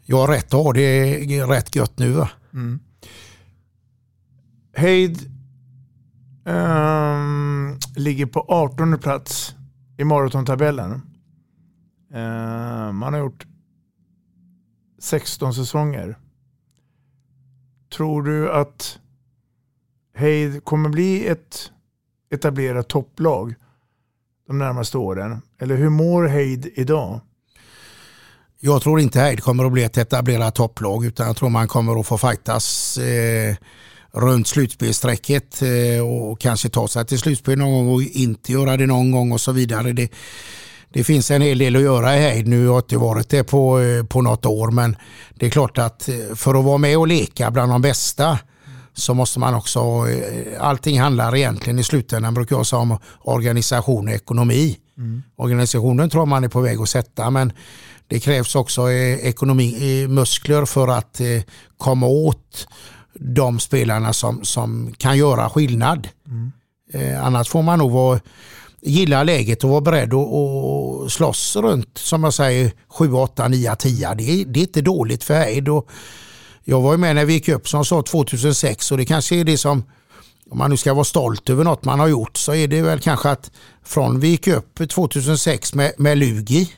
jag 0.06 0.18
har 0.18 0.28
rätt 0.28 0.54
att 0.54 0.64
ha 0.64 0.74
det 0.74 1.18
rätt 1.46 1.76
gött 1.76 2.00
nu. 2.00 2.12
Va? 2.12 2.30
Heid 4.76 5.18
ehm, 6.46 7.78
ligger 7.96 8.26
på 8.26 8.46
18 8.48 9.00
plats 9.00 9.56
i 9.98 10.04
maratontabellen. 10.04 10.92
Eh, 12.14 12.92
man 12.92 13.14
har 13.14 13.18
gjort 13.18 13.46
16 15.00 15.54
säsonger. 15.54 16.18
Tror 17.96 18.24
du 18.24 18.52
att 18.52 19.00
Heid 20.24 20.64
kommer 20.64 20.90
bli 20.90 21.28
ett 21.28 21.72
etablerat 22.34 22.88
topplag 22.88 23.56
de 24.48 24.58
närmaste 24.58 24.98
åren? 24.98 25.42
Eller 25.60 25.76
hur 25.76 25.90
mår 25.90 26.28
Heid 26.28 26.72
idag? 26.76 27.22
Jag 28.60 28.82
tror 28.82 29.00
inte 29.00 29.20
Heid 29.20 29.44
kommer 29.44 29.66
att 29.66 29.72
bli 29.72 29.84
ett 29.84 29.98
etablerat 29.98 30.56
topplag 30.56 31.06
utan 31.06 31.28
jag 31.28 31.36
tror 31.38 31.50
man 31.50 31.68
kommer 31.68 32.00
att 32.00 32.08
få 32.08 32.18
fightas 32.18 32.98
eh, 32.98 33.56
runt 34.12 34.48
slutspelsstrecket 34.48 35.62
eh, 35.62 36.08
och 36.08 36.40
kanske 36.40 36.70
ta 36.70 36.88
sig 36.88 37.06
till 37.06 37.20
slutspel 37.20 37.60
någon 37.60 37.72
gång 37.72 37.94
och 37.94 38.02
inte 38.02 38.52
göra 38.52 38.78
det 38.78 38.86
någon 38.86 39.12
gång 39.12 39.32
och 39.32 39.42
så 39.42 39.52
vidare. 39.52 39.94
Det, 39.94 40.12
det 40.90 41.04
finns 41.04 41.32
en 41.32 41.42
hel 41.42 41.58
del 41.58 41.76
att 41.76 41.82
göra 41.82 42.18
i 42.18 42.20
Heid. 42.20 42.48
Nu 42.48 42.68
har 42.68 42.74
jag 42.76 42.84
inte 42.84 42.98
varit 42.98 43.30
det 43.30 43.44
på, 43.44 43.80
eh, 43.80 44.06
på 44.06 44.22
något 44.22 44.46
år 44.46 44.72
men 44.72 44.96
det 45.36 45.46
är 45.46 45.50
klart 45.50 45.78
att 45.78 46.10
eh, 46.10 46.36
för 46.36 46.56
att 46.60 46.66
vara 46.66 46.78
med 46.78 46.98
och 46.98 47.08
leka 47.08 47.52
bland 47.52 47.72
de 47.72 47.82
bästa 47.82 48.40
så 48.94 49.14
måste 49.14 49.40
man 49.40 49.54
också, 49.54 49.80
eh, 49.80 50.66
allting 50.66 51.02
handlar 51.02 51.36
egentligen 51.36 51.80
i 51.80 51.84
slutändan 51.84 52.34
brukar 52.34 52.56
jag 52.56 52.66
säga 52.66 52.80
om 52.80 52.98
organisation 53.22 54.08
och 54.08 54.14
ekonomi. 54.14 54.78
Mm. 54.98 55.24
Organisationen 55.36 56.10
tror 56.10 56.26
man 56.26 56.44
är 56.44 56.48
på 56.48 56.62
väg 56.62 56.82
att 56.82 56.90
sätta 56.90 57.30
men 57.30 57.52
det 58.08 58.20
krävs 58.20 58.56
också 58.56 58.92
ekonomi, 58.92 60.08
muskler 60.10 60.66
för 60.66 60.88
att 60.88 61.22
komma 61.78 62.08
åt 62.08 62.68
de 63.14 63.60
spelarna 63.60 64.14
som, 64.14 64.44
som 64.44 64.94
kan 64.98 65.18
göra 65.18 65.50
skillnad. 65.50 66.08
Mm. 66.28 66.52
annars 67.26 67.50
får 67.50 67.62
man 67.62 67.80
nog 67.80 67.92
vara 67.92 68.20
gilla 68.86 69.24
läget 69.24 69.64
och 69.64 69.70
vara 69.70 69.82
beredd 69.82 70.14
att 70.14 71.12
slåss 71.12 71.56
runt 71.56 71.98
som 71.98 72.24
jag 72.24 72.34
säger 72.34 72.72
7, 72.88 73.14
8, 73.14 73.48
9, 73.48 73.76
10. 73.76 74.14
Det 74.14 74.24
är, 74.24 74.46
det 74.46 74.60
är 74.60 74.62
inte 74.62 74.82
dåligt 74.82 75.24
för 75.24 75.34
Eid. 75.34 75.70
Jag 76.64 76.82
var 76.82 76.92
ju 76.92 76.98
med 76.98 77.16
när 77.16 77.26
vi 77.26 77.34
gick 77.34 77.50
upp 77.50 77.70
som 77.70 77.86
sa 77.86 78.02
2006 78.02 78.92
och 78.92 78.98
det 78.98 79.06
kanske 79.06 79.36
är 79.36 79.44
det 79.44 79.58
som 79.58 79.84
om 80.50 80.58
man 80.58 80.70
nu 80.70 80.78
ska 80.78 80.94
vara 80.94 81.04
stolt 81.04 81.50
över 81.50 81.64
något 81.64 81.86
man 81.86 82.00
har 82.00 82.08
gjort 82.08 82.38
så 82.38 82.54
är 82.54 82.68
det 82.68 82.82
väl 82.82 83.00
kanske 83.00 83.30
att 83.30 83.52
från 83.84 84.20
vi 84.20 84.28
gick 84.28 84.48
upp 84.48 84.90
2006 84.90 85.74
med, 85.74 85.94
med 85.98 86.18
Lugi 86.18 86.70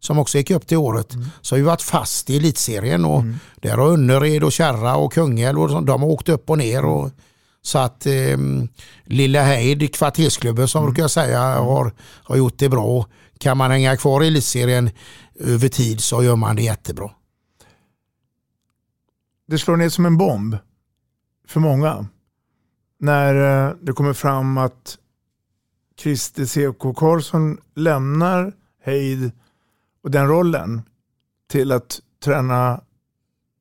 som 0.00 0.18
också 0.18 0.38
gick 0.38 0.50
upp 0.50 0.66
till 0.66 0.76
året 0.76 1.14
mm. 1.14 1.26
så 1.40 1.54
har 1.54 1.58
vi 1.58 1.64
varit 1.64 1.82
fast 1.82 2.30
i 2.30 2.36
elitserien 2.36 3.04
och 3.04 3.20
mm. 3.20 3.38
där 3.56 3.76
har 3.76 3.92
Önnered 3.92 4.44
och 4.44 4.52
Kärra 4.52 4.96
och 4.96 5.12
Kungälv 5.12 5.60
och 5.60 5.84
de 5.84 6.02
har 6.02 6.08
åkt 6.08 6.28
upp 6.28 6.50
och 6.50 6.58
ner. 6.58 6.84
Och, 6.84 7.10
så 7.62 7.78
att 7.78 8.06
eh, 8.06 8.38
Lilla 9.04 9.42
Heid, 9.42 9.94
kvartersklubben 9.94 10.68
som 10.68 10.82
mm. 10.82 10.94
brukar 10.94 11.08
säga, 11.08 11.40
har, 11.40 11.92
har 12.00 12.36
gjort 12.36 12.58
det 12.58 12.68
bra. 12.68 13.06
Kan 13.38 13.56
man 13.56 13.70
hänga 13.70 13.96
kvar 13.96 14.22
i 14.22 14.26
elitserien 14.26 14.90
över 15.40 15.68
tid 15.68 16.00
så 16.00 16.22
gör 16.22 16.36
man 16.36 16.56
det 16.56 16.62
jättebra. 16.62 17.10
Det 19.52 19.58
slår 19.58 19.76
ner 19.76 19.88
som 19.88 20.06
en 20.06 20.16
bomb 20.16 20.56
för 21.46 21.60
många 21.60 22.06
när 22.98 23.34
eh, 23.68 23.74
det 23.80 23.92
kommer 23.92 24.12
fram 24.12 24.58
att 24.58 24.98
Christer 25.98 26.44
C.K. 26.44 26.94
Karlsson 26.94 27.58
lämnar 27.74 28.52
Heid 28.84 29.32
och 30.02 30.10
den 30.10 30.28
rollen 30.28 30.82
till 31.50 31.72
att 31.72 32.00
träna 32.24 32.80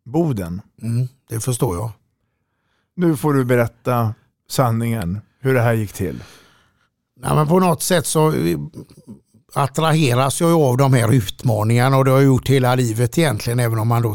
Boden. 0.05 0.61
Mm, 0.81 1.07
det 1.29 1.39
förstår 1.39 1.75
jag. 1.75 1.91
Nu 2.95 3.17
får 3.17 3.33
du 3.33 3.45
berätta 3.45 4.13
sanningen, 4.49 5.21
hur 5.39 5.53
det 5.53 5.61
här 5.61 5.73
gick 5.73 5.93
till. 5.93 6.23
Ja, 7.21 7.35
men 7.35 7.47
på 7.47 7.59
något 7.59 7.83
sätt 7.83 8.05
så 8.05 8.33
attraheras 9.53 10.41
jag 10.41 10.61
av 10.61 10.77
de 10.77 10.93
här 10.93 11.13
utmaningarna 11.13 11.97
och 11.97 12.05
det 12.05 12.11
har 12.11 12.17
jag 12.17 12.25
gjort 12.25 12.49
hela 12.49 12.75
livet 12.75 13.17
egentligen 13.17 13.59
även 13.59 13.79
om 13.79 13.87
man 13.87 14.01
då 14.01 14.13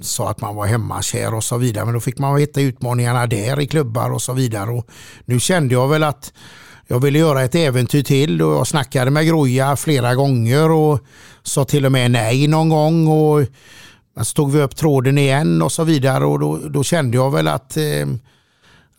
sa 0.00 0.30
att 0.30 0.40
man 0.40 0.56
var 0.56 0.66
hemmakär 0.66 1.34
och 1.34 1.44
så 1.44 1.58
vidare. 1.58 1.84
Men 1.84 1.94
då 1.94 2.00
fick 2.00 2.18
man 2.18 2.38
hitta 2.38 2.60
utmaningarna 2.60 3.26
där 3.26 3.60
i 3.60 3.66
klubbar 3.66 4.10
och 4.10 4.22
så 4.22 4.32
vidare. 4.32 4.70
Och 4.70 4.88
nu 5.24 5.40
kände 5.40 5.74
jag 5.74 5.88
väl 5.88 6.02
att 6.02 6.32
jag 6.86 7.00
ville 7.00 7.18
göra 7.18 7.42
ett 7.42 7.54
äventyr 7.54 8.02
till 8.02 8.42
och 8.42 8.52
jag 8.52 8.66
snackade 8.66 9.10
med 9.10 9.26
Groja 9.26 9.76
flera 9.76 10.14
gånger 10.14 10.70
och 10.70 11.00
sa 11.42 11.64
till 11.64 11.86
och 11.86 11.92
med 11.92 12.10
nej 12.10 12.46
någon 12.46 12.68
gång. 12.68 13.06
Och 13.06 13.46
så 14.26 14.34
tog 14.34 14.52
vi 14.52 14.62
upp 14.62 14.76
tråden 14.76 15.18
igen 15.18 15.62
och 15.62 15.72
så 15.72 15.84
vidare 15.84 16.24
och 16.24 16.38
då, 16.38 16.56
då 16.56 16.84
kände 16.84 17.16
jag 17.16 17.30
väl 17.30 17.48
att 17.48 17.76
eh, 17.76 18.06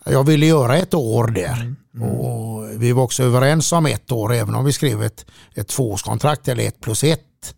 jag 0.04 0.26
ville 0.26 0.46
göra 0.46 0.76
ett 0.76 0.94
år 0.94 1.26
där. 1.26 1.60
Mm. 1.60 1.76
Mm. 1.96 2.08
Och 2.08 2.82
vi 2.82 2.92
var 2.92 3.02
också 3.02 3.22
överens 3.22 3.72
om 3.72 3.86
ett 3.86 4.12
år 4.12 4.32
även 4.32 4.54
om 4.54 4.64
vi 4.64 4.72
skrev 4.72 5.02
ett, 5.02 5.26
ett 5.54 5.68
tvåårskontrakt 5.68 6.48
eller 6.48 6.68
ett 6.68 6.80
plus 6.80 7.04
ett. 7.04 7.54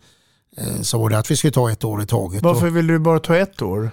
Eh, 0.56 0.80
så 0.82 0.98
var 0.98 1.10
det 1.10 1.18
att 1.18 1.30
vi 1.30 1.36
skulle 1.36 1.52
ta 1.52 1.70
ett 1.70 1.84
år 1.84 2.02
i 2.02 2.06
taget. 2.06 2.42
Varför 2.42 2.70
ville 2.70 2.92
du 2.92 2.98
bara 2.98 3.18
ta 3.18 3.36
ett 3.36 3.62
år? 3.62 3.90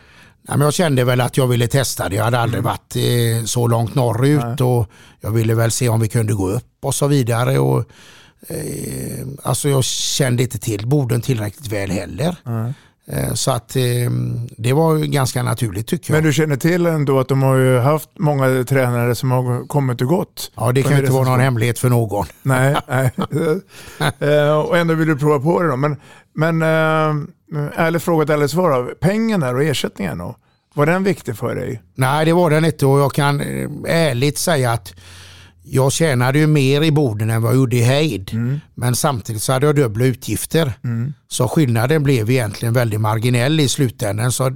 Nej, 0.48 0.58
men 0.58 0.62
jag 0.62 0.74
kände 0.74 1.04
väl 1.04 1.22
att 1.22 1.38
jag 1.38 1.48
ville 1.48 1.68
testa 1.68 2.10
det. 2.10 2.16
Jag 2.16 2.24
hade 2.24 2.39
aldrig 2.39 2.60
mm. 2.60 2.72
varit 2.72 2.96
eh, 2.96 3.46
så 3.46 3.68
långt 3.68 3.96
norrut 3.96 4.60
Nej. 4.60 4.68
och 4.68 4.88
jag 5.22 5.32
ville 5.32 5.56
väl 5.56 5.72
se 5.72 5.89
om 5.89 6.00
vi 6.00 6.08
kunde 6.08 6.34
gå 6.34 6.50
upp 6.50 6.78
och 6.82 6.96
så 6.96 7.08
vidare. 7.08 7.60
Och, 7.60 7.80
eh, 8.48 9.28
alltså 9.44 9.70
jag 9.70 9.84
kände 9.84 10.44
inte 10.44 10.60
till 10.60 10.88
Boden 10.88 11.22
tillräckligt 11.22 11.68
väl 11.68 11.91
heller. 11.91 12.36
Mm. 12.46 12.74
Eh, 13.08 13.34
så 13.34 13.51
att 13.51 13.76
ehm, 13.76 14.47
det 14.58 14.74
var 14.74 14.97
ganska 14.97 15.43
naturligt 15.43 15.88
tycker 15.88 16.14
jag. 16.14 16.18
Men 16.18 16.24
du 16.24 16.34
känner 16.34 16.56
till 16.56 16.86
ändå 16.86 17.20
att 17.20 17.28
de 17.28 17.43
har 17.43 17.56
ju 17.56 17.78
haft 17.78 18.10
många 18.20 18.64
tränare 18.64 19.16
som 19.16 19.32
har 19.32 19.68
kommit 19.68 20.01
och 20.01 20.08
gått? 20.08 20.51
Ja, 20.56 20.72
det 20.72 20.84
kan 20.84 20.97
inte 20.97 21.12
vara 21.12 21.30
någon 21.30 21.39
hemlighet 21.39 21.80
för 21.80 21.89
någon. 21.89 22.26
Nej, 22.41 22.76
nej. 22.88 23.12
Eh, 24.20 24.60
och 24.60 24.78
ändå 24.78 24.93
vill 24.93 25.08
du 25.08 25.18
prova 25.18 25.39
på 25.39 25.62
det 25.62 25.70
då. 25.70 25.76
Men, 25.76 25.95
men 26.36 26.62
äh, 26.62 27.28
ärligt 27.76 28.04
frågat, 28.04 28.30
ärligt 28.30 28.51
svar. 28.51 28.95
Pengarna 29.01 29.49
och 29.49 29.64
ersättningen 29.64 30.18
då? 30.18 30.36
Var 30.74 30.86
den 30.86 31.04
viktig 31.04 31.38
för 31.38 31.56
dig? 31.56 31.82
Nej, 31.95 32.26
det 32.26 32.34
var 32.34 32.49
den 32.49 32.66
inte 32.66 32.86
och 32.86 32.99
jag 32.99 33.14
kan 33.14 33.41
ärligt 33.88 34.38
säga 34.38 34.72
att 34.72 34.93
jag 35.64 35.91
tjänade 35.91 36.39
ju 36.39 36.47
mer 36.47 36.82
i 36.82 36.91
Boden 36.91 37.30
än 37.30 37.41
vad 37.41 37.51
jag 37.51 37.57
gjorde 37.57 37.76
i 37.76 37.82
Heid. 37.82 38.30
Mm. 38.34 38.59
Men 38.76 38.95
samtidigt 38.95 39.41
så 39.41 39.53
hade 39.53 39.66
jag 39.66 39.76
dubbla 39.76 40.05
utgifter. 40.05 40.74
Mm. 40.84 41.14
Så 41.28 41.47
skillnaden 41.47 42.03
blev 42.03 42.30
egentligen 42.30 42.74
väldigt 42.74 43.01
marginell 43.01 43.59
i 43.59 43.68
slutändan. 43.68 44.32
Så 44.32 44.51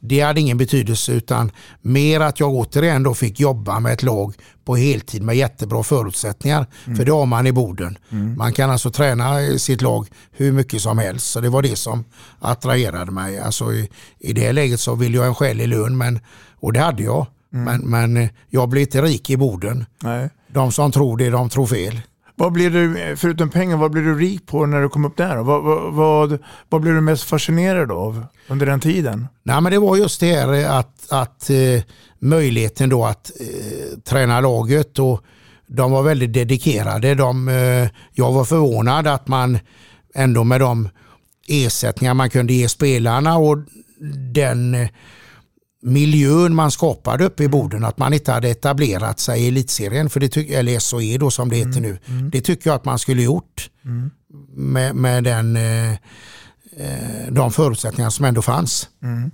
det 0.00 0.20
hade 0.20 0.40
ingen 0.40 0.58
betydelse 0.58 1.12
utan 1.12 1.50
mer 1.82 2.20
att 2.20 2.40
jag 2.40 2.54
återigen 2.54 3.02
då 3.02 3.14
fick 3.14 3.40
jobba 3.40 3.80
med 3.80 3.92
ett 3.92 4.02
lag 4.02 4.34
på 4.64 4.76
heltid 4.76 5.22
med 5.22 5.36
jättebra 5.36 5.82
förutsättningar. 5.82 6.66
Mm. 6.84 6.96
För 6.96 7.04
det 7.04 7.12
har 7.12 7.26
man 7.26 7.46
i 7.46 7.52
Boden. 7.52 7.98
Mm. 8.10 8.36
Man 8.36 8.52
kan 8.52 8.70
alltså 8.70 8.90
träna 8.90 9.58
sitt 9.58 9.82
lag 9.82 10.08
hur 10.32 10.52
mycket 10.52 10.82
som 10.82 10.98
helst. 10.98 11.30
Så 11.30 11.40
det 11.40 11.48
var 11.48 11.62
det 11.62 11.76
som 11.76 12.04
attraherade 12.38 13.12
mig. 13.12 13.38
Alltså 13.38 13.72
i, 13.72 13.90
i 14.18 14.32
det 14.32 14.52
läget 14.52 14.80
så 14.80 14.94
ville 14.94 15.16
jag 15.16 15.26
en 15.26 15.34
skälig 15.34 15.68
lön 15.68 15.96
men, 15.96 16.20
och 16.60 16.72
det 16.72 16.80
hade 16.80 17.02
jag. 17.02 17.26
Mm. 17.52 17.64
Men, 17.64 18.12
men 18.12 18.28
jag 18.48 18.68
blev 18.68 18.82
inte 18.82 19.02
rik 19.02 19.30
i 19.30 19.36
Boden. 19.36 19.86
Nej. 20.02 20.30
De 20.54 20.72
som 20.72 20.92
tror 20.92 21.16
det, 21.16 21.30
de 21.30 21.48
tror 21.48 21.66
fel. 21.66 22.00
Vad 22.36 22.52
blir 22.52 22.70
du, 22.70 23.16
förutom 23.16 23.50
pengar, 23.50 23.76
vad 23.76 23.90
blir 23.90 24.02
du 24.02 24.18
rik 24.18 24.46
på 24.46 24.66
när 24.66 24.80
du 24.82 24.88
kom 24.88 25.04
upp 25.04 25.16
där? 25.16 25.36
Vad, 25.36 25.62
vad, 25.62 25.92
vad, 25.92 26.38
vad 26.68 26.80
blir 26.80 26.92
du 26.92 27.00
mest 27.00 27.24
fascinerad 27.24 27.92
av 27.92 28.26
under 28.48 28.66
den 28.66 28.80
tiden? 28.80 29.26
Nej, 29.42 29.60
men 29.60 29.72
det 29.72 29.78
var 29.78 29.96
just 29.96 30.20
det 30.20 30.34
här 30.34 30.78
att, 30.78 31.12
att 31.12 31.50
eh, 31.50 31.82
möjligheten 32.18 32.88
då 32.88 33.04
att 33.04 33.30
eh, 33.40 33.98
träna 33.98 34.40
laget 34.40 34.98
och 34.98 35.24
de 35.66 35.92
var 35.92 36.02
väldigt 36.02 36.32
dedikerade. 36.32 37.14
De, 37.14 37.48
eh, 37.48 37.88
jag 38.12 38.32
var 38.32 38.44
förvånad 38.44 39.06
att 39.06 39.28
man 39.28 39.58
ändå 40.14 40.44
med 40.44 40.60
de 40.60 40.88
ersättningar 41.48 42.14
man 42.14 42.30
kunde 42.30 42.52
ge 42.52 42.68
spelarna 42.68 43.36
och 43.36 43.58
den 44.34 44.74
eh, 44.74 44.88
miljön 45.84 46.54
man 46.54 46.70
skapade 46.70 47.24
uppe 47.24 47.44
i 47.44 47.48
Boden, 47.48 47.84
att 47.84 47.98
man 47.98 48.12
inte 48.12 48.32
hade 48.32 48.48
etablerat 48.48 49.20
sig 49.20 49.44
i 49.44 49.48
elitserien, 49.48 50.10
för 50.10 50.20
det 50.20 50.28
tyck, 50.28 50.50
eller 50.50 50.78
SOE 50.78 51.18
då 51.18 51.30
som 51.30 51.48
det 51.48 51.56
heter 51.56 51.78
mm. 51.78 51.82
nu. 51.82 51.98
Mm. 52.06 52.30
Det 52.30 52.40
tycker 52.40 52.70
jag 52.70 52.76
att 52.76 52.84
man 52.84 52.98
skulle 52.98 53.22
gjort 53.22 53.70
mm. 53.84 54.10
med, 54.54 54.96
med 54.96 55.24
den, 55.24 55.56
eh, 55.56 55.92
eh, 56.72 57.30
de 57.30 57.52
förutsättningar 57.52 58.10
som 58.10 58.24
ändå 58.24 58.42
fanns. 58.42 58.88
Mm. 59.02 59.30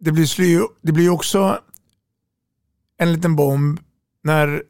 Det 0.00 0.12
blir, 0.12 0.86
det 0.86 0.92
blir 0.92 1.10
också 1.10 1.60
en 2.98 3.12
liten 3.12 3.36
bomb 3.36 3.80
när 4.22 4.62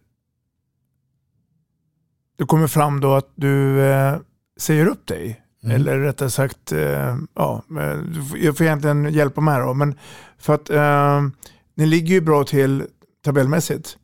det 2.39 2.45
kommer 2.45 2.67
fram 2.67 3.01
då 3.01 3.15
att 3.15 3.33
du 3.35 3.83
eh, 3.83 4.19
säger 4.57 4.87
upp 4.87 5.07
dig 5.07 5.48
Mm. 5.65 5.77
Eller 5.77 5.99
rättare 5.99 6.31
sagt, 6.31 6.73
eh, 6.73 7.17
ja, 7.35 7.63
jag 8.37 8.57
får 8.57 8.67
egentligen 8.67 9.13
hjälpa 9.13 9.41
mig 9.41 9.55
här 9.55 9.63
då. 9.63 9.75
Men 9.75 9.99
för 10.39 10.55
att 10.55 10.71
eh, 10.71 11.23
ni 11.75 11.87
ligger 11.87 12.15
ju 12.15 12.21
bra 12.21 12.45
till 12.45 12.85
tabellmässigt. 13.25 13.97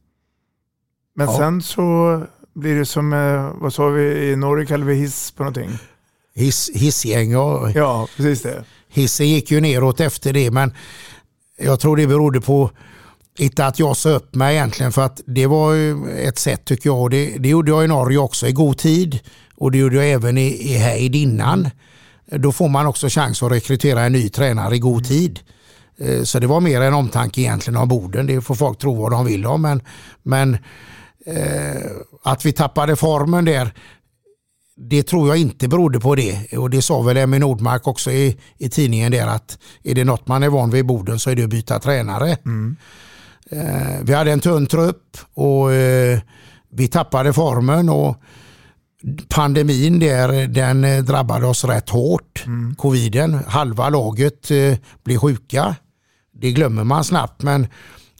Men 1.14 1.26
ja. 1.26 1.38
sen 1.38 1.62
så 1.62 2.22
blir 2.54 2.78
det 2.78 2.86
som, 2.86 3.12
eh, 3.12 3.52
vad 3.54 3.74
sa 3.74 3.88
vi 3.88 4.30
i 4.30 4.36
Norge 4.36 4.66
kallar 4.66 4.86
vi 4.86 4.94
hiss 4.94 5.30
på 5.30 5.42
någonting. 5.42 5.70
Hiss, 6.34 6.70
hissgäng 6.74 7.30
ja. 7.30 7.70
Ja, 7.74 8.08
precis 8.16 8.42
det. 8.42 8.64
Hissen 8.88 9.28
gick 9.28 9.50
ju 9.50 9.60
neråt 9.60 10.00
efter 10.00 10.32
det 10.32 10.50
men 10.50 10.74
jag 11.58 11.80
tror 11.80 11.96
det 11.96 12.06
berodde 12.06 12.40
på 12.40 12.70
inte 13.38 13.66
att 13.66 13.78
jag 13.78 13.96
sa 13.96 14.10
upp 14.10 14.34
mig 14.34 14.56
egentligen 14.56 14.92
för 14.92 15.02
att 15.02 15.20
det 15.26 15.46
var 15.46 15.72
ju 15.72 16.10
ett 16.10 16.38
sätt 16.38 16.64
tycker 16.64 16.90
jag. 16.90 17.10
Det, 17.10 17.36
det 17.38 17.48
gjorde 17.48 17.70
jag 17.70 17.84
i 17.84 17.88
Norge 17.88 18.18
också 18.18 18.46
i 18.46 18.52
god 18.52 18.78
tid 18.78 19.20
och 19.56 19.70
det 19.72 19.78
gjorde 19.78 19.96
jag 19.96 20.10
även 20.10 20.38
i, 20.38 20.46
i 20.46 20.76
Heid 20.78 21.14
innan. 21.14 21.70
Då 22.26 22.52
får 22.52 22.68
man 22.68 22.86
också 22.86 23.08
chans 23.08 23.42
att 23.42 23.52
rekrytera 23.52 24.00
en 24.02 24.12
ny 24.12 24.28
tränare 24.28 24.76
i 24.76 24.78
god 24.78 25.04
tid. 25.04 25.40
Eh, 25.98 26.22
Så 26.22 26.38
det 26.38 26.46
var 26.46 26.60
mer 26.60 26.80
en 26.80 26.94
omtanke 26.94 27.40
egentligen 27.40 27.76
av 27.76 27.86
Boden. 27.86 28.26
Det 28.26 28.40
får 28.40 28.54
folk 28.54 28.78
tro 28.78 28.94
vad 29.02 29.12
de 29.12 29.24
vill 29.24 29.46
om. 29.46 29.62
Men, 29.62 29.82
men 30.22 30.54
eh, 31.26 31.90
att 32.24 32.44
vi 32.46 32.52
tappade 32.52 32.96
formen 32.96 33.44
där, 33.44 33.74
det 34.76 35.02
tror 35.02 35.28
jag 35.28 35.36
inte 35.36 35.68
berodde 35.68 36.00
på 36.00 36.14
det. 36.14 36.56
Och 36.58 36.70
det 36.70 36.82
sa 36.82 37.02
väl 37.02 37.16
Emmy 37.16 37.38
Nordmark 37.38 37.86
också 37.86 38.10
i, 38.10 38.38
i 38.58 38.68
tidningen 38.68 39.12
där 39.12 39.26
att 39.26 39.58
är 39.82 39.94
det 39.94 40.04
något 40.04 40.28
man 40.28 40.42
är 40.42 40.48
van 40.48 40.70
vid 40.70 40.80
i 40.80 40.82
Boden 40.82 41.18
så 41.18 41.30
är 41.30 41.34
det 41.36 41.42
att 41.44 41.50
byta 41.50 41.78
tränare. 41.78 42.30
Eh, 43.50 44.00
vi 44.02 44.14
hade 44.14 44.32
en 44.32 44.40
tunn 44.40 44.66
trupp 44.66 45.16
och 45.34 45.72
eh, 45.72 46.18
vi 46.70 46.88
tappade 46.88 47.32
formen 47.32 47.88
och 47.88 48.16
pandemin 49.28 49.98
där 49.98 50.46
den 50.46 50.84
eh, 50.84 51.02
drabbade 51.04 51.46
oss 51.46 51.64
rätt 51.64 51.88
hårt. 51.90 52.44
Coviden, 52.78 53.34
halva 53.46 53.88
laget 53.88 54.50
eh, 54.50 54.74
blev 55.04 55.18
sjuka. 55.18 55.76
Det 56.40 56.52
glömmer 56.52 56.84
man 56.84 57.04
snabbt 57.04 57.42
men 57.42 57.66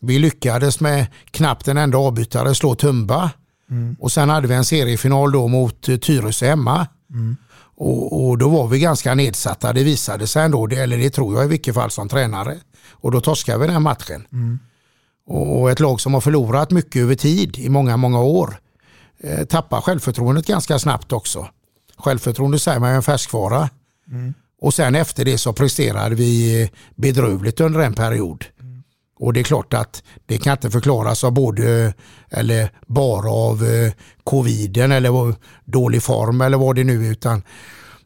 vi 0.01 0.19
lyckades 0.19 0.81
med 0.81 1.07
knappt 1.31 1.69
en 1.69 1.77
enda 1.77 1.99
avbytare 1.99 2.55
slå 2.55 2.75
Tumba. 2.75 3.31
Och 3.99 4.13
sen 4.13 4.29
hade 4.29 4.49
vi 4.49 4.55
en 4.55 4.65
seriefinal 4.65 5.33
då 5.33 5.49
mot 5.49 5.89
eh, 5.89 5.97
Tyresö 5.97 6.47
hemma. 6.47 6.87
Och, 7.77 8.29
och 8.29 8.39
då 8.39 8.49
var 8.49 8.69
vi 8.69 8.79
ganska 8.79 9.15
nedsatta. 9.15 9.73
Det 9.73 9.85
visade 9.85 10.27
sig 10.27 10.45
ändå, 10.45 10.67
det- 10.67 10.77
eller 10.77 10.99
det 10.99 11.11
tror 11.11 11.35
jag 11.37 11.45
i 11.45 11.49
vilket 11.49 11.75
fall 11.75 11.91
som 11.91 12.09
tränare. 12.09 12.57
Och 12.91 13.11
då 13.11 13.21
torskade 13.21 13.59
vi 13.59 13.67
den 13.73 13.83
matchen. 13.83 14.27
Och 15.27 15.61
och 15.61 15.71
ett 15.71 15.81
lag 15.81 16.01
som 16.01 16.15
har 16.15 16.21
förlorat 16.21 16.71
mycket 16.71 17.03
över 17.03 17.15
tid 17.15 17.59
i 17.59 17.69
många, 17.69 17.97
många 17.97 18.21
år 18.21 18.57
eh, 19.25 19.45
tappar 19.45 19.81
självförtroendet 19.81 20.47
ganska 20.47 20.79
snabbt 20.79 21.13
också. 21.13 21.49
Självförtroende 21.97 22.59
säger 22.59 22.81
man 22.81 22.91
är 22.91 22.95
en 22.95 23.03
färskvara. 23.03 23.69
Och 24.61 24.75
sen 24.75 24.95
efter 24.95 25.25
det 25.25 25.39
så 25.39 25.53
presterade 25.53 26.15
vi 26.15 26.71
bedrövligt 26.95 27.61
under 27.61 27.81
en 27.81 27.95
period. 27.95 28.45
Och 29.19 29.33
det 29.33 29.41
är 29.41 29.45
klart 29.45 29.75
att 29.75 30.03
det 30.27 30.39
kan 30.39 30.53
inte 30.53 30.71
förklaras 30.71 31.25
av 31.25 31.33
både 31.33 31.95
eller 32.31 32.71
bara 32.87 33.31
av 33.31 33.65
eh, 33.65 33.93
coviden 34.25 34.93
eller 34.93 35.35
dålig 35.65 36.03
form 36.03 36.41
eller 36.41 36.59
vad 36.59 36.77
det 36.77 36.85
nu 36.85 37.07
är 37.07 37.11
utan 37.11 37.43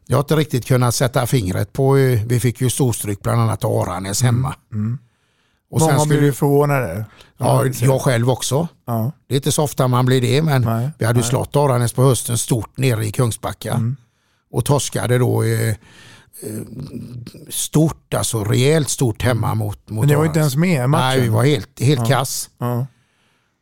jag 0.05 0.17
har 0.17 0.23
inte 0.23 0.35
riktigt 0.35 0.65
kunnat 0.65 0.95
sätta 0.95 1.27
fingret 1.27 1.73
på, 1.73 1.97
eh, 1.97 2.21
vi 2.25 2.39
fick 2.39 2.61
ju 2.61 2.69
storstryk 2.69 3.21
bland 3.21 3.41
annat 3.41 3.63
av 3.63 3.77
Aranäs 3.77 4.21
hemma. 4.21 4.55
Och 5.71 5.79
Många 5.79 5.99
skulle- 5.99 6.19
blir 6.19 6.31
förvånade. 6.31 7.05
Ja, 7.37 7.65
jag 7.81 8.01
själv 8.01 8.29
också. 8.29 8.67
Ja. 8.87 9.11
Det 9.27 9.33
är 9.33 9.35
inte 9.35 9.51
så 9.51 9.63
ofta 9.63 9.87
man 9.87 10.05
blir 10.05 10.21
det 10.21 10.41
men 10.41 10.61
Nej, 10.61 10.89
vi 10.97 11.05
hade 11.05 11.19
nej. 11.19 11.29
slått 11.29 11.55
Aranäs 11.55 11.93
på 11.93 12.03
hösten 12.03 12.37
stort 12.37 12.77
nere 12.77 13.05
i 13.05 13.11
Kungsbacka. 13.11 13.81
Och 14.51 14.65
torskade 14.65 15.17
då 15.17 15.43
eh, 15.43 15.69
eh, 15.69 15.75
stort, 17.49 18.13
alltså 18.13 18.43
rejält 18.43 18.89
stort 18.89 19.21
hemma 19.21 19.55
mot, 19.55 19.89
mot 19.89 19.99
Men 19.99 20.07
ni 20.07 20.15
var 20.15 20.21
Aranäs. 20.21 20.29
inte 20.29 20.39
ens 20.39 20.55
med 20.55 20.83
i 20.83 20.87
matchen. 20.87 21.07
Nej, 21.07 21.21
vi 21.21 21.29
var 21.29 21.43
helt, 21.45 21.79
helt 21.79 21.99
Ja. 21.99 22.05
kass. 22.05 22.49
Ja. 22.57 22.85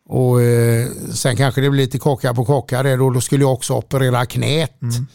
Och 0.10 0.42
eh, 0.42 0.88
sen 1.14 1.36
kanske 1.38 1.62
det 1.62 1.70
blir 1.70 1.82
lite 1.82 2.00
kaka 2.00 2.34
på 2.34 2.46
kaka 2.46 2.84
där 2.84 2.98
då, 2.98 3.10
då 3.10 3.22
skulle 3.22 3.44
jag 3.44 3.54
också 3.54 3.74
operera 3.74 4.26
knät. 4.26 4.82
Mm. 4.82 5.08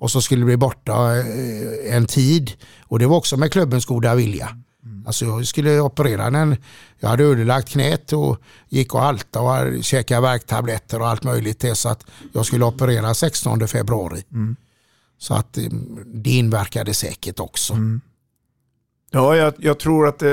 Och 0.00 0.10
så 0.10 0.22
skulle 0.22 0.40
det 0.40 0.46
bli 0.46 0.56
borta 0.56 1.16
eh, 1.18 1.94
en 1.96 2.06
tid. 2.06 2.52
Och 2.86 2.98
det 2.98 3.06
var 3.06 3.16
också 3.16 3.36
med 3.36 3.52
klubbens 3.52 3.86
goda 3.86 4.14
vilja. 4.14 4.48
Mm. 4.84 5.06
Alltså 5.06 5.24
jag 5.24 5.46
skulle 5.46 5.80
operera 5.80 6.30
den. 6.30 6.56
Jag 6.98 7.08
hade 7.08 7.24
ödelagt 7.24 7.68
knät 7.68 8.12
och 8.12 8.38
gick 8.68 8.94
och 8.94 9.00
halta 9.00 9.40
och 9.40 9.84
käkade 9.84 10.20
värktabletter 10.20 11.00
och 11.00 11.08
allt 11.08 11.24
möjligt 11.24 11.58
till 11.58 11.76
så 11.76 11.88
att 11.88 12.06
jag 12.32 12.46
skulle 12.46 12.64
operera 12.64 13.14
16 13.14 13.68
februari. 13.68 14.22
Mm. 14.32 14.56
Så 15.18 15.34
att 15.34 15.58
eh, 15.58 15.64
det 16.06 16.30
inverkade 16.30 16.94
säkert 16.94 17.40
också. 17.40 17.72
Mm. 17.72 18.00
Ja, 19.10 19.36
jag, 19.36 19.54
jag 19.58 19.78
tror 19.78 20.08
att 20.08 20.18
det... 20.18 20.30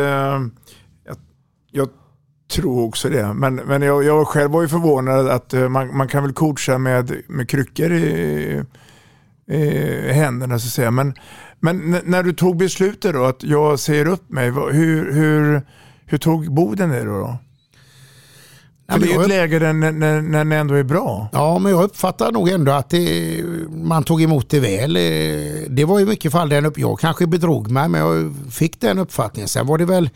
Jag, 1.06 1.18
jag 1.72 1.90
tror 2.52 2.84
också 2.88 3.10
det. 3.10 3.34
Men, 3.34 3.56
men 3.56 3.82
jag, 3.82 4.04
jag 4.04 4.28
själv 4.28 4.52
var 4.52 4.62
ju 4.62 4.68
förvånad 4.68 5.28
att 5.28 5.54
eh, 5.54 5.70
man, 5.70 5.98
man 5.98 6.08
kan 6.08 6.24
väl 6.24 6.34
coacha 6.34 6.78
med, 6.78 7.22
med 7.28 7.50
kryckor 7.50 7.92
i, 7.92 8.64
i 9.48 10.12
händerna 10.14 10.60
så 10.60 10.68
att 10.68 10.74
säga. 10.74 10.92
Men, 10.92 11.14
men 11.60 12.02
när 12.06 12.24
du 12.24 12.34
tog 12.34 12.58
beslutet 12.58 13.14
då 13.14 13.24
att 13.26 13.44
jag 13.44 13.80
säger 13.80 14.08
upp 14.08 14.30
mig, 14.32 14.46
hur, 14.52 15.14
hur, 15.14 15.62
hur 16.06 16.18
tog 16.18 16.54
Boden 16.54 16.90
det 16.90 17.04
då? 17.04 17.38
För 18.92 19.00
det 19.00 19.06
är 19.12 19.18
ju 19.18 19.22
ett 19.22 19.28
läge 19.28 19.60
där 19.60 19.74
när, 19.74 19.92
när, 19.92 20.22
när 20.22 20.46
det 20.46 20.56
ändå 20.56 20.74
är 20.74 20.84
bra. 20.84 21.30
Ja, 21.34 21.60
men 21.60 21.72
jag 21.72 21.84
uppfattar 21.84 22.32
nog 22.32 22.50
ändå 22.50 22.72
att 22.72 22.90
det, 22.90 23.44
man 23.70 24.04
tog 24.04 24.22
emot 24.22 24.50
det 24.50 24.60
väl. 24.60 24.96
Eh, 24.96 25.02
Det 25.70 25.86
var 25.86 26.00
i 26.00 26.06
mycket 26.06 26.32
fall 26.32 26.50
den 26.50 26.66
upp, 26.66 26.78
jag 26.80 27.00
kanske 27.00 27.28
bedrog 27.28 27.72
mig, 27.72 27.90
men 27.90 28.02
jag 28.02 28.34
fick 28.52 28.82
den 28.82 28.98
uppfattningen. 29.00 29.48
Sen 29.48 29.68
var 29.68 29.78
det 29.78 29.86
väl 29.86 30.10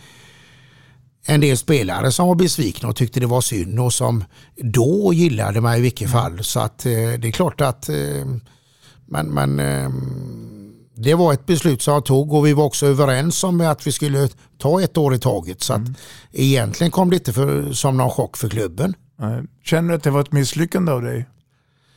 en 1.25 1.41
del 1.41 1.57
spelare 1.57 2.11
som 2.11 2.27
var 2.27 2.35
besvikna 2.35 2.89
och 2.89 2.95
tyckte 2.95 3.19
det 3.19 3.25
var 3.25 3.41
synd 3.41 3.79
och 3.79 3.93
som 3.93 4.23
då 4.57 5.11
gillade 5.13 5.61
mig 5.61 5.79
i 5.79 5.81
vilket 5.81 6.11
fall. 6.11 6.43
Så 6.43 6.59
att 6.59 6.85
eh, 6.85 6.91
det 6.91 7.27
är 7.27 7.31
klart 7.31 7.61
att 7.61 7.89
eh, 7.89 8.25
men, 9.05 9.27
men 9.27 9.59
eh, 9.59 9.89
det 11.03 11.13
var 11.13 11.33
ett 11.33 11.45
beslut 11.45 11.81
som 11.81 11.93
jag 11.93 12.05
tog 12.05 12.33
och 12.33 12.45
vi 12.45 12.53
var 12.53 12.63
också 12.63 12.85
överens 12.85 13.43
om 13.43 13.61
att 13.61 13.87
vi 13.87 13.91
skulle 13.91 14.29
ta 14.57 14.81
ett 14.81 14.97
år 14.97 15.15
i 15.15 15.19
taget. 15.19 15.61
Så 15.61 15.73
att 15.73 15.81
egentligen 16.31 16.91
kom 16.91 17.09
det 17.09 17.15
inte 17.15 17.33
för, 17.33 17.73
som 17.73 17.97
någon 17.97 18.09
chock 18.09 18.37
för 18.37 18.49
klubben. 18.49 18.95
Känner 19.63 19.89
du 19.89 19.95
att 19.95 20.03
det 20.03 20.11
var 20.11 20.21
ett 20.21 20.31
misslyckande 20.31 20.91
av 20.91 21.01
dig? 21.01 21.25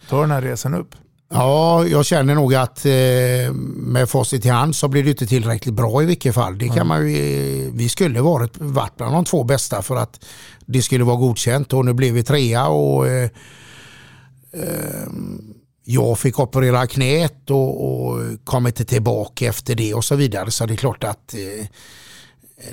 Ta 0.09 0.21
den 0.21 0.31
här 0.31 0.43
resan 0.43 0.75
upp. 0.75 0.95
Ja, 1.31 1.87
jag 1.87 2.07
känner 2.07 2.35
nog 2.35 2.55
att 2.55 2.87
eh, 2.87 3.53
med 3.77 4.11
facit 4.11 4.45
i 4.45 4.49
hand 4.49 4.77
så 4.77 4.89
blir 4.89 5.05
det 5.05 5.11
inte 5.11 5.27
tillräckligt 5.27 5.75
bra 5.75 6.03
i 6.03 6.07
vilket 6.07 6.35
fall. 6.35 6.59
Det 6.59 6.69
kan 6.69 6.87
man 6.87 7.11
ju, 7.11 7.17
eh, 7.17 7.73
vi 7.73 7.89
skulle 7.89 8.21
varit, 8.21 8.59
varit 8.59 8.97
bland 8.97 9.15
de 9.15 9.25
två 9.25 9.45
bästa 9.45 9.83
för 9.83 9.97
att 9.97 10.25
det 10.67 10.83
skulle 10.83 11.05
vara 11.05 11.17
godkänt 11.17 11.73
och 11.73 11.85
nu 11.85 11.93
blev 11.93 12.15
vi 12.15 12.23
trea 12.23 12.67
och 12.67 13.09
eh, 13.09 13.31
eh, 14.53 15.09
jag 15.85 16.19
fick 16.19 16.39
operera 16.39 16.87
knät 16.87 17.51
och, 17.51 17.85
och 18.07 18.21
kom 18.45 18.67
inte 18.67 18.85
tillbaka 18.85 19.47
efter 19.49 19.75
det 19.75 19.95
och 19.95 20.05
så 20.05 20.17
vidare. 20.17 20.51
Så 20.51 20.67
det 20.67 20.75
är 20.75 20.77
klart 20.77 21.05
att 21.05 21.35
eh, 21.35 21.67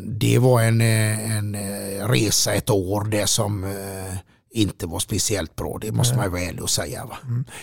det 0.01 0.39
var 0.39 0.61
en, 0.61 0.81
eh, 0.81 1.37
en 1.37 1.55
eh, 1.55 2.07
resa 2.07 2.53
ett 2.53 2.69
år 2.69 3.03
det 3.03 3.27
som 3.27 3.63
eh, 3.63 4.17
inte 4.53 4.87
var 4.87 4.99
speciellt 4.99 5.55
bra. 5.55 5.77
Det 5.81 5.91
måste 5.91 6.17
man 6.17 6.25
ärlig 6.35 6.61
och 6.63 6.69
säga. 6.69 7.05
Va? 7.05 7.17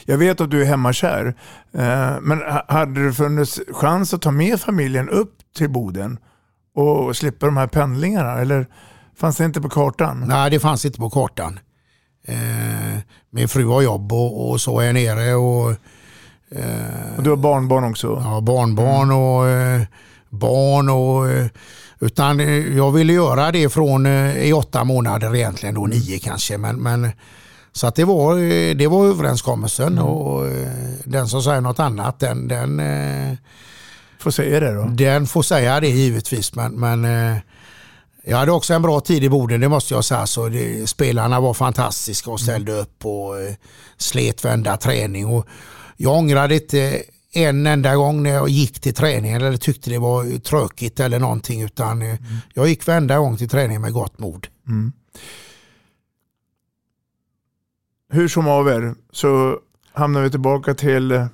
Jag 0.04 0.18
vet 0.18 0.40
att 0.40 0.50
du 0.50 0.60
är 0.62 0.66
hemmakär, 0.66 1.26
eh, 1.72 2.16
men 2.22 2.38
ha- 2.38 2.64
hade 2.68 3.06
det 3.06 3.12
funnits 3.12 3.60
chans 3.72 4.14
att 4.14 4.22
ta 4.22 4.30
med 4.30 4.60
familjen 4.60 5.08
upp 5.08 5.34
till 5.56 5.70
Boden 5.70 6.18
och 6.74 7.16
slippa 7.16 7.46
de 7.46 7.56
här 7.56 7.66
pendlingarna? 7.66 8.40
Eller 8.40 8.66
fanns 9.16 9.36
det 9.36 9.44
inte 9.44 9.60
på 9.60 9.68
kartan? 9.68 10.24
Nej, 10.28 10.50
det 10.50 10.60
fanns 10.60 10.84
inte 10.84 10.98
på 10.98 11.10
kartan. 11.10 11.58
Eh, 12.28 12.98
min 13.30 13.48
fru 13.48 13.64
har 13.66 13.82
jobb 13.82 14.12
och, 14.12 14.50
och 14.50 14.60
så 14.60 14.80
är 14.80 14.84
jag 14.86 14.94
nere 14.94 15.34
och 15.34 15.70
eh, 16.50 17.16
Och 17.16 17.22
du 17.22 17.30
har 17.30 17.36
barnbarn 17.36 17.84
också? 17.84 18.22
ja, 18.24 18.40
barnbarn 18.40 19.10
och 19.12 19.48
eh, 19.48 19.82
barn 20.28 20.88
och 20.88 21.30
eh, 21.30 21.46
utan 22.00 22.40
eh, 22.40 22.76
jag 22.76 22.92
ville 22.92 23.12
göra 23.12 23.52
det 23.52 23.68
från 23.68 24.06
eh, 24.06 24.36
i 24.38 24.52
åtta 24.52 24.84
månader 24.84 25.36
egentligen 25.36 25.74
då 25.74 25.86
nio 25.86 26.18
kanske 26.18 26.58
men, 26.58 26.76
men 26.76 27.10
så 27.72 27.86
att 27.86 27.94
det 27.94 28.04
var, 28.04 28.36
det 28.74 28.86
var 28.86 29.06
överenskommelsen 29.06 29.98
och 29.98 30.46
eh, 30.46 30.68
den 31.04 31.28
som 31.28 31.42
säger 31.42 31.60
något 31.60 31.80
annat 31.80 32.20
den, 32.20 32.48
den, 32.48 32.82
Får 34.18 34.30
säga 34.30 34.60
det 34.60 34.74
då. 34.74 34.84
den 34.84 35.26
får 35.26 35.42
säga 35.42 35.80
det 35.80 35.88
givetvis 35.88 36.54
men, 36.54 36.72
men 36.72 37.04
jag 38.28 38.36
hade 38.38 38.52
också 38.52 38.74
en 38.74 38.82
bra 38.82 39.00
tid 39.00 39.24
i 39.24 39.28
Boden, 39.28 39.60
det 39.60 39.68
måste 39.68 39.94
jag 39.94 40.04
säga. 40.04 40.26
Så 40.26 40.48
det, 40.48 40.86
spelarna 40.86 41.40
var 41.40 41.54
fantastiska 41.54 42.30
och 42.30 42.40
ställde 42.40 42.72
upp 42.72 43.06
och 43.06 43.40
eh, 43.40 43.54
slet 43.96 44.44
varenda 44.44 44.76
träning. 44.76 45.26
Och 45.26 45.46
jag 45.96 46.16
ångrade 46.16 46.54
inte 46.54 47.02
en 47.32 47.66
enda 47.66 47.96
gång 47.96 48.22
när 48.22 48.30
jag 48.30 48.48
gick 48.48 48.80
till 48.80 48.94
träningen 48.94 49.42
eller 49.42 49.56
tyckte 49.56 49.90
det 49.90 49.98
var 49.98 50.38
tråkigt 50.38 51.00
eller 51.00 51.18
någonting. 51.18 51.62
Utan 51.62 52.02
eh, 52.02 52.18
jag 52.54 52.68
gick 52.68 52.86
varenda 52.86 53.18
gång 53.18 53.36
till 53.36 53.48
träningen 53.48 53.82
med 53.82 53.92
gott 53.92 54.18
mod. 54.18 54.46
Mm. 54.66 54.92
Hur 58.10 58.28
som 58.28 58.48
av 58.48 58.68
er 58.68 58.94
så 59.12 59.58
hamnar 59.92 60.22
vi 60.22 60.30
tillbaka 60.30 60.74
till 60.74 61.10
eh, 61.12 61.26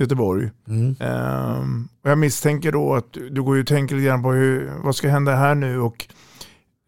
Göteborg. 0.00 0.50
Mm. 0.68 0.96
Ehm, 1.00 1.88
och 2.04 2.10
jag 2.10 2.18
misstänker 2.18 2.72
då 2.72 2.94
att 2.94 3.12
du 3.30 3.42
går 3.42 3.56
ju 3.56 3.62
och 3.62 3.68
tänker 3.68 3.94
lite 3.94 4.06
grann 4.06 4.22
på 4.22 4.32
hur, 4.32 4.72
vad 4.84 4.96
ska 4.96 5.08
hända 5.08 5.34
här 5.34 5.54
nu 5.54 5.80
och 5.80 6.06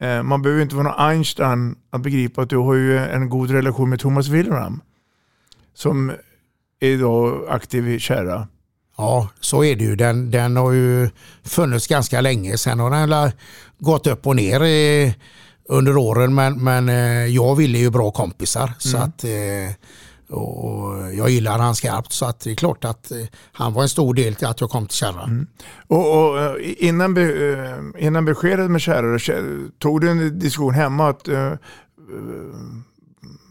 eh, 0.03 0.23
man 0.23 0.43
behöver 0.43 0.63
inte 0.63 0.75
vara 0.75 0.89
någon 0.89 1.09
Einstein 1.11 1.77
att 1.91 2.01
begripa 2.01 2.43
att 2.43 2.51
du 2.51 2.57
har 2.57 2.75
ju 2.75 2.99
en 2.99 3.29
god 3.29 3.51
relation 3.51 3.91
med 3.91 4.01
Thomas 4.01 4.29
Wilhelm 4.29 4.81
som 5.75 6.11
är 6.81 6.89
idag 6.89 7.47
aktiv 7.49 7.89
i 7.89 7.99
Kärra. 7.99 8.49
Ja, 8.97 9.29
så 9.41 9.65
är 9.65 9.77
det 9.77 9.85
ju. 9.85 9.97
Den, 9.97 10.31
den 10.31 10.57
har 10.57 10.73
ju 10.73 11.11
funnits 11.45 11.87
ganska 11.87 12.21
länge. 12.21 12.59
Sen 12.59 12.81
har 12.81 12.91
den 12.91 13.33
gått 13.79 14.07
upp 14.07 14.27
och 14.27 14.37
ner 14.37 14.63
eh, 14.63 15.13
under 15.69 15.97
åren 15.97 16.35
men, 16.35 16.65
men 16.65 16.89
eh, 16.89 17.27
jag 17.27 17.57
ville 17.57 17.79
ju 17.79 17.91
bra 17.91 18.11
kompisar. 18.11 18.65
Mm. 18.65 18.75
Så 18.79 18.97
att, 18.97 19.25
eh, 19.25 19.75
och 20.33 21.15
jag 21.15 21.31
gillar 21.31 21.59
han 21.59 21.75
skarpt 21.75 22.13
så 22.13 22.27
att 22.27 22.41
det 22.41 22.51
är 22.51 22.55
klart 22.55 22.85
att 22.85 23.11
eh, 23.11 23.19
han 23.53 23.73
var 23.73 23.83
en 23.83 23.89
stor 23.89 24.15
del 24.15 24.35
till 24.35 24.47
att 24.47 24.61
jag 24.61 24.71
kom 24.71 24.87
till 24.87 24.97
Kärra. 24.97 25.23
Mm. 25.23 25.47
Och, 25.87 26.19
och, 26.19 26.41
eh, 26.41 26.55
innan, 26.79 27.15
be, 27.15 27.23
eh, 27.23 28.07
innan 28.07 28.25
beskedet 28.25 28.71
med 28.71 28.81
Kärra, 28.81 29.19
tog 29.79 30.01
du 30.01 30.11
en 30.11 30.39
diskussion 30.39 30.75
hemma 30.75 31.09
att 31.09 31.29
uh, 31.29 31.53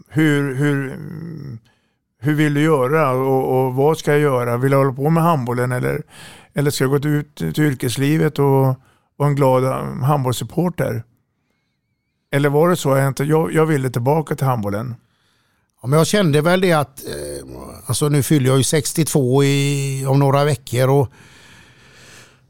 hur, 0.09 0.55
hur, 0.55 0.93
mm, 0.93 1.59
hur 2.19 2.33
vill 2.33 2.53
du 2.53 2.61
göra 2.61 3.11
och, 3.11 3.65
och, 3.65 3.73
vad 3.73 3.97
ska 3.97 4.11
jag 4.11 4.19
göra? 4.19 4.57
Vill 4.57 4.71
jag 4.71 4.79
hålla 4.79 4.93
på 4.93 5.09
med 5.09 5.23
handbollen 5.23 5.71
eller, 5.71 6.03
eller 6.53 6.71
ska 6.71 6.83
jag 6.83 7.01
gå 7.01 7.09
ut 7.09 7.35
till 7.35 7.63
yrkeslivet 7.63 8.39
och 8.39 8.75
vara 9.17 9.29
en 9.29 9.35
glad 9.35 9.63
handbollssupporter? 10.03 11.03
Eller 12.31 12.49
var 12.49 12.69
det 12.69 12.75
så 12.75 12.91
att 12.91 13.19
jag, 13.19 13.53
jag 13.53 13.65
ville 13.65 13.89
tillbaka 13.89 14.35
till 14.35 14.47
handbollen? 14.47 14.95
Ja, 15.81 15.87
men 15.87 15.97
jag 15.97 16.07
kände 16.07 16.41
väl 16.41 16.61
det 16.61 16.73
att, 16.73 17.05
eh, 17.05 17.47
alltså 17.85 18.09
nu 18.09 18.23
fyller 18.23 18.47
jag 18.47 18.57
ju 18.57 18.63
62 18.63 19.43
i, 19.43 20.05
om 20.07 20.19
några 20.19 20.43
veckor 20.43 20.89
och 20.89 21.07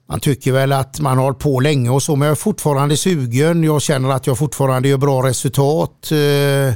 man 0.09 0.19
tycker 0.19 0.51
väl 0.51 0.71
att 0.71 0.99
man 0.99 1.17
har 1.17 1.23
hållit 1.23 1.39
på 1.39 1.59
länge 1.59 1.89
och 1.89 2.03
så 2.03 2.15
men 2.15 2.25
jag 2.25 2.31
är 2.31 2.35
fortfarande 2.35 2.97
sugen. 2.97 3.63
Jag 3.63 3.81
känner 3.81 4.09
att 4.09 4.27
jag 4.27 4.37
fortfarande 4.37 4.89
gör 4.89 4.97
bra 4.97 5.27
resultat. 5.27 6.11
Eh, 6.11 6.73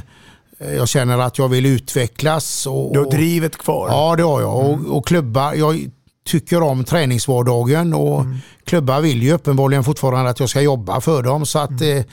jag 0.76 0.88
känner 0.88 1.18
att 1.18 1.38
jag 1.38 1.48
vill 1.48 1.66
utvecklas. 1.66 2.66
Och, 2.66 2.92
du 2.92 2.98
har 2.98 3.10
drivet 3.10 3.56
kvar? 3.56 3.88
Ja 3.88 4.16
det 4.16 4.22
har 4.22 4.40
jag. 4.40 4.66
Mm. 4.66 4.86
Och, 4.86 4.96
och 4.96 5.06
klubbar, 5.06 5.54
jag 5.54 5.90
tycker 6.26 6.62
om 6.62 6.84
träningsvardagen 6.84 7.94
och 7.94 8.20
mm. 8.20 8.38
klubbar 8.64 9.00
vill 9.00 9.22
ju 9.22 9.32
uppenbarligen 9.32 9.84
fortfarande 9.84 10.30
att 10.30 10.40
jag 10.40 10.48
ska 10.48 10.60
jobba 10.60 11.00
för 11.00 11.22
dem. 11.22 11.46
Så 11.46 11.58
att 11.58 11.80
mm. 11.80 11.98
eh, 11.98 12.04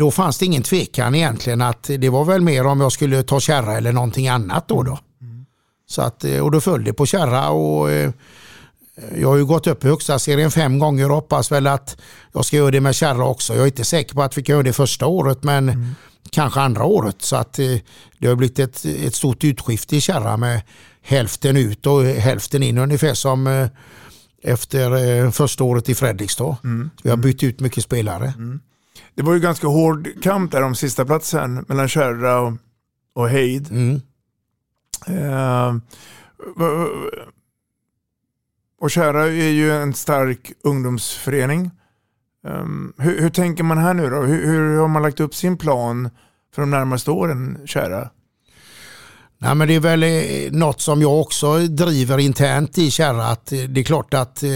då 0.00 0.10
fanns 0.10 0.38
det 0.38 0.46
ingen 0.46 0.62
tvekan 0.62 1.14
egentligen 1.14 1.60
att 1.60 1.82
det 1.82 2.08
var 2.08 2.24
väl 2.24 2.40
mer 2.40 2.66
om 2.66 2.80
jag 2.80 2.92
skulle 2.92 3.22
ta 3.22 3.40
kärra 3.40 3.76
eller 3.76 3.92
någonting 3.92 4.28
annat 4.28 4.68
då. 4.68 4.82
då. 4.82 4.98
Mm. 5.20 5.46
Så 5.86 6.02
att, 6.02 6.24
eh, 6.24 6.40
och 6.40 6.50
då 6.50 6.60
föll 6.60 6.84
det 6.84 6.92
på 6.92 7.06
kärra 7.06 7.50
och 7.50 7.90
eh, 7.90 8.10
jag 9.16 9.28
har 9.28 9.36
ju 9.36 9.44
gått 9.44 9.66
upp 9.66 9.84
i 9.84 9.88
högsta 9.88 10.18
serien 10.18 10.50
fem 10.50 10.78
gånger 10.78 11.08
och 11.08 11.14
hoppas 11.14 11.52
väl 11.52 11.66
att 11.66 11.96
jag 12.32 12.44
ska 12.44 12.56
göra 12.56 12.70
det 12.70 12.80
med 12.80 12.94
kärra 12.94 13.24
också. 13.24 13.54
Jag 13.54 13.62
är 13.62 13.66
inte 13.66 13.84
säker 13.84 14.14
på 14.14 14.22
att 14.22 14.38
vi 14.38 14.42
kan 14.42 14.52
göra 14.52 14.62
det 14.62 14.72
första 14.72 15.06
året 15.06 15.42
men 15.42 15.68
mm. 15.68 15.94
kanske 16.30 16.60
andra 16.60 16.84
året. 16.84 17.22
Så 17.22 17.36
att 17.36 17.58
eh, 17.58 17.76
det 18.18 18.28
har 18.28 18.36
blivit 18.36 18.58
ett, 18.58 18.84
ett 18.84 19.14
stort 19.14 19.44
utskifte 19.44 19.96
i 19.96 20.00
kärra 20.00 20.36
med 20.36 20.62
hälften 21.02 21.56
ut 21.56 21.86
och 21.86 22.04
hälften 22.04 22.62
in 22.62 22.78
ungefär 22.78 23.14
som 23.14 23.68
efter 24.42 25.30
första 25.30 25.64
året 25.64 25.88
i 25.88 25.94
Fredrikstad. 25.94 26.56
Mm. 26.64 26.90
Vi 27.02 27.10
har 27.10 27.16
bytt 27.16 27.42
ut 27.42 27.60
mycket 27.60 27.84
spelare. 27.84 28.32
Mm. 28.36 28.60
Det 29.14 29.22
var 29.22 29.34
ju 29.34 29.40
ganska 29.40 29.66
hård 29.66 30.08
kamp 30.22 30.52
där 30.52 30.62
om 30.62 30.74
sista 30.74 31.04
platsen 31.04 31.64
mellan 31.68 31.88
Kärra 31.88 32.40
och, 32.40 32.52
och 33.14 33.30
Heid. 33.30 33.70
Mm. 33.70 34.00
Uh, 35.08 35.76
och 38.80 38.90
Kärra 38.90 39.26
är 39.26 39.50
ju 39.50 39.72
en 39.72 39.94
stark 39.94 40.52
ungdomsförening. 40.62 41.70
Um, 42.46 42.92
hur, 42.98 43.20
hur, 43.20 43.30
tänker 43.30 43.64
man 43.64 43.78
här 43.78 43.94
nu 43.94 44.10
då? 44.10 44.22
Hur, 44.22 44.46
hur, 44.46 44.78
har 44.78 44.88
man 44.88 45.02
lagt 45.02 45.20
upp 45.20 45.34
sin 45.34 45.56
plan 45.56 46.10
för 46.54 46.62
de 46.62 46.70
närmaste 46.70 47.10
åren, 47.10 47.58
Kärra? 47.64 48.10
Nej, 49.38 49.54
men 49.54 49.68
det 49.68 49.74
är 49.74 49.80
väl 49.80 50.02
eh, 50.02 50.52
något 50.52 50.80
som 50.80 51.02
jag 51.02 51.20
också 51.20 51.58
driver 51.58 52.18
internt 52.18 52.78
i 52.78 52.90
Kärra. 52.90 53.26
Att 53.26 53.46
det 53.46 53.80
är 53.80 53.84
klart 53.84 54.14
att 54.14 54.42
eh, 54.42 54.50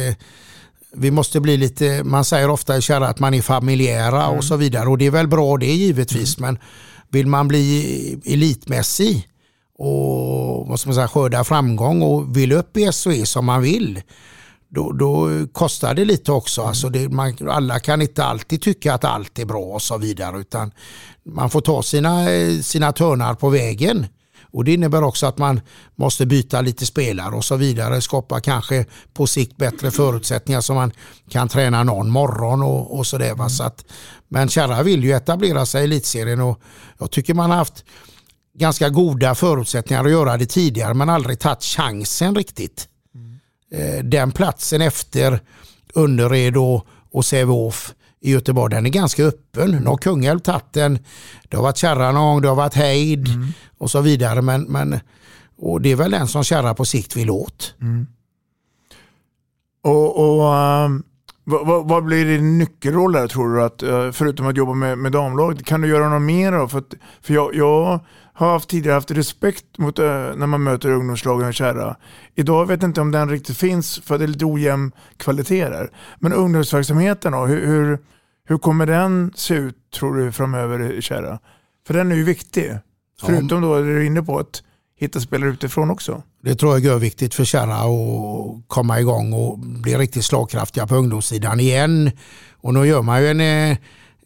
vi 0.97 1.11
måste 1.11 1.41
bli 1.41 1.57
lite, 1.57 2.05
man 2.05 2.25
säger 2.25 2.51
ofta 2.51 2.77
i 2.77 2.83
Kärra 2.83 3.09
att 3.09 3.19
man 3.19 3.35
är 3.35 3.43
familjära 3.43 4.25
mm. 4.25 4.39
och 4.39 4.45
så 4.45 4.57
vidare 4.57 4.89
och 4.89 4.99
det 4.99 5.07
är 5.07 5.11
väl 5.11 5.29
bra 5.29 5.57
det 5.57 5.67
givetvis 5.67 6.39
mm. 6.39 6.49
men 6.49 6.63
vill 7.09 7.27
man 7.27 7.49
bli 7.49 8.21
elitmässig 8.25 9.29
och 9.79 10.69
vad 10.69 10.81
ska 10.81 10.89
man 10.89 10.95
säga, 10.95 11.09
skörda 11.09 11.45
framgång 11.45 12.03
och 12.03 12.37
vill 12.37 12.53
upp 12.53 12.77
i 12.77 12.93
SOE 12.93 13.27
som 13.27 13.45
man 13.45 13.63
vill 13.63 14.03
då, 14.75 14.93
då 14.93 15.29
kostar 15.53 15.95
det 15.95 16.05
lite 16.05 16.33
också. 16.33 16.61
Mm. 16.61 16.69
Alltså 16.69 16.89
det, 16.89 17.09
man, 17.09 17.37
alla 17.49 17.79
kan 17.79 18.03
inte 18.03 18.25
alltid 18.25 18.63
tycka 18.63 18.95
att 18.95 19.05
allt 19.05 19.39
är 19.39 19.45
bra 19.45 19.65
och 19.65 19.83
så 19.83 19.99
vidare 19.99 20.39
utan 20.39 20.73
man 21.27 21.51
får 21.51 21.61
ta 21.61 21.83
sina, 21.83 22.27
sina 22.63 22.93
törnar 22.93 23.35
på 23.35 23.49
vägen. 23.49 24.07
Och 24.55 24.65
Det 24.65 24.73
innebär 24.75 25.03
också 25.03 25.27
att 25.27 25.39
man 25.39 25.61
måste 25.95 26.27
byta 26.27 26.61
lite 26.61 26.87
spelare 26.87 27.35
och 27.35 27.45
så 27.45 27.57
vidare. 27.57 28.01
Skapa 28.01 28.41
kanske 28.41 28.85
på 29.15 29.27
sikt 29.27 29.57
bättre 29.57 29.91
förutsättningar 29.91 30.61
så 30.61 30.75
man 30.75 30.93
kan 31.31 31.49
träna 31.49 31.83
någon 31.83 32.11
morgon 32.11 32.63
och, 32.63 32.99
och 32.99 33.07
sådär. 33.07 33.33
Mm. 33.33 33.49
Så 33.49 33.65
att, 33.65 33.85
men 34.29 34.49
Kärra 34.49 34.83
vill 34.83 35.05
ju 35.05 35.13
etablera 35.13 35.67
sig 35.67 35.81
i 35.81 35.85
elitserien 35.85 36.41
och 36.41 36.61
jag 36.99 37.11
tycker 37.11 37.35
man 37.35 37.51
har 37.51 37.57
haft 37.57 37.85
ganska 38.59 38.89
goda 38.89 39.35
förutsättningar 39.35 40.05
att 40.05 40.11
göra 40.11 40.37
det 40.37 40.47
tidigare 40.47 40.95
men 40.95 41.09
aldrig 41.09 41.39
tagit 41.39 41.63
chansen 41.63 42.35
riktigt. 42.35 42.89
Mm. 43.15 44.11
Den 44.11 44.33
platsen 44.33 44.83
efter 44.83 45.41
Önnered 45.95 46.57
och, 46.57 46.87
och 47.13 47.25
Sävehof 47.25 47.95
i 48.25 48.31
Göteborg, 48.31 48.75
den 48.75 48.87
är 48.87 48.91
ganska 48.91 49.25
öppen. 49.25 49.71
Nu 49.71 49.87
har 49.87 49.97
Kungälv 49.97 50.39
tagit 50.39 50.73
den, 50.73 50.99
det 51.49 51.57
har 51.57 51.63
varit 51.63 51.77
Kärra 51.77 52.13
någon 52.13 52.33
gång, 52.33 52.43
det 52.43 52.49
har 52.49 52.57
varit 52.57 52.75
Heid 52.75 53.29
mm. 53.29 53.49
och 53.79 53.91
så 53.91 54.01
vidare. 54.01 54.43
Men, 54.43 54.63
men, 54.63 55.01
och 55.59 55.81
det 55.81 55.93
är 55.93 55.97
väl 55.97 56.11
den 56.11 56.29
som 56.29 56.45
Kärra 56.45 56.75
på 56.75 56.85
sikt 56.85 57.17
vill 57.17 57.31
åt. 57.31 57.75
Mm. 57.81 58.07
Och, 59.83 60.19
och 60.19 60.55
um, 60.55 61.03
vad, 61.45 61.89
vad, 61.89 62.05
blir 62.05 62.25
din 62.25 62.59
nyckelroll 62.59 63.13
där 63.13 63.29
tror 63.29 63.55
du? 63.55 63.63
Att, 63.63 63.83
uh, 63.83 64.11
förutom 64.11 64.47
att 64.47 64.57
jobba 64.57 64.75
med, 64.75 64.99
med 64.99 65.13
damlag, 65.13 65.65
kan 65.65 65.81
du 65.81 65.89
göra 65.89 66.09
något 66.09 66.23
mer? 66.23 66.53
Då? 66.53 66.69
För, 66.69 66.79
att, 66.79 66.95
för 67.23 67.35
jag, 67.35 67.55
jag 67.55 68.01
har 68.35 68.53
haft, 68.53 68.69
tidigare 68.69 68.95
haft 68.95 69.11
respekt 69.11 69.79
mot 69.79 69.99
uh, 69.99 70.07
när 70.37 70.47
man 70.47 70.63
möter 70.63 70.91
ungdomslagen 70.91 71.49
och 71.49 71.55
Kärra. 71.55 71.97
Idag 72.35 72.67
vet 72.67 72.83
jag 72.83 72.89
inte 72.89 73.01
om 73.01 73.13
den 73.13 73.31
riktigt 73.31 73.57
finns 73.57 73.99
för 73.99 74.19
det 74.19 74.25
är 74.25 74.29
lite 74.29 74.45
ojämn 74.45 74.93
kvalitet 75.17 75.69
där. 75.69 75.91
Men 76.19 76.33
ungdomsverksamheten 76.33 77.33
då, 77.33 77.47
hur, 77.47 77.67
hur 77.67 77.99
hur 78.49 78.59
kommer 78.59 78.87
den 78.87 79.33
se 79.35 79.55
ut 79.55 79.77
tror 79.99 80.17
du 80.17 80.33
framöver, 80.33 81.01
Kära? 81.01 81.39
För 81.87 81.95
den 81.95 82.13
är 82.13 82.17
ju 82.17 82.25
viktig. 82.25 82.79
Förutom 83.21 83.61
då 83.61 83.79
det 83.79 83.85
du 83.85 84.01
är 84.01 84.05
inne 84.05 84.23
på 84.23 84.39
att 84.39 84.63
hitta 84.97 85.21
spelare 85.21 85.51
utifrån 85.51 85.91
också. 85.91 86.23
Det 86.43 86.55
tror 86.55 86.79
jag 86.79 86.95
är 86.95 86.99
viktigt 86.99 87.35
för 87.35 87.45
Kärra 87.45 87.75
att 87.75 88.69
komma 88.69 89.01
igång 89.01 89.33
och 89.33 89.59
bli 89.59 89.97
riktigt 89.97 90.25
slagkraftiga 90.25 90.87
på 90.87 90.95
ungdomssidan 90.95 91.61
igen. 91.61 92.11
Och 92.53 92.75
nu 92.75 92.87
gör 92.87 93.03
man 93.03 93.23
ju 93.23 93.29
en, 93.29 93.41
eh, 93.41 93.79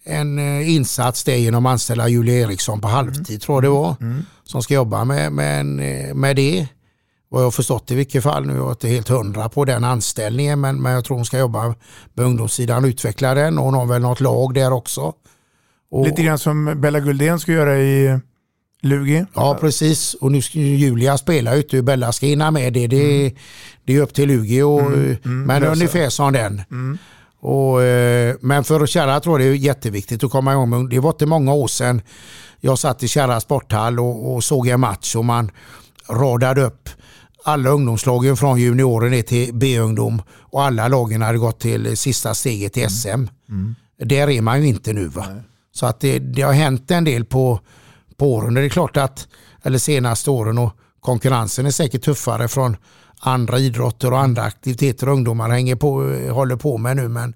en 0.05 0.38
eh, 0.38 0.74
insats 0.74 1.24
det 1.24 1.38
genom 1.38 1.66
att 1.66 1.72
anställa 1.72 2.09
Julia 2.09 2.34
Eriksson 2.34 2.80
på 2.80 2.88
halvtid 2.88 3.28
mm. 3.28 3.40
tror 3.40 3.57
jag 3.57 3.62
det 3.62 3.68
var. 3.68 3.96
Mm. 4.01 4.24
Som 4.44 4.62
ska 4.62 4.74
jobba 4.74 5.05
med, 5.05 5.32
med, 5.32 5.61
eh, 5.61 6.14
med 6.14 6.36
det 6.36 6.68
vad 7.30 7.40
jag 7.40 7.46
har 7.46 7.51
förstått 7.51 7.90
i 7.90 7.94
vilket 7.94 8.22
fall. 8.22 8.46
Nu 8.46 8.53
är 8.53 8.57
jag 8.57 8.72
inte 8.72 8.88
helt 8.88 9.09
hundra 9.09 9.49
på 9.49 9.64
den 9.64 9.84
anställningen 9.84 10.61
men, 10.61 10.82
men 10.82 10.92
jag 10.92 11.05
tror 11.05 11.16
hon 11.16 11.26
ska 11.26 11.38
jobba 11.38 11.74
med 12.14 12.26
ungdomssidan 12.26 12.84
och 12.84 12.88
utveckla 12.88 13.34
den 13.34 13.59
och 13.59 13.64
hon 13.64 13.74
har 13.74 13.86
väl 13.86 14.03
något 14.03 14.20
lag 14.20 14.55
där 14.55 14.72
också. 14.72 15.12
Och, 15.90 16.07
Lite 16.07 16.22
grann 16.22 16.38
som 16.38 16.80
Bella 16.80 17.01
Guldén 17.01 17.40
ska 17.40 17.53
göra 17.53 17.78
i 17.78 18.20
Lugi. 18.82 19.24
Ja 19.34 19.59
precis 19.61 20.14
och 20.14 20.32
nu 20.32 20.38
Julia 20.53 21.18
spela 21.18 21.55
ute 21.55 21.76
hur 21.76 21.82
Bella 21.82 22.12
ska 22.12 22.26
hinna 22.26 22.51
med 22.51 22.72
det. 22.72 22.86
Det, 22.86 23.20
mm. 23.20 23.36
det 23.84 23.96
är 23.96 24.01
upp 24.01 24.14
till 24.14 24.28
Lugi 24.28 24.62
och, 24.62 24.80
mm. 24.80 25.16
Mm. 25.24 25.42
men 25.42 25.64
ungefär 25.64 26.09
som 26.09 26.32
den. 26.32 26.62
Och, 27.41 27.82
eh, 27.82 28.36
men 28.41 28.64
för 28.64 28.86
Kärra 28.86 29.20
tror 29.20 29.41
jag 29.41 29.51
det 29.51 29.55
är 29.55 29.59
jätteviktigt 29.59 30.24
att 30.24 30.30
komma 30.30 30.53
igång. 30.53 30.89
Det 30.89 30.99
var 30.99 31.11
inte 31.11 31.26
många 31.26 31.53
år 31.53 31.68
sedan 31.68 32.03
jag 32.61 32.78
satt 32.78 33.03
i 33.03 33.09
Kärra 33.09 33.41
sporthall 33.41 34.01
och, 34.01 34.34
och 34.34 34.45
såg 34.45 34.68
en 34.68 34.80
match 34.80 35.16
och 35.16 35.24
man 35.24 35.51
radade 36.11 36.62
upp 36.62 36.89
alla 37.45 37.70
ungdomslagen 37.70 38.36
från 38.36 38.61
junioren 38.61 39.11
ner 39.11 39.22
till 39.22 39.55
B-ungdom 39.55 40.22
och 40.30 40.62
alla 40.62 40.89
lagen 40.89 41.22
hade 41.22 41.39
gått 41.39 41.61
till 41.61 41.97
sista 41.97 42.34
steget 42.34 42.76
i 42.76 42.89
SM. 42.89 43.09
Mm. 43.09 43.28
Mm. 43.49 43.74
Där 43.99 44.30
är 44.30 44.41
man 44.41 44.62
ju 44.62 44.68
inte 44.68 44.93
nu. 44.93 45.07
Va? 45.07 45.26
Så 45.72 45.86
att 45.86 46.01
det, 46.01 46.18
det, 46.18 46.43
har 46.43 46.53
hänt 46.53 46.91
en 46.91 47.05
del 47.05 47.24
på, 47.24 47.61
på 48.16 48.34
åren. 48.34 48.55
Det 48.55 48.61
är 48.61 48.68
klart 48.68 48.97
att, 48.97 49.28
eller 49.62 49.78
senaste 49.78 50.30
åren 50.30 50.59
och 50.59 50.72
konkurrensen 51.01 51.66
är 51.66 51.70
säkert 51.70 52.05
tuffare 52.05 52.49
från 52.49 52.76
andra 53.21 53.59
idrotter 53.59 54.12
och 54.12 54.19
andra 54.19 54.43
aktiviteter 54.43 55.09
ungdomar 55.09 55.49
hänger 55.49 55.77
på, 55.77 56.03
håller 56.33 56.57
på 56.57 56.79
med 56.79 56.97
nu. 56.97 57.09
Men 57.09 57.35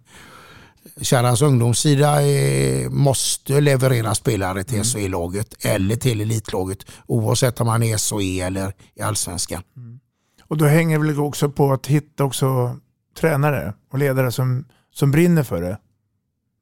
Kärras 1.00 1.42
ungdomssida 1.42 2.22
är, 2.22 2.88
måste 2.88 3.60
leverera 3.60 4.14
spelare 4.14 4.64
till 4.64 4.74
mm. 4.74 4.84
SOE-laget 4.84 5.64
eller 5.64 5.96
till 5.96 6.20
elitlaget 6.20 6.86
oavsett 7.06 7.60
om 7.60 7.66
man 7.66 7.82
är 7.82 7.96
SOE 7.96 8.40
eller 8.46 8.74
i 8.94 9.02
allsvenskan. 9.02 9.62
Mm. 9.76 10.00
Och 10.42 10.56
då 10.56 10.64
hänger 10.64 10.98
det 10.98 11.06
väl 11.06 11.20
också 11.20 11.50
på 11.50 11.72
att 11.72 11.86
hitta 11.86 12.24
också 12.24 12.76
tränare 13.20 13.74
och 13.90 13.98
ledare 13.98 14.32
som, 14.32 14.64
som 14.94 15.10
brinner 15.10 15.42
för 15.42 15.62
det 15.62 15.78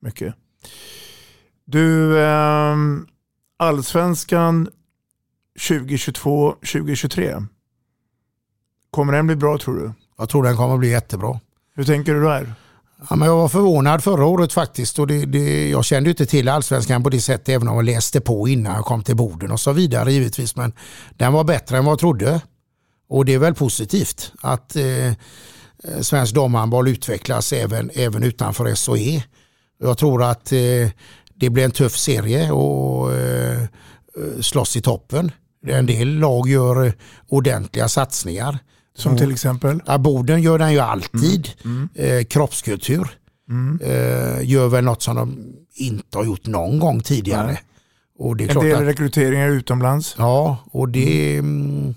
mycket. 0.03 0.35
Du, 1.64 2.18
eh, 2.21 2.77
allsvenskan 3.57 4.68
2022-2023. 5.59 7.47
Kommer 8.91 9.12
den 9.12 9.26
bli 9.26 9.36
bra 9.36 9.59
tror 9.59 9.76
du? 9.76 9.93
Jag 10.18 10.28
tror 10.28 10.43
den 10.43 10.57
kommer 10.57 10.76
bli 10.76 10.91
jättebra. 10.91 11.41
Hur 11.74 11.84
tänker 11.84 12.14
du 12.14 12.22
där? 12.22 12.55
Ja, 13.11 13.16
men 13.16 13.28
jag 13.28 13.36
var 13.36 13.49
förvånad 13.49 14.05
förra 14.05 14.24
året 14.24 14.53
faktiskt. 14.53 14.99
Och 14.99 15.07
det, 15.07 15.26
det, 15.26 15.70
jag 15.70 15.84
kände 15.84 16.11
inte 16.11 16.26
till 16.26 16.49
allsvenskan 16.49 17.03
på 17.03 17.11
det 17.11 17.20
sättet 17.20 17.49
även 17.49 17.68
om 17.68 17.76
jag 17.76 17.84
läste 17.84 18.20
på 18.20 18.49
innan 18.49 18.74
jag 18.74 18.84
kom 18.84 19.03
till 19.03 19.16
borden 19.16 19.51
och 19.51 19.61
så 19.61 19.72
vidare 19.72 20.12
givetvis. 20.12 20.57
Men 20.57 20.72
den 21.16 21.32
var 21.32 21.45
bättre 21.45 21.78
än 21.78 21.84
vad 21.84 21.93
jag 21.93 21.99
trodde. 21.99 22.41
Och 23.09 23.24
det 23.24 23.34
är 23.34 23.38
väl 23.38 23.55
positivt 23.55 24.32
att 24.41 24.76
eh, 24.76 25.12
svensk 26.01 26.34
damhandboll 26.34 26.88
utvecklas 26.88 27.53
även, 27.53 27.91
även 27.95 28.22
utanför 28.22 28.74
SOE. 28.74 29.24
Jag 29.78 29.99
tror 29.99 30.22
att 30.22 30.53
eh, 30.53 30.88
det 31.34 31.51
blir 31.51 31.64
en 31.64 31.70
tuff 31.70 31.97
serie 31.97 32.51
och 32.51 33.12
eh, 33.12 33.62
slåss 34.41 34.76
i 34.76 34.80
toppen. 34.80 35.32
En 35.66 35.86
del 35.86 36.18
lag 36.18 36.49
gör 36.49 36.93
ordentliga 37.28 37.88
satsningar. 37.88 38.59
Som 38.95 39.16
till 39.16 39.32
exempel? 39.32 39.80
Ja, 39.86 39.99
Boden 39.99 40.43
gör 40.43 40.59
den 40.59 40.72
ju 40.72 40.78
alltid. 40.78 41.49
Mm. 41.64 41.88
Mm. 41.97 42.18
Eh, 42.18 42.24
kroppskultur. 42.24 43.09
Mm. 43.49 43.80
Eh, 43.82 44.49
gör 44.49 44.68
väl 44.68 44.84
något 44.84 45.03
som 45.03 45.16
de 45.16 45.55
inte 45.74 46.18
har 46.18 46.24
gjort 46.24 46.47
någon 46.47 46.78
gång 46.78 47.01
tidigare. 47.01 47.47
Nej. 47.47 47.62
Och 48.18 48.36
det 48.36 48.45
är 48.45 48.57
en 48.57 48.64
del 48.64 48.76
att, 48.76 48.82
rekryteringar 48.82 49.49
utomlands. 49.49 50.14
Ja, 50.18 50.57
och 50.70 50.88
det, 50.88 51.36
mm, 51.36 51.95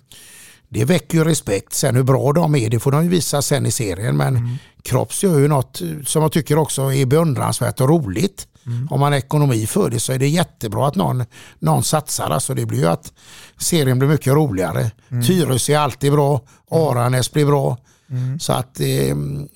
det 0.70 0.86
väcker 0.86 1.18
ju 1.18 1.24
respekt. 1.24 1.74
Sen 1.74 1.96
hur 1.96 2.04
bra 2.04 2.34
de 2.34 2.56
är, 2.56 2.70
det 2.70 2.80
får 2.80 2.92
de 2.92 3.04
ju 3.04 3.10
visa 3.10 3.42
sen 3.42 3.66
i 3.66 3.72
serien. 3.72 4.18
Men 4.18 4.38
mm. 4.38 4.56
Kropps 4.84 5.24
gör 5.24 5.40
ju 5.40 5.48
något 5.48 5.82
som 6.06 6.22
jag 6.22 6.32
tycker 6.32 6.58
också 6.58 6.94
är 6.94 7.06
beundransvärt 7.06 7.82
och 7.82 7.90
roligt. 7.90 8.48
Mm. 8.66 8.88
Om 8.92 9.00
man 9.00 9.12
har 9.12 9.20
ekonomi 9.20 9.66
för 9.66 9.90
det 9.90 10.00
så 10.00 10.14
är 10.14 10.20
det 10.20 10.28
jättebra 10.28 10.88
att 10.88 10.96
någon, 10.96 11.26
någon 11.60 11.84
satsar. 11.84 12.30
Alltså 12.30 12.54
det 12.54 12.66
blir 12.66 12.80
ju 12.80 12.88
att 12.88 13.14
serien 13.58 14.00
blir 14.00 14.10
mycket 14.10 14.34
roligare. 14.34 14.92
Mm. 15.10 15.24
Tyresö 15.24 15.74
är 15.74 15.78
alltid 15.78 16.12
bra, 16.12 16.42
Aranäs 16.72 17.32
blir 17.32 17.46
bra. 17.46 17.78
Mm. 18.10 18.40
Så 18.40 18.54
att 18.54 18.80
eh, 18.80 18.86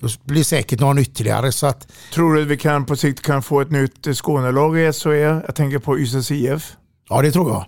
det 0.00 0.24
blir 0.24 0.44
säkert 0.44 0.80
någon 0.80 0.98
ytterligare. 0.98 1.52
Så 1.52 1.66
att, 1.66 1.88
Tror 2.14 2.34
du 2.34 2.42
att 2.42 2.48
vi 2.48 2.56
kan 2.56 2.86
på 2.86 2.96
sikt 2.96 3.22
kan 3.22 3.42
få 3.42 3.60
ett 3.60 3.70
nytt 3.70 4.16
Skånelag 4.16 4.78
i 4.78 4.92
SHE? 4.92 5.16
Jag 5.16 5.54
tänker 5.54 5.78
på 5.78 5.98
Ystads 5.98 6.30
IF. 6.30 6.72
Ja 7.08 7.22
det 7.22 7.32
tror 7.32 7.50
jag. 7.50 7.64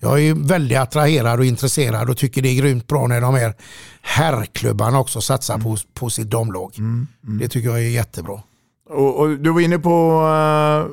Jag 0.00 0.20
är 0.20 0.34
väldigt 0.34 0.78
attraherad 0.78 1.38
och 1.38 1.44
intresserad 1.44 2.10
och 2.10 2.16
tycker 2.16 2.42
det 2.42 2.48
är 2.48 2.54
grymt 2.54 2.86
bra 2.86 3.06
när 3.06 3.20
de 3.20 3.34
här 3.34 3.54
herrklubbarna 4.02 4.98
också 4.98 5.20
satsar 5.20 5.54
mm. 5.54 5.64
på, 5.64 5.76
på 5.94 6.10
sitt 6.10 6.30
damlag. 6.30 6.74
Mm. 6.78 7.06
Mm. 7.26 7.38
Det 7.38 7.48
tycker 7.48 7.68
jag 7.68 7.78
är 7.78 7.88
jättebra. 7.88 8.42
Och, 8.88 9.20
och 9.20 9.38
du 9.38 9.50
var 9.50 9.60
inne 9.60 9.78
på 9.78 10.20
uh, 10.20 10.92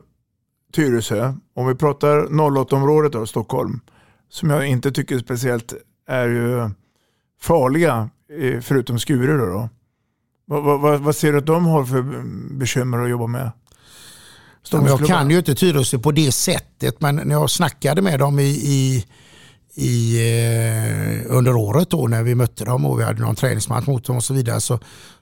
Tyresö. 0.73 1.33
Om 1.55 1.67
vi 1.67 1.75
pratar 1.75 2.17
08-området 2.17 3.11
då, 3.11 3.25
Stockholm, 3.25 3.79
som 4.29 4.49
jag 4.49 4.67
inte 4.67 4.91
tycker 4.91 5.19
speciellt 5.19 5.73
är 6.07 6.27
ju 6.27 6.69
farliga, 7.41 8.09
förutom 8.61 8.99
Skure. 8.99 9.37
Då, 9.37 9.45
då. 9.45 9.69
Vad, 10.45 10.81
vad, 10.81 10.99
vad, 10.99 11.15
ser 11.15 11.31
du 11.31 11.37
att 11.37 11.45
de 11.45 11.65
har 11.65 11.85
för 11.85 12.23
bekymmer 12.53 12.97
att 12.97 13.09
jobba 13.09 13.27
med? 13.27 13.51
Jag 14.71 15.05
kan 15.05 15.29
ju 15.29 15.37
inte 15.37 15.55
Tyresö 15.55 15.99
på 15.99 16.11
det 16.11 16.31
sättet, 16.31 17.01
men 17.01 17.15
när 17.15 17.35
jag 17.35 17.49
snackade 17.49 18.01
med 18.01 18.19
dem 18.19 18.39
i, 18.39 18.43
i, 18.43 19.05
i 19.75 20.17
eh, 20.17 21.35
under 21.35 21.55
året 21.55 21.89
då 21.89 22.07
när 22.07 22.23
vi 22.23 22.35
mötte 22.35 22.65
dem 22.65 22.85
och 22.85 22.99
vi 22.99 23.03
hade 23.03 23.21
någon 23.21 23.35
träningsmatch 23.35 23.87
mot 23.87 24.05
dem 24.05 24.15
och 24.15 24.23
så 24.23 24.33
vidare 24.33 24.61
så 24.61 24.79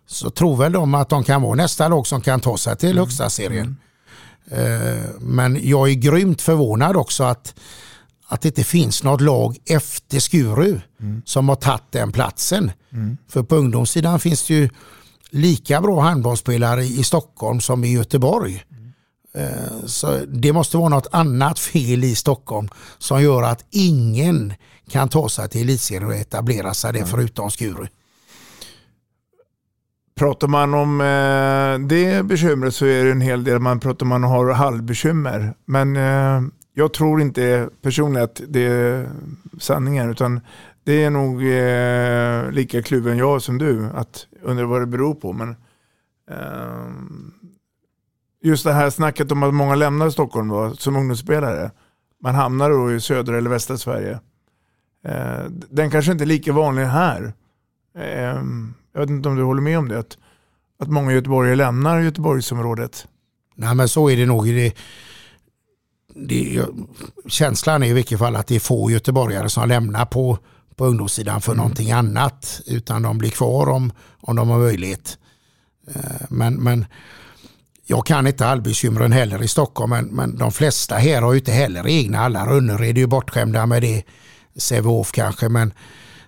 så 0.07 0.29
tror 0.29 0.57
väl 0.57 0.71
de 0.71 0.93
att 0.93 1.09
de 1.09 1.23
kan 1.23 1.41
vara 1.41 1.55
nästa 1.55 1.87
lag 1.87 2.07
som 2.07 2.21
kan 2.21 2.39
ta 2.39 2.57
sig 2.57 2.77
till 2.77 2.89
mm. 2.89 2.99
högsta 2.99 3.29
serien. 3.29 3.77
Mm. 4.51 5.09
Men 5.19 5.59
jag 5.63 5.89
är 5.89 5.93
grymt 5.93 6.41
förvånad 6.41 6.95
också 6.95 7.23
att, 7.23 7.55
att 8.27 8.41
det 8.41 8.47
inte 8.47 8.63
finns 8.63 9.03
något 9.03 9.21
lag 9.21 9.57
efter 9.65 10.19
Skuru 10.19 10.79
mm. 10.99 11.21
som 11.25 11.49
har 11.49 11.55
tagit 11.55 11.91
den 11.91 12.11
platsen. 12.11 12.71
Mm. 12.91 13.17
För 13.29 13.43
på 13.43 13.55
ungdomssidan 13.55 14.19
finns 14.19 14.47
det 14.47 14.53
ju 14.53 14.69
lika 15.29 15.81
bra 15.81 16.01
handbollsspelare 16.01 16.83
i 16.83 17.03
Stockholm 17.03 17.61
som 17.61 17.83
i 17.83 17.93
Göteborg. 17.93 18.63
Eh, 19.38 19.86
så 19.86 20.19
det 20.27 20.53
måste 20.53 20.77
vara 20.77 20.89
något 20.89 21.07
annat 21.11 21.59
fel 21.59 22.03
i 22.03 22.15
Stockholm 22.15 22.67
som 22.97 23.23
gör 23.23 23.43
att 23.43 23.65
ingen 23.69 24.53
kan 24.89 25.09
ta 25.09 25.29
sig 25.29 25.49
till 25.49 25.61
elitserien 25.61 26.05
och 26.05 26.15
etablera 26.15 26.73
sig 26.73 26.93
där 26.93 27.05
förutom 27.05 27.51
Skuru. 27.51 27.88
Pratar 30.15 30.47
man 30.47 30.73
om 30.73 31.01
eh, 31.01 31.88
det 31.88 32.25
bekymret 32.25 32.75
så 32.75 32.86
är 32.86 33.05
det 33.05 33.11
en 33.11 33.21
hel 33.21 33.43
del 33.43 33.59
man 33.59 33.79
pratar 33.79 34.05
man 34.05 34.23
har 34.23 34.51
halvbekymmer. 34.51 35.53
Men 35.65 35.95
eh, 35.95 36.41
jag 36.73 36.93
tror 36.93 37.21
inte 37.21 37.69
personligen 37.81 38.23
att 38.23 38.41
det 38.47 38.65
är 38.65 39.09
sanningen 39.59 40.09
utan 40.09 40.41
det 40.84 41.03
är 41.03 41.09
nog 41.09 41.41
lika 42.53 42.81
kluven 42.81 43.17
jag 43.17 43.41
som 43.41 43.57
du 43.57 43.89
att 43.95 44.27
undra 44.41 44.65
vad 44.65 44.81
det 44.81 44.86
beror 44.86 45.15
på. 45.15 45.34
Men 45.34 45.55
just 48.43 48.63
det 48.63 48.73
här 48.73 48.89
snacket 48.89 49.31
om 49.31 49.43
att 49.43 49.53
många 49.53 49.75
lämnar 49.75 50.09
Stockholm 50.09 50.47
då, 50.47 50.75
som 50.75 50.95
ungdomsspelare. 50.95 51.71
Man 52.21 52.35
hamnar 52.35 52.69
då 52.69 52.93
i 52.93 52.99
södra 52.99 53.37
eller 53.37 53.49
västra 53.49 53.77
Sverige. 53.77 54.19
Eh, 55.07 55.43
den 55.69 55.91
kanske 55.91 56.11
inte 56.11 56.23
är 56.23 56.25
lika 56.25 56.53
vanlig 56.53 56.83
här. 56.83 57.33
Eh, 57.97 58.43
jag 58.93 58.99
vet 58.99 59.09
inte 59.09 59.29
om 59.29 59.35
du 59.35 59.43
håller 59.43 59.61
med 59.61 59.79
om 59.79 59.87
det. 59.87 59.99
Att, 59.99 60.17
att 60.79 60.87
många 60.87 61.13
göteborgare 61.13 61.55
lämnar 61.55 61.99
Göteborgsområdet. 61.99 63.07
Nej 63.55 63.75
men 63.75 63.89
så 63.89 64.09
är 64.09 64.17
det 64.17 64.25
nog. 64.25 64.45
Det, 64.45 64.73
det, 66.15 66.65
känslan 67.27 67.83
är 67.83 67.87
i 67.87 67.93
vilket 67.93 68.19
fall 68.19 68.35
att 68.35 68.47
det 68.47 68.55
är 68.55 68.59
få 68.59 68.91
göteborgare 68.91 69.49
som 69.49 69.69
lämnar 69.69 70.05
på, 70.05 70.37
på 70.75 70.85
ungdomssidan 70.85 71.41
för 71.41 71.51
mm. 71.51 71.57
någonting 71.57 71.91
annat. 71.91 72.61
Utan 72.67 73.01
de 73.01 73.17
blir 73.17 73.29
kvar 73.29 73.69
om, 73.69 73.91
om 74.21 74.35
de 74.35 74.49
har 74.49 74.59
möjlighet. 74.59 75.17
Eh, 75.95 76.25
men, 76.29 76.53
men 76.53 76.85
jag 77.86 78.05
kan 78.05 78.27
inte 78.27 78.45
allbekymren 78.45 79.11
heller 79.11 79.43
i 79.43 79.47
Stockholm 79.47 79.89
men, 79.89 80.05
men 80.05 80.38
de 80.38 80.51
flesta 80.51 80.95
här 80.95 81.21
har 81.21 81.34
ju 81.34 81.39
inte 81.39 81.51
heller 81.51 81.88
egna 81.88 82.19
alla. 82.19 82.45
Önnered 82.45 82.97
är 82.97 83.01
ju 83.01 83.07
bortskämda 83.07 83.65
med 83.65 83.81
det. 83.81 84.03
Sävehof 84.55 85.11
kanske 85.11 85.49
men 85.49 85.73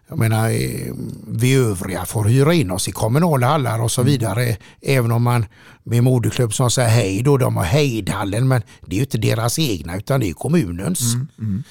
jag 0.07 0.17
menar, 0.17 0.49
eh, 0.49 0.93
vi 1.27 1.53
övriga 1.53 2.05
får 2.05 2.23
hyra 2.23 2.53
in 2.53 2.71
oss 2.71 2.87
i 2.87 2.91
kommunala 2.91 3.47
hallar 3.47 3.81
och 3.81 3.91
så 3.91 4.01
mm. 4.01 4.11
vidare. 4.11 4.43
Mm. 4.43 4.57
Även 4.81 5.11
om 5.11 5.23
man 5.23 5.45
med 5.83 6.03
moderklubb 6.03 6.53
som 6.53 6.71
säger 6.71 6.89
hej 6.89 7.21
då, 7.23 7.37
de 7.37 7.57
har 7.57 7.63
hejdhallen 7.63 8.47
men 8.47 8.61
det 8.81 8.95
är 8.95 8.97
ju 8.97 9.03
inte 9.03 9.17
deras 9.17 9.59
egna 9.59 9.97
utan 9.97 10.19
det 10.19 10.29
är 10.29 10.33
kommunens. 10.33 11.13
Mm. 11.13 11.27
Mm. 11.39 11.63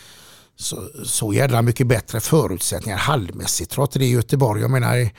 Så, 0.57 0.89
så 1.05 1.33
jävla 1.33 1.63
mycket 1.63 1.87
bättre 1.87 2.21
förutsättningar 2.21 2.99
hallmässigt 2.99 3.71
trots 3.71 3.95
det 3.95 4.05
i 4.05 4.11
Göteborg. 4.11 4.61
Jag 4.61 4.71
menar, 4.71 5.11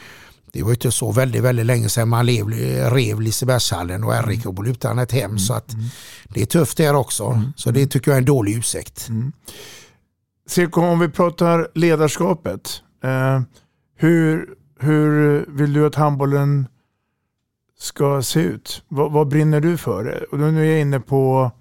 det 0.56 0.64
var 0.64 0.72
inte 0.72 0.92
så 0.92 1.12
väldigt, 1.12 1.44
väldigt 1.44 1.66
länge 1.66 1.90
sedan 1.90 2.10
man 2.10 2.26
lev, 2.26 2.48
rev 2.92 3.22
Lisebergshallen 3.22 4.04
och 4.04 4.16
mm. 4.16 4.30
RIK 4.30 4.46
utan 4.66 5.00
ett 5.00 5.12
hem. 5.12 5.40
Så 5.40 5.54
att 5.54 5.74
mm. 5.74 5.86
det 6.24 6.42
är 6.42 6.46
tufft 6.46 6.78
där 6.78 6.96
också. 6.96 7.42
Så 7.56 7.72
det 7.72 7.88
tycker 7.88 8.12
jag 8.12 8.16
är 8.16 8.22
en 8.22 8.26
dålig 8.26 8.58
ursäkt. 8.58 9.10
Mm. 9.10 9.32
om 10.72 11.00
vi 11.00 11.10
pratar 11.10 11.68
ledarskapet. 11.76 12.82
Eh, 13.04 13.42
hur, 13.96 14.50
hur 14.80 15.46
vill 15.48 15.74
du 15.74 15.86
att 15.86 15.96
handbollen 15.96 16.68
ska 17.80 18.22
se 18.22 18.40
ut? 18.40 18.84
Vad, 18.88 19.12
vad 19.12 19.28
brinner 19.28 19.62
du 19.62 19.78
för? 19.78 20.28
Och 20.32 20.40
nu 20.40 20.62
är 20.62 20.72
jag 20.72 20.82
inne 20.82 21.00
på 21.00 21.52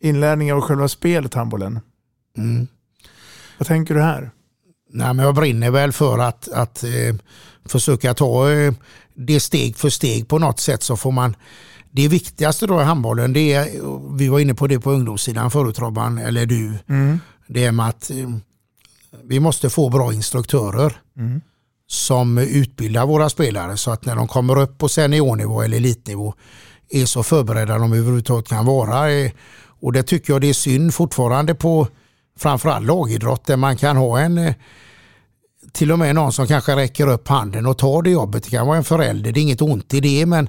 inlärning 0.00 0.52
av 0.52 0.60
själva 0.60 0.88
spelet 0.88 1.34
handbollen. 1.34 1.80
Mm. 2.36 2.66
Vad 3.58 3.68
tänker 3.68 3.94
du 3.94 4.00
här? 4.00 4.30
Nej, 4.90 5.14
men 5.14 5.24
jag 5.24 5.34
brinner 5.34 5.70
väl 5.70 5.92
för 5.92 6.18
att, 6.18 6.48
att 6.48 6.84
eh, 6.84 7.14
försöka 7.64 8.14
ta 8.14 8.50
eh, 8.50 8.72
det 9.14 9.40
steg 9.40 9.76
för 9.76 9.90
steg 9.90 10.28
på 10.28 10.38
något 10.38 10.60
sätt 10.60 10.82
så 10.82 10.96
får 10.96 11.12
man 11.12 11.36
det 11.90 12.08
viktigaste 12.08 12.66
då 12.66 12.80
i 12.80 12.84
handbollen, 12.84 13.32
det 13.32 13.52
är, 13.52 13.68
vi 14.16 14.28
var 14.28 14.40
inne 14.40 14.54
på 14.54 14.66
det 14.66 14.80
på 14.80 14.90
ungdomssidan 14.90 15.50
förut 15.50 15.78
Robban, 15.78 16.18
eller 16.18 16.46
du, 16.46 16.78
mm. 16.88 17.20
det 17.46 17.64
är 17.64 17.72
med 17.72 17.88
att 17.88 18.10
eh, 18.10 18.30
vi 19.24 19.40
måste 19.40 19.70
få 19.70 19.88
bra 19.88 20.12
instruktörer 20.12 21.00
mm. 21.16 21.40
som 21.86 22.38
utbildar 22.38 23.06
våra 23.06 23.28
spelare 23.28 23.76
så 23.76 23.90
att 23.90 24.04
när 24.04 24.16
de 24.16 24.28
kommer 24.28 24.58
upp 24.58 24.78
på 24.78 24.88
seniornivå 24.88 25.62
eller 25.62 25.76
elitnivå 25.76 26.34
är 26.90 27.06
så 27.06 27.22
förberedda 27.22 27.78
de 27.78 27.92
överhuvudtaget 27.92 28.48
kan 28.48 28.66
vara. 28.66 29.12
Eh, 29.12 29.30
och 29.80 29.92
det 29.92 30.02
tycker 30.02 30.32
jag 30.32 30.40
det 30.40 30.48
är 30.48 30.54
synd 30.54 30.94
fortfarande 30.94 31.54
på 31.54 31.88
framförallt 32.38 32.86
lagidrott 32.86 33.46
där 33.46 33.56
man 33.56 33.76
kan 33.76 33.96
ha 33.96 34.20
en 34.20 34.38
eh, 34.38 34.54
till 35.72 35.92
och 35.92 35.98
med 35.98 36.14
någon 36.14 36.32
som 36.32 36.46
kanske 36.46 36.76
räcker 36.76 37.06
upp 37.06 37.28
handen 37.28 37.66
och 37.66 37.78
tar 37.78 38.02
det 38.02 38.10
jobbet. 38.10 38.44
Det 38.44 38.50
kan 38.50 38.66
vara 38.66 38.76
en 38.76 38.84
förälder, 38.84 39.32
det 39.32 39.40
är 39.40 39.42
inget 39.42 39.62
ont 39.62 39.94
i 39.94 40.00
det 40.00 40.26
men 40.26 40.48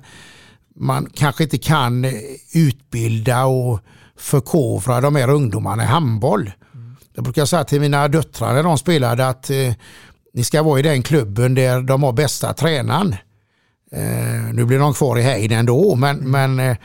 man 0.76 1.10
kanske 1.14 1.44
inte 1.44 1.58
kan 1.58 2.06
eh, 2.06 2.12
utbilda 2.54 3.46
och 3.46 3.80
förkovra 4.18 5.02
de 5.02 5.16
här 5.16 5.30
ungdomarna 5.30 5.84
i 5.84 5.86
handboll. 5.86 6.52
Jag 7.14 7.24
brukar 7.24 7.46
säga 7.46 7.64
till 7.64 7.82
mina 7.82 8.08
döttrar 8.08 8.54
när 8.54 8.64
de 8.64 8.78
spelade 8.78 9.28
att 9.28 9.50
eh, 9.50 9.74
ni 10.34 10.44
ska 10.44 10.64
vara 10.64 10.80
i 10.80 10.84
den 10.84 11.04
klubben 11.04 11.56
där 11.56 11.82
de 11.82 12.04
har 12.04 12.14
bästa 12.14 12.54
tränaren. 12.54 13.16
Eh, 13.92 14.54
nu 14.54 14.66
blir 14.66 14.80
de 14.80 14.94
kvar 14.94 15.18
i 15.18 15.22
Heid 15.22 15.52
ändå 15.52 15.96
men, 15.96 16.18
men 16.18 16.60
eh, 16.60 16.78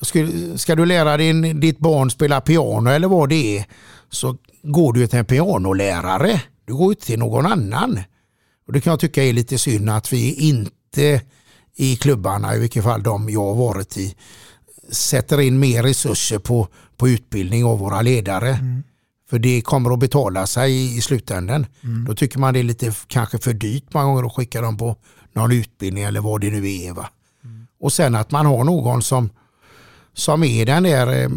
ska, 0.00 0.28
ska, 0.56 0.74
du 0.74 0.86
lära 0.86 1.16
din, 1.16 1.60
ditt 1.60 1.78
barn 1.78 2.10
spela 2.10 2.40
piano 2.40 2.90
eller 2.90 3.08
vad 3.08 3.28
det 3.28 3.58
är 3.58 3.64
så 4.10 4.36
går 4.62 4.92
du 4.92 5.06
till 5.06 5.18
en 5.18 5.24
pianolärare. 5.24 6.42
Du 6.64 6.74
går 6.74 6.92
inte 6.92 7.06
till 7.06 7.18
någon 7.18 7.46
annan. 7.46 8.00
Och 8.66 8.72
Det 8.72 8.80
kan 8.80 8.90
jag 8.90 9.00
tycka 9.00 9.24
är 9.24 9.32
lite 9.32 9.58
synd 9.58 9.90
att 9.90 10.12
vi 10.12 10.32
inte 10.32 11.22
i 11.76 11.96
klubbarna, 11.96 12.54
i 12.54 12.58
vilket 12.58 12.84
fall 12.84 13.02
de 13.02 13.30
jag 13.30 13.44
har 13.44 13.54
varit 13.54 13.96
i, 13.96 14.14
sätter 14.90 15.40
in 15.40 15.58
mer 15.58 15.82
resurser 15.82 16.38
på, 16.38 16.68
på 16.96 17.08
utbildning 17.08 17.64
av 17.64 17.78
våra 17.78 18.02
ledare. 18.02 18.48
Mm. 18.48 18.82
För 19.30 19.38
det 19.38 19.60
kommer 19.60 19.92
att 19.92 19.98
betala 19.98 20.46
sig 20.46 20.72
i, 20.72 20.96
i 20.96 21.00
slutändan. 21.00 21.66
Mm. 21.84 22.04
Då 22.04 22.14
tycker 22.14 22.38
man 22.38 22.54
det 22.54 22.60
är 22.60 22.64
lite 22.64 22.92
kanske 23.06 23.38
för 23.38 23.52
dyrt 23.52 23.94
många 23.94 24.06
gånger 24.06 24.26
att 24.26 24.32
skicka 24.32 24.60
dem 24.60 24.76
på 24.76 24.96
någon 25.32 25.52
utbildning 25.52 26.04
eller 26.04 26.20
vad 26.20 26.40
det 26.40 26.50
nu 26.50 26.70
är. 26.70 26.92
Va? 26.92 27.08
Mm. 27.44 27.66
Och 27.80 27.92
sen 27.92 28.14
att 28.14 28.30
man 28.30 28.46
har 28.46 28.64
någon 28.64 29.02
som, 29.02 29.30
som 30.14 30.44
är 30.44 30.66
den 30.66 30.82
där 30.82 31.22
eh, 31.22 31.28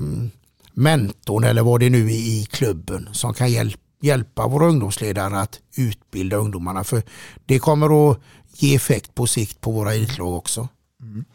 mentorn 0.73 1.43
eller 1.43 1.61
vad 1.61 1.79
det 1.79 1.89
nu 1.89 2.05
är 2.05 2.15
i 2.15 2.47
klubben 2.51 3.09
som 3.11 3.33
kan 3.33 3.51
hjälpa 3.51 3.81
hjälpa 4.01 4.47
våra 4.47 4.67
ungdomsledare 4.67 5.39
att 5.39 5.59
utbilda 5.77 6.37
ungdomarna. 6.37 6.83
För 6.83 7.03
det 7.45 7.59
kommer 7.59 8.11
att 8.11 8.19
ge 8.53 8.75
effekt 8.75 9.15
på 9.15 9.27
sikt 9.27 9.61
på 9.61 9.71
våra 9.71 9.93
elitlag 9.93 10.33
också. 10.33 10.67
Mm. 11.01 11.25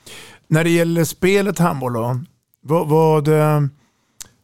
När 0.49 0.65
det 0.65 0.71
gäller 0.71 1.05
spelet 1.05 1.59
handboll 1.59 1.93
då, 1.93 2.21
vad, 2.61 2.89
vad, 2.89 3.29
eh, 3.29 3.61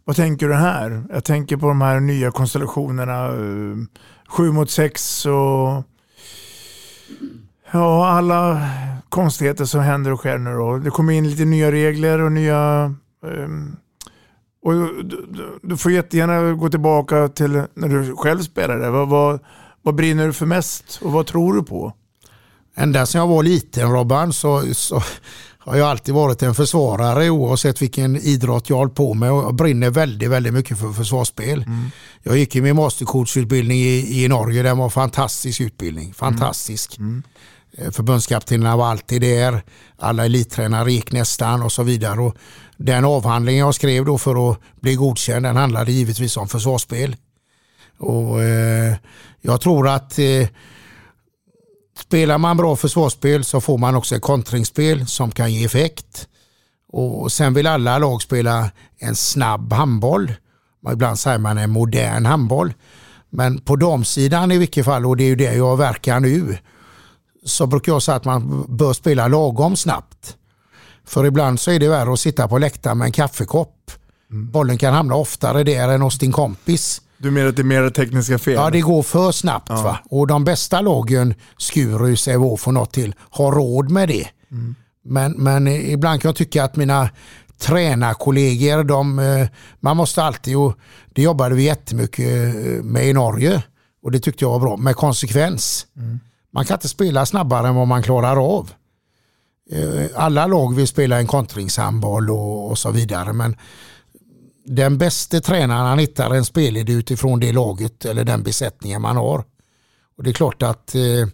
vad, 0.04 0.16
tänker 0.16 0.48
du 0.48 0.54
här? 0.54 1.04
Jag 1.10 1.24
tänker 1.24 1.56
på 1.56 1.66
de 1.66 1.80
här 1.80 2.00
nya 2.00 2.30
konstellationerna, 2.30 3.26
eh, 3.26 3.76
sju 4.28 4.52
mot 4.52 4.70
sex 4.70 5.26
och 5.26 5.84
ja, 7.72 8.08
alla 8.08 8.68
konstigheter 9.08 9.64
som 9.64 9.80
händer 9.80 10.12
och 10.12 10.18
sker 10.18 10.38
nu 10.38 10.52
då. 10.52 10.78
Det 10.78 10.90
kommer 10.90 11.12
in 11.12 11.30
lite 11.30 11.44
nya 11.44 11.72
regler 11.72 12.18
och 12.18 12.32
nya 12.32 12.94
um, 13.22 13.76
och 14.62 14.72
du, 15.04 15.26
du, 15.62 15.76
får 15.76 15.92
jättegärna 15.92 16.52
gå 16.52 16.68
tillbaka 16.68 17.28
till 17.28 17.50
när 17.74 17.88
du 17.88 18.16
själv 18.16 18.42
spelade. 18.42 18.90
Vad, 18.90 19.08
vad, 19.08 19.40
vad 19.82 19.94
brinner 19.94 20.26
du 20.26 20.32
för 20.32 20.46
mest 20.46 21.00
och 21.02 21.12
vad 21.12 21.26
tror 21.26 21.54
du 21.54 21.62
på? 21.62 21.92
Ända 22.74 23.06
sedan 23.06 23.20
jag 23.20 23.28
var 23.28 23.42
liten 23.42 23.92
Robban 23.92 24.32
så, 24.32 24.74
så 24.74 25.02
har 25.58 25.76
jag 25.76 25.88
alltid 25.88 26.14
varit 26.14 26.42
en 26.42 26.54
försvarare 26.54 27.30
oavsett 27.30 27.82
vilken 27.82 28.16
idrott 28.16 28.70
jag 28.70 28.76
hållit 28.76 28.94
på 28.94 29.14
med 29.14 29.32
och 29.32 29.54
brinner 29.54 29.90
väldigt, 29.90 30.30
väldigt 30.30 30.52
mycket 30.52 30.78
för 30.78 30.92
försvarsspel. 30.92 31.62
Mm. 31.62 31.90
Jag 32.22 32.38
gick 32.38 32.56
i 32.56 32.60
min 32.60 32.76
mastercoachutbildning 32.76 33.78
i, 33.78 34.24
i 34.24 34.28
Norge, 34.28 34.62
den 34.62 34.78
var 34.78 34.90
fantastisk 34.90 35.60
utbildning. 35.60 36.14
Fantastisk. 36.14 36.98
Mm. 36.98 37.10
Mm. 37.10 37.22
Eh, 37.86 37.92
förbundskaptenerna 37.92 38.76
var 38.76 38.86
alltid 38.86 39.20
där, 39.22 39.62
alla 39.98 40.24
elittränare 40.24 40.92
gick 40.92 41.12
nästan 41.12 41.62
och 41.62 41.72
så 41.72 41.82
vidare. 41.82 42.20
Och 42.20 42.36
den 42.84 43.04
avhandling 43.04 43.58
jag 43.58 43.74
skrev 43.74 44.04
då 44.04 44.18
för 44.18 44.50
att 44.50 44.58
bli 44.80 44.94
godkänd 44.94 45.44
den 45.44 45.56
handlade 45.56 45.92
givetvis 45.92 46.36
om 46.36 46.48
försvarsspel. 46.48 47.16
Och, 47.98 48.42
eh, 48.42 48.94
jag 49.40 49.60
tror 49.60 49.88
att 49.88 50.18
eh, 50.18 50.48
spelar 51.98 52.38
man 52.38 52.56
bra 52.56 52.76
försvarsspel 52.76 53.44
så 53.44 53.60
får 53.60 53.78
man 53.78 53.94
också 53.94 54.16
ett 54.16 54.22
kontringsspel 54.22 55.06
som 55.06 55.30
kan 55.30 55.52
ge 55.52 55.64
effekt. 55.64 56.28
Och 56.88 57.32
Sen 57.32 57.54
vill 57.54 57.66
alla 57.66 57.98
lag 57.98 58.22
spela 58.22 58.70
en 58.98 59.16
snabb 59.16 59.72
handboll. 59.72 60.32
Ibland 60.92 61.18
säger 61.18 61.38
man 61.38 61.58
en 61.58 61.70
modern 61.70 62.26
handboll. 62.26 62.74
Men 63.30 63.60
på 63.60 63.76
damsidan 63.76 64.52
i 64.52 64.58
vilket 64.58 64.84
fall, 64.84 65.06
och 65.06 65.16
det 65.16 65.24
är 65.24 65.28
ju 65.28 65.36
det 65.36 65.54
jag 65.54 65.76
verkar 65.76 66.20
nu, 66.20 66.58
så 67.44 67.66
brukar 67.66 67.92
jag 67.92 68.02
säga 68.02 68.16
att 68.16 68.24
man 68.24 68.66
bör 68.68 68.92
spela 68.92 69.28
lagom 69.28 69.76
snabbt. 69.76 70.36
För 71.12 71.26
ibland 71.26 71.60
så 71.60 71.70
är 71.70 71.80
det 71.80 71.88
värre 71.88 72.12
att 72.12 72.20
sitta 72.20 72.48
på 72.48 72.58
läktaren 72.58 72.98
med 72.98 73.06
en 73.06 73.12
kaffekopp. 73.12 73.90
Mm. 74.30 74.50
Bollen 74.50 74.78
kan 74.78 74.94
hamna 74.94 75.14
oftare 75.14 75.64
där 75.64 75.88
än 75.88 76.02
hos 76.02 76.18
din 76.18 76.32
kompis. 76.32 77.02
Du 77.18 77.30
menar 77.30 77.48
att 77.48 77.56
det 77.56 77.62
är 77.62 77.64
mer 77.64 77.90
tekniska 77.90 78.38
fel? 78.38 78.54
Ja, 78.54 78.70
det 78.70 78.80
går 78.80 79.02
för 79.02 79.32
snabbt. 79.32 79.68
Ja. 79.68 79.82
Va? 79.82 79.98
Och 80.10 80.26
de 80.26 80.44
bästa 80.44 80.80
lagen, 80.80 81.34
Skuru, 81.58 82.16
Sävehof 82.16 82.66
och 82.66 82.74
något 82.74 82.92
till, 82.92 83.14
har 83.30 83.52
råd 83.52 83.90
med 83.90 84.08
det. 84.08 84.28
Mm. 84.50 84.74
Men, 85.04 85.32
men 85.32 85.68
ibland 85.68 86.22
kan 86.22 86.28
jag 86.28 86.36
tycka 86.36 86.64
att 86.64 86.76
mina 86.76 87.10
tränarkollegor, 87.58 88.84
de, 88.84 89.18
eh, 89.18 89.48
man 89.80 89.96
måste 89.96 90.22
alltid, 90.22 90.56
och 90.56 90.74
det 91.12 91.22
jobbade 91.22 91.54
vi 91.54 91.62
jättemycket 91.62 92.54
eh, 92.54 92.82
med 92.82 93.08
i 93.08 93.12
Norge 93.12 93.62
och 94.02 94.12
det 94.12 94.20
tyckte 94.20 94.44
jag 94.44 94.50
var 94.50 94.60
bra, 94.60 94.76
med 94.76 94.96
konsekvens. 94.96 95.86
Mm. 95.96 96.20
Man 96.52 96.64
kan 96.64 96.74
inte 96.74 96.88
spela 96.88 97.26
snabbare 97.26 97.68
än 97.68 97.74
vad 97.74 97.88
man 97.88 98.02
klarar 98.02 98.56
av. 98.56 98.70
Eh, 99.72 100.06
alla 100.14 100.46
lag 100.46 100.74
vill 100.74 100.86
spela 100.86 101.18
en 101.18 101.26
kontringshandboll 101.26 102.30
och, 102.30 102.70
och 102.70 102.78
så 102.78 102.90
vidare 102.90 103.32
men 103.32 103.56
den 104.64 104.98
bästa 104.98 105.40
tränaren 105.40 105.86
han 105.86 105.98
hittar 105.98 106.34
en 106.34 106.44
spelidé 106.44 106.92
utifrån 106.92 107.40
det 107.40 107.52
laget 107.52 108.04
eller 108.04 108.24
den 108.24 108.42
besättningen 108.42 109.02
man 109.02 109.16
har. 109.16 109.44
Och 110.16 110.24
Det 110.24 110.30
är 110.30 110.34
klart 110.34 110.62
att 110.62 110.94
eh, 110.94 111.28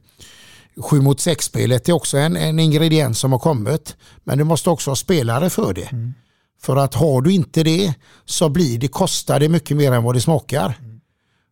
7 0.82 1.00
mot 1.00 1.20
6 1.20 1.44
spelet 1.44 1.88
är 1.88 1.92
också 1.92 2.18
en, 2.18 2.36
en 2.36 2.58
ingrediens 2.58 3.18
som 3.18 3.32
har 3.32 3.38
kommit. 3.38 3.96
Men 4.24 4.38
du 4.38 4.44
måste 4.44 4.70
också 4.70 4.90
ha 4.90 4.96
spelare 4.96 5.50
för 5.50 5.74
det. 5.74 5.92
Mm. 5.92 6.14
För 6.60 6.76
att 6.76 6.94
har 6.94 7.22
du 7.22 7.32
inte 7.32 7.62
det 7.62 7.94
så 8.24 8.48
blir 8.48 8.78
det, 8.78 8.88
kostar 8.88 9.40
det 9.40 9.48
mycket 9.48 9.76
mer 9.76 9.92
än 9.92 10.02
vad 10.02 10.14
det 10.14 10.20
smakar. 10.20 10.78
Mm. 10.80 11.00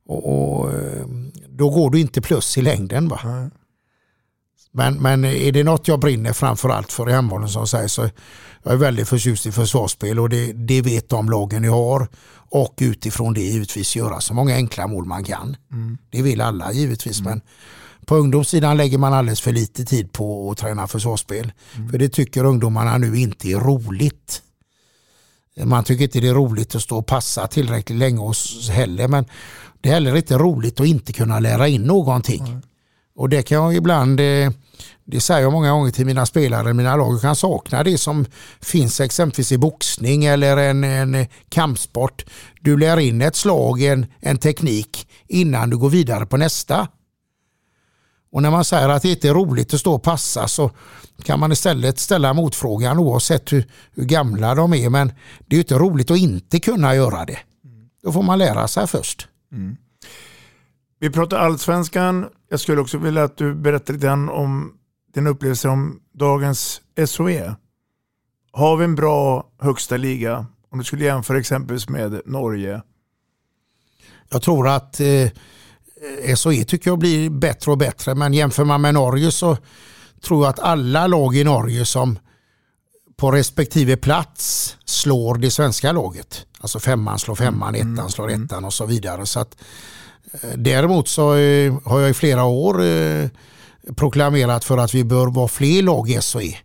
Och, 0.07 0.59
och, 0.59 0.75
eh, 0.75 1.07
Då 1.49 1.71
går 1.71 1.91
du 1.91 2.01
inte 2.01 2.21
plus 2.21 2.59
i 2.59 2.63
längden. 2.63 3.09
Va? 3.09 3.21
Mm. 3.23 3.51
Men, 4.77 5.03
men 5.03 5.25
är 5.25 5.53
det 5.53 5.65
något 5.65 5.89
jag 5.89 6.01
brinner 6.01 6.33
framför 6.33 6.69
allt 6.69 6.93
för 6.93 7.11
i 7.11 7.13
handbollen 7.13 7.49
som 7.49 7.67
säger 7.67 7.89
så 7.89 8.09
jag 8.63 8.73
är 8.73 8.77
väldigt 8.77 9.09
förtjust 9.09 9.47
i 9.47 9.53
försvarsspel 9.53 10.21
och 10.21 10.29
det, 10.29 10.53
det 10.53 10.83
vet 10.83 11.09
de 11.09 11.31
lagen 11.31 11.65
jag 11.65 11.73
har. 11.73 12.09
Och 12.49 12.75
utifrån 12.81 13.35
det 13.35 13.41
givetvis 13.41 13.97
göra 13.97 14.21
så 14.21 14.35
många 14.35 14.55
enkla 14.55 14.87
mål 14.87 15.05
man 15.05 15.25
kan. 15.25 15.57
Mm. 15.73 15.99
Det 16.11 16.23
vill 16.23 16.41
alla 16.41 16.73
givetvis 16.73 17.21
mm. 17.21 17.31
men 17.31 17.41
på 18.07 18.17
ungdomssidan 18.17 18.77
lägger 18.77 18.99
man 18.99 19.13
alldeles 19.13 19.41
för 19.41 19.53
lite 19.53 19.85
tid 19.85 20.13
på 20.13 20.51
att 20.51 20.59
träna 20.59 20.87
försvarsspel. 20.87 21.53
Mm. 21.77 21.89
För 21.89 21.99
det 21.99 22.09
tycker 22.09 22.45
ungdomarna 22.45 22.99
nu 22.99 23.19
inte 23.19 23.49
är 23.49 23.57
roligt. 23.57 24.43
Man 25.65 25.85
tycker 25.85 26.05
inte 26.05 26.21
det 26.21 26.29
är 26.29 26.35
roligt 26.35 26.75
att 26.75 26.83
stå 26.83 26.99
och 26.99 27.07
passa 27.07 27.47
tillräckligt 27.47 27.99
länge 27.99 28.21
hos 28.21 28.71
heller 28.71 29.09
men 29.09 29.25
det 29.81 29.89
är 29.89 29.93
heller 29.93 30.17
inte 30.17 30.39
roligt 30.39 30.81
att 30.81 30.87
inte 30.87 31.13
kunna 31.13 31.41
lära 31.41 31.69
in 31.69 31.83
någonting. 31.83 32.63
Och 33.17 33.29
det 33.29 33.43
kan 33.43 33.63
jag 33.63 33.75
ibland 33.75 34.21
eh, 34.21 34.51
det 35.05 35.21
säger 35.21 35.43
jag 35.43 35.53
många 35.53 35.71
gånger 35.71 35.91
till 35.91 36.07
mina 36.07 36.27
spelare, 36.27 36.75
mina 36.75 36.97
lag, 36.97 37.15
jag 37.15 37.21
kan 37.21 37.37
sakna 37.37 37.83
det 37.83 37.99
som 37.99 38.27
finns 38.61 39.01
exempelvis 39.01 39.53
i 39.53 39.59
boxning 39.59 40.25
eller 40.25 40.57
en, 40.57 40.85
en 40.85 41.27
kampsport. 41.49 42.25
Du 42.61 42.77
lär 42.77 42.99
in 42.99 43.23
ett 43.23 43.37
slag, 43.37 43.83
en, 43.83 44.07
en 44.21 44.39
teknik 44.39 45.09
innan 45.29 45.71
du 45.71 45.77
går 45.77 45.91
vidare 45.91 46.27
på 46.27 46.37
nästa. 46.37 46.89
Och 48.33 48.43
när 48.43 48.51
man 48.51 48.65
säger 48.65 48.89
att 48.89 49.03
det 49.03 49.11
inte 49.11 49.29
är 49.29 49.35
roligt 49.35 49.75
att 49.75 49.81
stå 49.81 49.95
och 49.95 50.03
passa 50.03 50.49
så 50.49 50.71
kan 51.23 51.41
man 51.41 51.53
istället 51.53 51.99
ställa 51.99 52.33
motfrågan 52.33 52.99
oavsett 52.99 53.53
hur, 53.53 53.67
hur 53.95 54.05
gamla 54.05 54.55
de 54.55 54.75
är. 54.75 54.91
Men 54.91 55.13
det 55.47 55.57
är 55.57 55.61
inte 55.61 55.79
roligt 55.79 56.11
att 56.11 56.19
inte 56.19 56.61
kunna 56.61 56.95
göra 56.95 57.25
det. 57.25 57.39
Då 58.03 58.13
får 58.13 58.23
man 58.23 58.39
lära 58.39 58.69
sig 58.69 58.87
först. 58.87 59.29
Mm. 59.53 59.77
Vi 60.99 61.11
pratar 61.11 61.39
allsvenskan. 61.39 62.29
Jag 62.49 62.61
skulle 62.61 62.81
också 62.81 62.99
vilja 62.99 63.25
att 63.25 63.37
du 63.37 63.55
berättar 63.55 63.95
lite 63.95 64.11
om 64.11 64.73
din 65.15 65.27
upplevelse 65.27 65.69
om 65.69 66.01
dagens 66.13 66.81
SOE. 67.07 67.55
Har 68.53 68.77
vi 68.77 68.85
en 68.85 68.95
bra 68.95 69.51
högsta 69.59 69.97
liga? 69.97 70.47
Om 70.71 70.79
du 70.79 70.85
skulle 70.85 71.05
jämföra 71.05 71.39
exempelvis 71.39 71.89
med 71.89 72.21
Norge. 72.27 72.83
Jag 74.29 74.43
tror 74.43 74.69
att 74.69 75.01
eh, 75.01 76.35
SOE 76.35 76.65
tycker 76.65 76.91
jag 76.91 76.99
blir 76.99 77.31
bättre 77.31 77.71
och 77.71 77.79
bättre. 77.79 78.15
Men 78.15 78.35
jämför 78.35 78.65
man 78.65 78.81
med 78.81 78.95
Norge 78.95 79.31
så 79.31 79.57
tror 80.23 80.45
jag 80.45 80.51
att 80.51 80.59
alla 80.59 81.07
lag 81.07 81.37
i 81.37 81.45
Norge 81.45 81.85
som 81.85 82.19
på 83.17 83.31
respektive 83.31 83.97
plats 83.97 84.77
slår 84.85 85.35
det 85.35 85.51
svenska 85.51 85.93
laget. 85.93 86.47
Alltså 86.61 86.81
femman 86.81 87.19
slår 87.19 87.35
femman, 87.35 87.75
mm. 87.75 87.95
ettan 87.95 88.11
slår 88.11 88.31
mm. 88.31 88.45
ettan 88.45 88.65
och 88.65 88.73
så 88.73 88.87
vidare. 88.87 89.27
Så 89.27 89.41
att, 89.41 89.57
däremot 90.57 91.09
så 91.09 91.35
eh, 91.35 91.75
har 91.85 92.01
jag 92.01 92.11
i 92.11 92.15
flera 92.15 92.45
år 92.45 92.85
eh, 92.85 93.29
proklamerat 93.97 94.65
för 94.65 94.79
att 94.79 94.95
vi 94.95 95.05
bör 95.05 95.27
vara 95.27 95.49
fler 95.49 95.83
lag 95.83 96.11
i 96.11 96.21
SHE. 96.21 96.57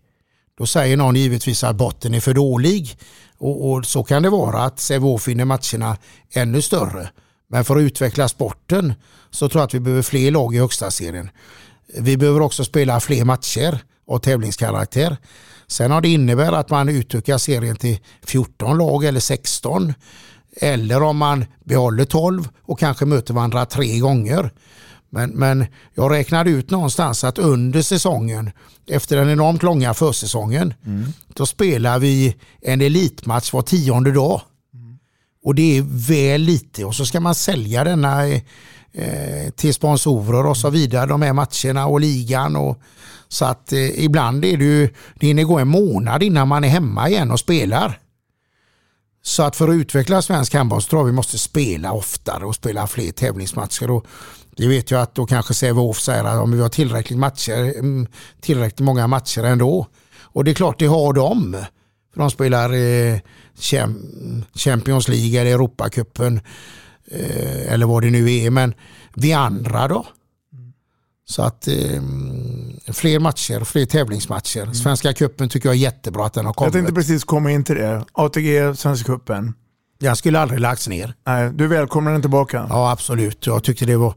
Då 0.57 0.65
säger 0.65 0.97
någon 0.97 1.15
givetvis 1.15 1.63
att 1.63 1.75
botten 1.75 2.13
är 2.13 2.19
för 2.19 2.33
dålig 2.33 2.97
och, 3.37 3.71
och 3.71 3.85
så 3.85 4.03
kan 4.03 4.23
det 4.23 4.29
vara 4.29 4.63
att 4.63 4.79
Sävehof 4.79 5.21
finner 5.21 5.45
matcherna 5.45 5.97
ännu 6.33 6.61
större. 6.61 7.09
Men 7.49 7.65
för 7.65 7.75
att 7.75 7.81
utveckla 7.81 8.27
sporten 8.27 8.93
så 9.29 9.49
tror 9.49 9.59
jag 9.59 9.67
att 9.67 9.73
vi 9.73 9.79
behöver 9.79 10.01
fler 10.01 10.31
lag 10.31 10.55
i 10.55 10.59
högsta 10.59 10.91
serien. 10.91 11.29
Vi 11.97 12.17
behöver 12.17 12.41
också 12.41 12.63
spela 12.63 12.99
fler 12.99 13.25
matcher 13.25 13.79
av 14.07 14.19
tävlingskaraktär. 14.19 15.17
Sen 15.67 15.91
har 15.91 16.01
det 16.01 16.09
innebär 16.09 16.51
att 16.51 16.69
man 16.69 16.89
utökar 16.89 17.37
serien 17.37 17.75
till 17.75 17.99
14 18.23 18.77
lag 18.77 19.03
eller 19.03 19.19
16. 19.19 19.93
Eller 20.55 21.03
om 21.03 21.17
man 21.17 21.45
behåller 21.63 22.05
12 22.05 22.49
och 22.61 22.79
kanske 22.79 23.05
möter 23.05 23.33
varandra 23.33 23.65
tre 23.65 23.99
gånger. 23.99 24.51
Men, 25.09 25.29
men 25.29 25.65
jag 25.93 26.11
räknade 26.11 26.49
ut 26.49 26.69
någonstans 26.69 27.23
att 27.23 27.39
under 27.39 27.81
säsongen, 27.81 28.51
efter 28.87 29.17
den 29.17 29.29
enormt 29.29 29.63
långa 29.63 29.93
försäsongen, 29.93 30.73
mm. 30.85 31.13
då 31.33 31.45
spelar 31.45 31.99
vi 31.99 32.35
en 32.61 32.81
elitmatch 32.81 33.53
var 33.53 33.61
tionde 33.61 34.11
dag. 34.11 34.41
Mm. 34.73 34.97
Och 35.43 35.55
det 35.55 35.77
är 35.77 35.85
väl 35.87 36.41
lite 36.41 36.85
och 36.85 36.95
så 36.95 37.05
ska 37.05 37.19
man 37.19 37.35
sälja 37.35 37.83
denna 37.83 38.27
eh, 38.27 38.41
till 39.55 39.73
sponsorer 39.73 40.45
och 40.45 40.57
så 40.57 40.69
vidare, 40.69 41.05
de 41.05 41.21
här 41.21 41.33
matcherna 41.33 41.87
och 41.87 41.99
ligan. 41.99 42.55
Och, 42.55 42.79
så 43.27 43.45
att 43.45 43.73
eh, 43.73 44.03
ibland 44.03 44.45
är 44.45 44.57
det 44.57 44.65
ju, 44.65 44.89
det 45.15 45.27
hinner 45.27 45.43
gå 45.43 45.59
en 45.59 45.67
månad 45.67 46.23
innan 46.23 46.47
man 46.47 46.63
är 46.63 46.69
hemma 46.69 47.09
igen 47.09 47.31
och 47.31 47.39
spelar. 47.39 47.99
Så 49.23 49.43
att 49.43 49.55
för 49.55 49.67
att 49.67 49.75
utveckla 49.75 50.21
svensk 50.21 50.53
handboll 50.53 50.81
så 50.81 50.89
tror 50.89 50.99
jag 50.99 51.05
vi 51.05 51.11
måste 51.11 51.37
spela 51.37 51.91
oftare 51.91 52.45
och 52.45 52.55
spela 52.55 52.87
fler 52.87 53.11
tävlingsmatcher. 53.11 53.91
Och 53.91 54.05
det 54.55 54.67
vet 54.67 54.91
jag 54.91 55.01
att 55.01 55.15
då 55.15 55.25
kanske 55.25 55.53
Sävehof 55.53 55.99
säger 55.99 56.23
att 56.23 56.41
om 56.41 56.51
vi 56.51 56.61
har 56.61 56.69
tillräckligt, 56.69 57.19
matcher, 57.19 57.79
mm, 57.79 58.07
tillräckligt 58.41 58.79
många 58.85 59.07
matcher 59.07 59.43
ändå. 59.43 59.87
Och 60.19 60.43
det 60.43 60.51
är 60.51 60.55
klart 60.55 60.79
det 60.79 60.85
har 60.85 61.13
de. 61.13 61.57
För 62.13 62.19
de 62.19 62.31
spelar 62.31 62.73
eh, 62.73 63.19
Champions 64.55 65.07
League 65.07 65.41
eller 65.41 65.51
Europacupen 65.51 66.41
eh, 67.11 67.73
eller 67.73 67.85
vad 67.85 68.03
det 68.03 68.09
nu 68.09 68.33
är. 68.33 68.49
Men 68.49 68.73
vi 69.15 69.33
andra 69.33 69.87
då? 69.87 70.05
Så 71.31 71.41
att 71.41 71.67
eh, 71.67 71.73
fler 72.93 73.19
matcher, 73.19 73.63
fler 73.63 73.85
tävlingsmatcher. 73.85 74.61
Mm. 74.61 74.73
Svenska 74.73 75.13
cupen 75.13 75.49
tycker 75.49 75.69
jag 75.69 75.75
är 75.75 75.79
jättebra 75.79 76.25
att 76.25 76.33
den 76.33 76.45
har 76.45 76.53
kommit. 76.53 76.73
Jag 76.73 76.83
tänkte 76.83 76.93
precis 76.93 77.23
komma 77.23 77.51
in 77.51 77.63
till 77.63 77.75
det. 77.75 78.05
ATG, 78.11 78.75
Svenska 78.75 79.05
cupen. 79.05 79.53
Den 79.99 80.15
skulle 80.15 80.39
aldrig 80.39 80.59
lagts 80.59 80.87
ner. 80.87 81.15
Nej, 81.27 81.51
du 81.53 81.67
välkomnar 81.67 82.11
den 82.11 82.21
tillbaka? 82.21 82.67
Ja, 82.69 82.91
absolut. 82.91 83.47
Jag 83.47 83.63
tyckte 83.63 83.85
det 83.85 83.97
var 83.97 84.13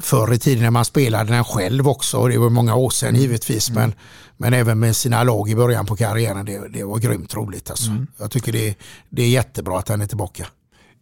förr 0.00 0.32
i 0.32 0.38
tiden 0.38 0.62
när 0.62 0.70
man 0.70 0.84
spelade 0.84 1.32
den 1.32 1.44
själv 1.44 1.88
också. 1.88 2.28
Det 2.28 2.38
var 2.38 2.50
många 2.50 2.74
år 2.74 2.90
sedan 2.90 3.08
mm. 3.08 3.20
givetvis. 3.20 3.70
Mm. 3.70 3.82
Men, 3.82 3.94
men 4.36 4.60
även 4.60 4.78
med 4.78 4.96
sina 4.96 5.24
lag 5.24 5.48
i 5.48 5.56
början 5.56 5.86
på 5.86 5.96
karriären. 5.96 6.46
Det, 6.46 6.68
det 6.68 6.84
var 6.84 6.98
grymt 6.98 7.34
roligt. 7.34 7.70
Alltså. 7.70 7.90
Mm. 7.90 8.06
Jag 8.18 8.30
tycker 8.30 8.52
det, 8.52 8.74
det 9.08 9.22
är 9.22 9.28
jättebra 9.28 9.78
att 9.78 9.86
den 9.86 10.00
är 10.00 10.06
tillbaka. 10.06 10.46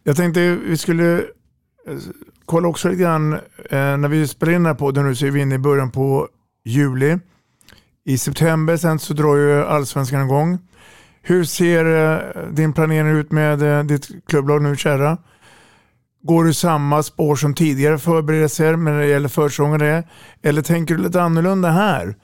Jag 0.03 0.15
tänkte 0.17 0.55
vi 0.55 0.77
skulle 0.77 1.17
eh, 1.17 1.97
kolla 2.49 2.67
också 2.67 2.89
lite 2.89 3.01
grann. 3.01 3.33
Eh, 3.33 3.39
när 3.97 4.07
vi 4.07 4.27
spelar 4.27 4.53
in 4.53 4.59
den 4.59 4.65
här 4.65 4.73
podden 4.73 5.05
nu 5.05 5.15
så 5.15 5.25
är 5.25 5.31
vi 5.31 5.41
inne 5.41 5.55
i 5.55 5.59
början 5.59 5.91
på 5.91 6.27
juli. 6.65 7.19
I 8.05 8.17
september 8.17 8.77
sen 8.77 8.99
så 8.99 9.13
drar 9.13 9.35
ju 9.35 9.63
allsvenskan 9.63 10.25
igång. 10.25 10.59
Hur 11.21 11.43
ser 11.43 11.85
eh, 11.85 12.49
din 12.51 12.73
planering 12.73 13.11
ut 13.11 13.31
med 13.31 13.61
eh, 13.61 13.83
ditt 13.83 14.07
klubblag 14.27 14.61
nu 14.61 14.75
Kärra? 14.75 15.17
Går 16.23 16.43
du 16.43 16.53
samma 16.53 17.03
spår 17.03 17.35
som 17.35 17.53
tidigare 17.53 17.97
förberedelser 17.97 18.75
när 18.75 18.99
det 18.99 19.07
gäller 19.07 19.29
försäsongen? 19.29 20.03
Eller 20.41 20.61
tänker 20.61 20.95
du 20.95 21.03
lite 21.03 21.21
annorlunda 21.21 21.69
här? 21.69 22.15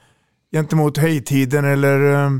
Gentemot 0.52 0.98
hejtiden 0.98 1.64
eller 1.64 2.14
eh, 2.14 2.30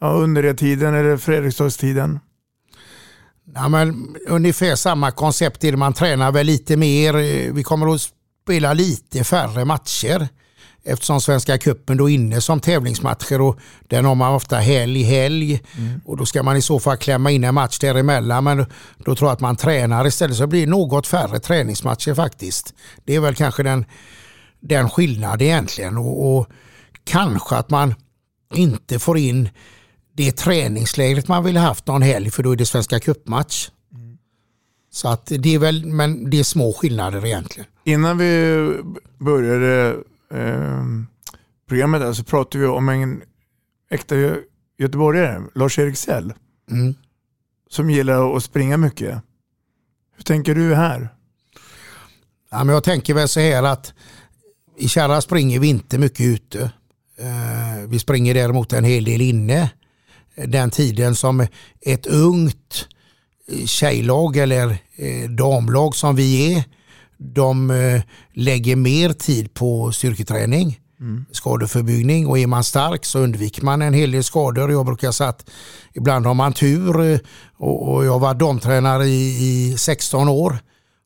ja, 0.00 0.12
underredtiden 0.12 0.94
eller 0.94 1.16
Fredriksdagstiden? 1.16 2.18
Ja, 3.54 3.68
men 3.68 4.16
ungefär 4.28 4.76
samma 4.76 5.10
koncept 5.10 5.64
är 5.64 5.70
det. 5.70 5.76
Man 5.76 5.92
tränar 5.92 6.32
väl 6.32 6.46
lite 6.46 6.76
mer. 6.76 7.12
Vi 7.52 7.62
kommer 7.62 7.94
att 7.94 8.00
spela 8.44 8.72
lite 8.72 9.24
färre 9.24 9.64
matcher 9.64 10.28
eftersom 10.84 11.20
Svenska 11.20 11.58
cupen 11.58 11.96
då 11.96 12.08
inne 12.08 12.40
som 12.40 12.60
tävlingsmatcher 12.60 13.40
och 13.40 13.58
den 13.88 14.04
har 14.04 14.14
man 14.14 14.34
ofta 14.34 14.56
helg 14.56 15.02
helg 15.02 15.60
mm. 15.76 16.00
och 16.04 16.16
då 16.16 16.26
ska 16.26 16.42
man 16.42 16.56
i 16.56 16.62
så 16.62 16.80
fall 16.80 16.96
klämma 16.96 17.30
in 17.30 17.44
en 17.44 17.54
match 17.54 17.78
däremellan 17.78 18.44
men 18.44 18.66
då 18.98 19.14
tror 19.14 19.28
jag 19.28 19.32
att 19.32 19.40
man 19.40 19.56
tränar 19.56 20.06
istället 20.06 20.36
så 20.36 20.42
det 20.42 20.46
blir 20.46 20.66
något 20.66 21.06
färre 21.06 21.38
träningsmatcher 21.38 22.14
faktiskt. 22.14 22.74
Det 23.04 23.14
är 23.14 23.20
väl 23.20 23.34
kanske 23.34 23.62
den, 23.62 23.84
den 24.60 24.90
skillnaden 24.90 25.46
egentligen 25.46 25.98
och, 25.98 26.36
och 26.36 26.46
kanske 27.04 27.56
att 27.56 27.70
man 27.70 27.94
inte 28.54 28.98
får 28.98 29.18
in 29.18 29.48
det 30.16 30.32
träningslägret 30.32 31.28
man 31.28 31.44
vill 31.44 31.56
ha 31.56 31.64
haft 31.64 31.86
någon 31.86 32.02
helg 32.02 32.30
för 32.30 32.42
då 32.42 32.52
är 32.52 32.56
det 32.56 32.66
Svenska 32.66 33.00
cupmatch. 33.00 33.70
Mm. 33.94 34.18
Så 34.90 35.08
att 35.08 35.26
det 35.26 35.54
är 35.54 35.58
väl, 35.58 35.86
men 35.86 36.30
det 36.30 36.38
är 36.38 36.44
små 36.44 36.72
skillnader 36.72 37.26
egentligen. 37.26 37.66
Innan 37.84 38.18
vi 38.18 38.56
började 39.18 39.96
eh, 40.34 40.84
programmet 41.68 42.00
där 42.00 42.12
så 42.12 42.24
pratade 42.24 42.58
vi 42.58 42.66
om 42.66 42.88
en 42.88 43.22
äkta 43.90 44.14
göteborgare, 44.78 45.42
Lars-Erik 45.54 45.96
Sell. 45.96 46.32
Mm. 46.70 46.94
Som 47.70 47.90
gillar 47.90 48.36
att 48.36 48.44
springa 48.44 48.76
mycket. 48.76 49.22
Hur 50.16 50.24
tänker 50.24 50.54
du 50.54 50.74
här? 50.74 51.08
Ja, 52.50 52.64
men 52.64 52.74
jag 52.74 52.84
tänker 52.84 53.14
väl 53.14 53.28
så 53.28 53.40
här 53.40 53.62
att 53.62 53.92
i 54.78 54.88
Kärra 54.88 55.20
springer 55.20 55.60
vi 55.60 55.68
inte 55.68 55.98
mycket 55.98 56.26
ute. 56.26 56.72
Eh, 57.18 57.88
vi 57.88 57.98
springer 57.98 58.34
däremot 58.34 58.72
en 58.72 58.84
hel 58.84 59.04
del 59.04 59.20
inne 59.20 59.70
den 60.36 60.70
tiden 60.70 61.14
som 61.14 61.46
ett 61.80 62.06
ungt 62.06 62.88
tjejlag 63.66 64.36
eller 64.36 64.78
eh, 64.96 65.30
damlag 65.30 65.96
som 65.96 66.16
vi 66.16 66.54
är. 66.54 66.64
De 67.18 67.70
eh, 67.70 68.02
lägger 68.32 68.76
mer 68.76 69.12
tid 69.12 69.54
på 69.54 69.92
styrketräning, 69.92 70.80
mm. 71.00 71.24
skadeförbyggning 71.32 72.26
och 72.26 72.38
är 72.38 72.46
man 72.46 72.64
stark 72.64 73.04
så 73.04 73.18
undviker 73.18 73.62
man 73.62 73.82
en 73.82 73.94
hel 73.94 74.10
del 74.10 74.24
skador. 74.24 74.70
Jag 74.72 74.86
brukar 74.86 75.12
säga 75.12 75.28
att 75.28 75.50
ibland 75.92 76.26
har 76.26 76.34
man 76.34 76.52
tur 76.52 77.00
eh, 77.00 77.18
och 77.56 78.04
jag 78.04 78.18
var 78.18 78.34
damtränare 78.34 79.06
i 79.06 79.74
16 79.78 80.28
år 80.28 80.58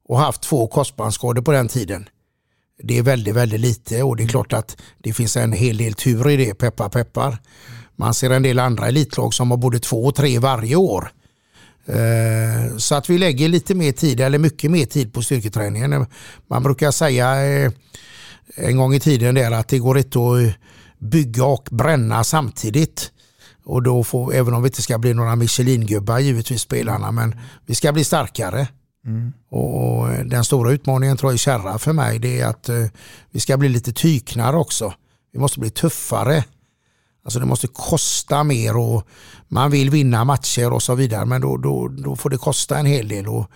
och 0.09 0.19
haft 0.19 0.43
två 0.43 0.67
korsbandsskador 0.67 1.43
på 1.43 1.53
den 1.53 1.69
tiden. 1.69 2.09
Det 2.83 2.99
är 2.99 3.03
väldigt, 3.03 3.35
väldigt 3.35 3.61
lite 3.61 4.03
och 4.03 4.17
det 4.17 4.23
är 4.23 4.29
klart 4.29 4.53
att 4.53 4.77
det 4.99 5.13
finns 5.13 5.37
en 5.37 5.53
hel 5.53 5.77
del 5.77 5.95
tur 5.95 6.31
i 6.31 6.37
det, 6.37 6.55
peppar 6.55 6.89
peppar. 6.89 7.39
Man 7.99 8.15
ser 8.15 8.31
en 8.31 8.43
del 8.43 8.59
andra 8.59 8.89
elitlag 8.89 9.35
som 9.35 9.51
har 9.51 9.59
både 9.59 9.79
två 9.79 10.05
och 10.05 10.15
tre 10.15 10.39
varje 10.39 10.77
år. 10.77 11.13
Eh, 11.87 12.77
så 12.77 12.95
att 12.95 13.11
vi 13.11 13.19
lägger 13.19 13.49
lite 13.49 13.75
mer 13.75 13.93
tid, 13.93 14.21
eller 14.21 14.39
mycket 14.39 14.71
mer 14.71 14.87
tid 14.87 15.13
på 15.13 15.23
styrketräningen. 15.23 16.07
Man 16.51 16.63
brukar 16.63 16.91
säga 16.91 17.47
eh, 17.47 17.73
en 18.57 18.77
gång 18.77 18.95
i 18.95 19.01
tiden 19.01 19.35
där 19.35 19.51
att 19.51 19.69
det 19.69 19.79
går 19.79 19.99
inte 19.99 20.19
att 20.19 20.55
bygga 20.99 21.45
och 21.45 21.69
bränna 21.71 22.25
samtidigt. 22.25 23.13
Och 23.65 23.83
då 23.83 24.05
får, 24.05 24.35
även 24.35 24.55
om 24.55 24.63
vi 24.63 24.67
inte 24.67 24.83
ska 24.83 24.99
bli 24.99 25.15
några 25.15 25.37
Michelin-gubbar 25.37 26.19
givetvis 26.19 26.61
spelarna, 26.61 27.13
men 27.13 27.41
vi 27.67 27.75
ska 27.75 27.93
bli 27.93 28.05
starkare. 28.05 28.69
Mm. 29.07 29.33
Och 29.51 30.09
Den 30.25 30.45
stora 30.45 30.73
utmaningen 30.73 31.17
tror 31.17 31.33
jag 31.33 31.39
kärra 31.39 31.79
för 31.79 31.93
mig 31.93 32.19
det 32.19 32.41
är 32.41 32.47
att 32.47 32.69
eh, 32.69 32.85
vi 33.31 33.41
ska 33.41 33.57
bli 33.57 33.69
lite 33.69 33.93
tyknare 33.93 34.57
också. 34.57 34.95
Vi 35.33 35.39
måste 35.39 35.61
bli 35.61 35.71
tuffare. 35.71 36.45
Alltså 37.29 37.41
det 37.41 37.47
måste 37.47 37.67
kosta 37.67 38.45
mer 38.45 38.77
och 38.77 39.07
man 39.49 39.71
vill 39.71 39.91
vinna 39.91 40.25
matcher 40.25 40.73
och 40.73 40.83
så 40.83 40.95
vidare 40.95 41.27
men 41.27 41.41
då, 41.41 41.57
då, 41.57 41.89
då 41.89 42.17
får 42.17 42.31
det 42.31 42.39
kosta 42.39 42.79
en 42.79 42.87
hel 42.87 43.09
del 43.09 43.29
och 43.29 43.51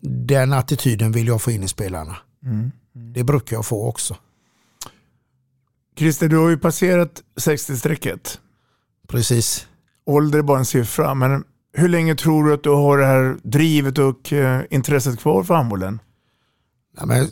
den 0.00 0.52
attityden 0.52 1.12
vill 1.12 1.26
jag 1.26 1.42
få 1.42 1.50
in 1.50 1.62
i 1.62 1.68
spelarna. 1.68 2.16
Mm. 2.44 2.72
Det 3.14 3.24
brukar 3.24 3.56
jag 3.56 3.66
få 3.66 3.88
också. 3.88 4.16
Christer, 5.98 6.28
du 6.28 6.36
har 6.36 6.48
ju 6.48 6.58
passerat 6.58 7.22
60-strecket. 7.40 8.38
Precis. 9.08 9.66
Ålder 10.06 10.38
är 10.38 10.42
bara 10.42 10.58
en 10.58 10.64
siffra, 10.64 11.14
men 11.14 11.44
hur 11.72 11.88
länge 11.88 12.14
tror 12.14 12.44
du 12.44 12.54
att 12.54 12.62
du 12.62 12.70
har 12.70 12.98
det 12.98 13.06
här 13.06 13.36
drivet 13.42 13.98
och 13.98 14.32
eh, 14.32 14.62
intresset 14.70 15.18
kvar 15.18 15.42
för 15.42 15.54
handbollen? 15.54 16.00
Ja, 17.00 17.26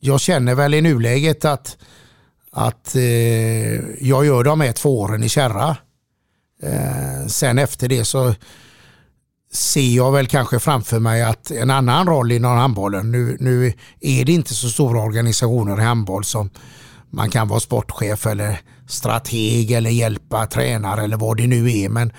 jag 0.00 0.20
känner 0.20 0.54
väl 0.54 0.74
i 0.74 0.80
nuläget 0.80 1.44
att 1.44 1.76
att 2.52 2.94
eh, 2.94 3.02
jag 4.00 4.26
gör 4.26 4.44
de 4.44 4.60
här 4.60 4.72
två 4.72 5.00
åren 5.00 5.22
i 5.22 5.28
kärra. 5.28 5.76
Eh, 6.62 7.26
sen 7.26 7.58
efter 7.58 7.88
det 7.88 8.04
så 8.04 8.34
ser 9.52 9.96
jag 9.96 10.12
väl 10.12 10.26
kanske 10.26 10.58
framför 10.58 10.98
mig 10.98 11.22
att 11.22 11.50
en 11.50 11.70
annan 11.70 12.06
roll 12.06 12.32
inom 12.32 12.58
handbollen. 12.58 13.12
Nu, 13.12 13.36
nu 13.40 13.72
är 14.00 14.24
det 14.24 14.32
inte 14.32 14.54
så 14.54 14.68
stora 14.68 15.00
organisationer 15.00 15.80
i 15.80 15.84
handboll 15.84 16.24
som 16.24 16.50
man 17.10 17.30
kan 17.30 17.48
vara 17.48 17.60
sportchef 17.60 18.26
eller 18.26 18.60
strateg 18.88 19.70
eller 19.70 19.90
hjälpa 19.90 20.46
tränare 20.46 21.04
eller 21.04 21.16
vad 21.16 21.36
det 21.36 21.46
nu 21.46 21.72
är. 21.72 21.88
Men 21.88 22.12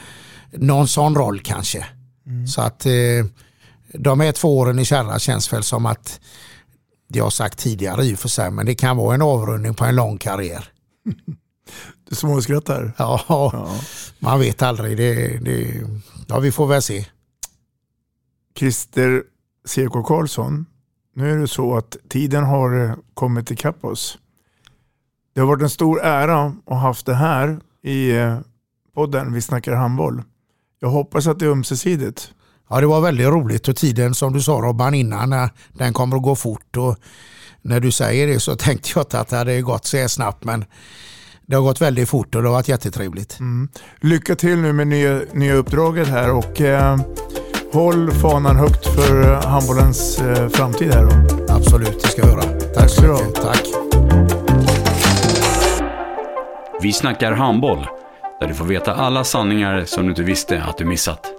någon 0.51 0.87
sån 0.87 1.15
roll 1.15 1.39
kanske. 1.39 1.85
Mm. 2.25 2.47
Så 2.47 2.61
att 2.61 2.85
eh, 2.85 2.91
de 3.93 4.19
här 4.19 4.31
två 4.31 4.57
åren 4.57 4.79
i 4.79 4.85
kärra 4.85 5.19
känns 5.19 5.53
väl 5.53 5.63
som 5.63 5.85
att 5.85 6.19
det 7.09 7.19
har 7.19 7.29
sagt 7.29 7.59
tidigare 7.59 8.05
i 8.05 8.15
och 8.15 8.19
för 8.19 8.29
sig, 8.29 8.51
men 8.51 8.65
det 8.65 8.75
kan 8.75 8.97
vara 8.97 9.15
en 9.15 9.21
avrundning 9.21 9.73
på 9.73 9.85
en 9.85 9.95
lång 9.95 10.17
karriär. 10.17 10.69
Du 12.09 12.15
småskrattar? 12.15 12.93
Ja, 12.97 13.21
ja, 13.27 13.75
man 14.19 14.39
vet 14.39 14.61
aldrig. 14.61 14.97
Det, 14.97 15.37
det, 15.37 15.81
ja, 16.27 16.39
vi 16.39 16.51
får 16.51 16.67
väl 16.67 16.81
se. 16.81 17.05
Christer 18.57 19.23
CK 19.65 20.07
Karlsson, 20.07 20.65
nu 21.15 21.31
är 21.31 21.37
det 21.37 21.47
så 21.47 21.77
att 21.77 21.97
tiden 22.07 22.43
har 22.43 22.85
eh, 22.85 22.95
kommit 23.13 23.51
ikapp 23.51 23.85
oss. 23.85 24.17
Det 25.33 25.39
har 25.39 25.47
varit 25.47 25.61
en 25.61 25.69
stor 25.69 26.01
ära 26.01 26.45
att 26.45 26.53
ha 26.65 26.75
haft 26.75 27.05
det 27.05 27.15
här 27.15 27.59
i 27.81 28.11
eh, 28.11 28.39
podden 28.93 29.33
Vi 29.33 29.41
snackar 29.41 29.75
handboll. 29.75 30.23
Jag 30.79 30.89
hoppas 30.89 31.27
att 31.27 31.39
det 31.39 31.45
är 31.45 31.49
ömsesidigt. 31.49 32.33
Ja, 32.69 32.81
det 32.81 32.87
var 32.87 33.01
väldigt 33.01 33.27
roligt 33.27 33.67
och 33.67 33.75
tiden 33.75 34.15
som 34.15 34.33
du 34.33 34.41
sa 34.41 34.51
Robban 34.51 34.93
innan, 34.93 35.49
den 35.73 35.93
kommer 35.93 36.17
att 36.17 36.23
gå 36.23 36.35
fort. 36.35 36.77
Och 36.77 36.97
när 37.61 37.79
du 37.79 37.91
säger 37.91 38.27
det 38.27 38.39
så 38.39 38.55
tänkte 38.55 38.89
jag 38.95 39.01
inte 39.01 39.19
att 39.19 39.27
det 39.27 39.37
hade 39.37 39.61
gått 39.61 39.85
så 39.85 39.97
här 39.97 40.07
snabbt 40.07 40.43
men 40.43 40.65
det 41.45 41.55
har 41.55 41.63
gått 41.63 41.81
väldigt 41.81 42.09
fort 42.09 42.35
och 42.35 42.41
det 42.41 42.47
har 42.47 42.53
varit 42.53 42.67
jättetrevligt. 42.67 43.39
Mm. 43.39 43.69
Lycka 44.01 44.35
till 44.35 44.57
nu 44.57 44.73
med 44.73 44.87
nya, 44.87 45.21
nya 45.33 45.53
uppdraget 45.53 46.07
här 46.07 46.31
och 46.31 46.61
eh, 46.61 46.99
håll 47.73 48.11
fanan 48.11 48.55
högt 48.55 48.87
för 48.87 49.33
handbollens 49.33 50.19
eh, 50.19 50.49
framtid 50.49 50.93
här. 50.93 51.03
Då. 51.03 51.53
Absolut, 51.53 52.01
det 52.01 52.07
ska 52.07 52.21
jag 52.21 52.29
göra. 52.29 52.43
Tack 52.75 52.89
så 52.89 53.01
mycket. 53.01 53.35
Tack. 53.35 53.63
Vi 56.81 56.93
snackar 56.93 57.31
handboll, 57.31 57.87
där 58.39 58.47
du 58.47 58.53
får 58.53 58.65
veta 58.65 58.93
alla 58.93 59.23
sanningar 59.23 59.85
som 59.85 60.03
du 60.03 60.09
inte 60.09 60.23
visste 60.23 60.63
att 60.63 60.77
du 60.77 60.85
missat. 60.85 61.38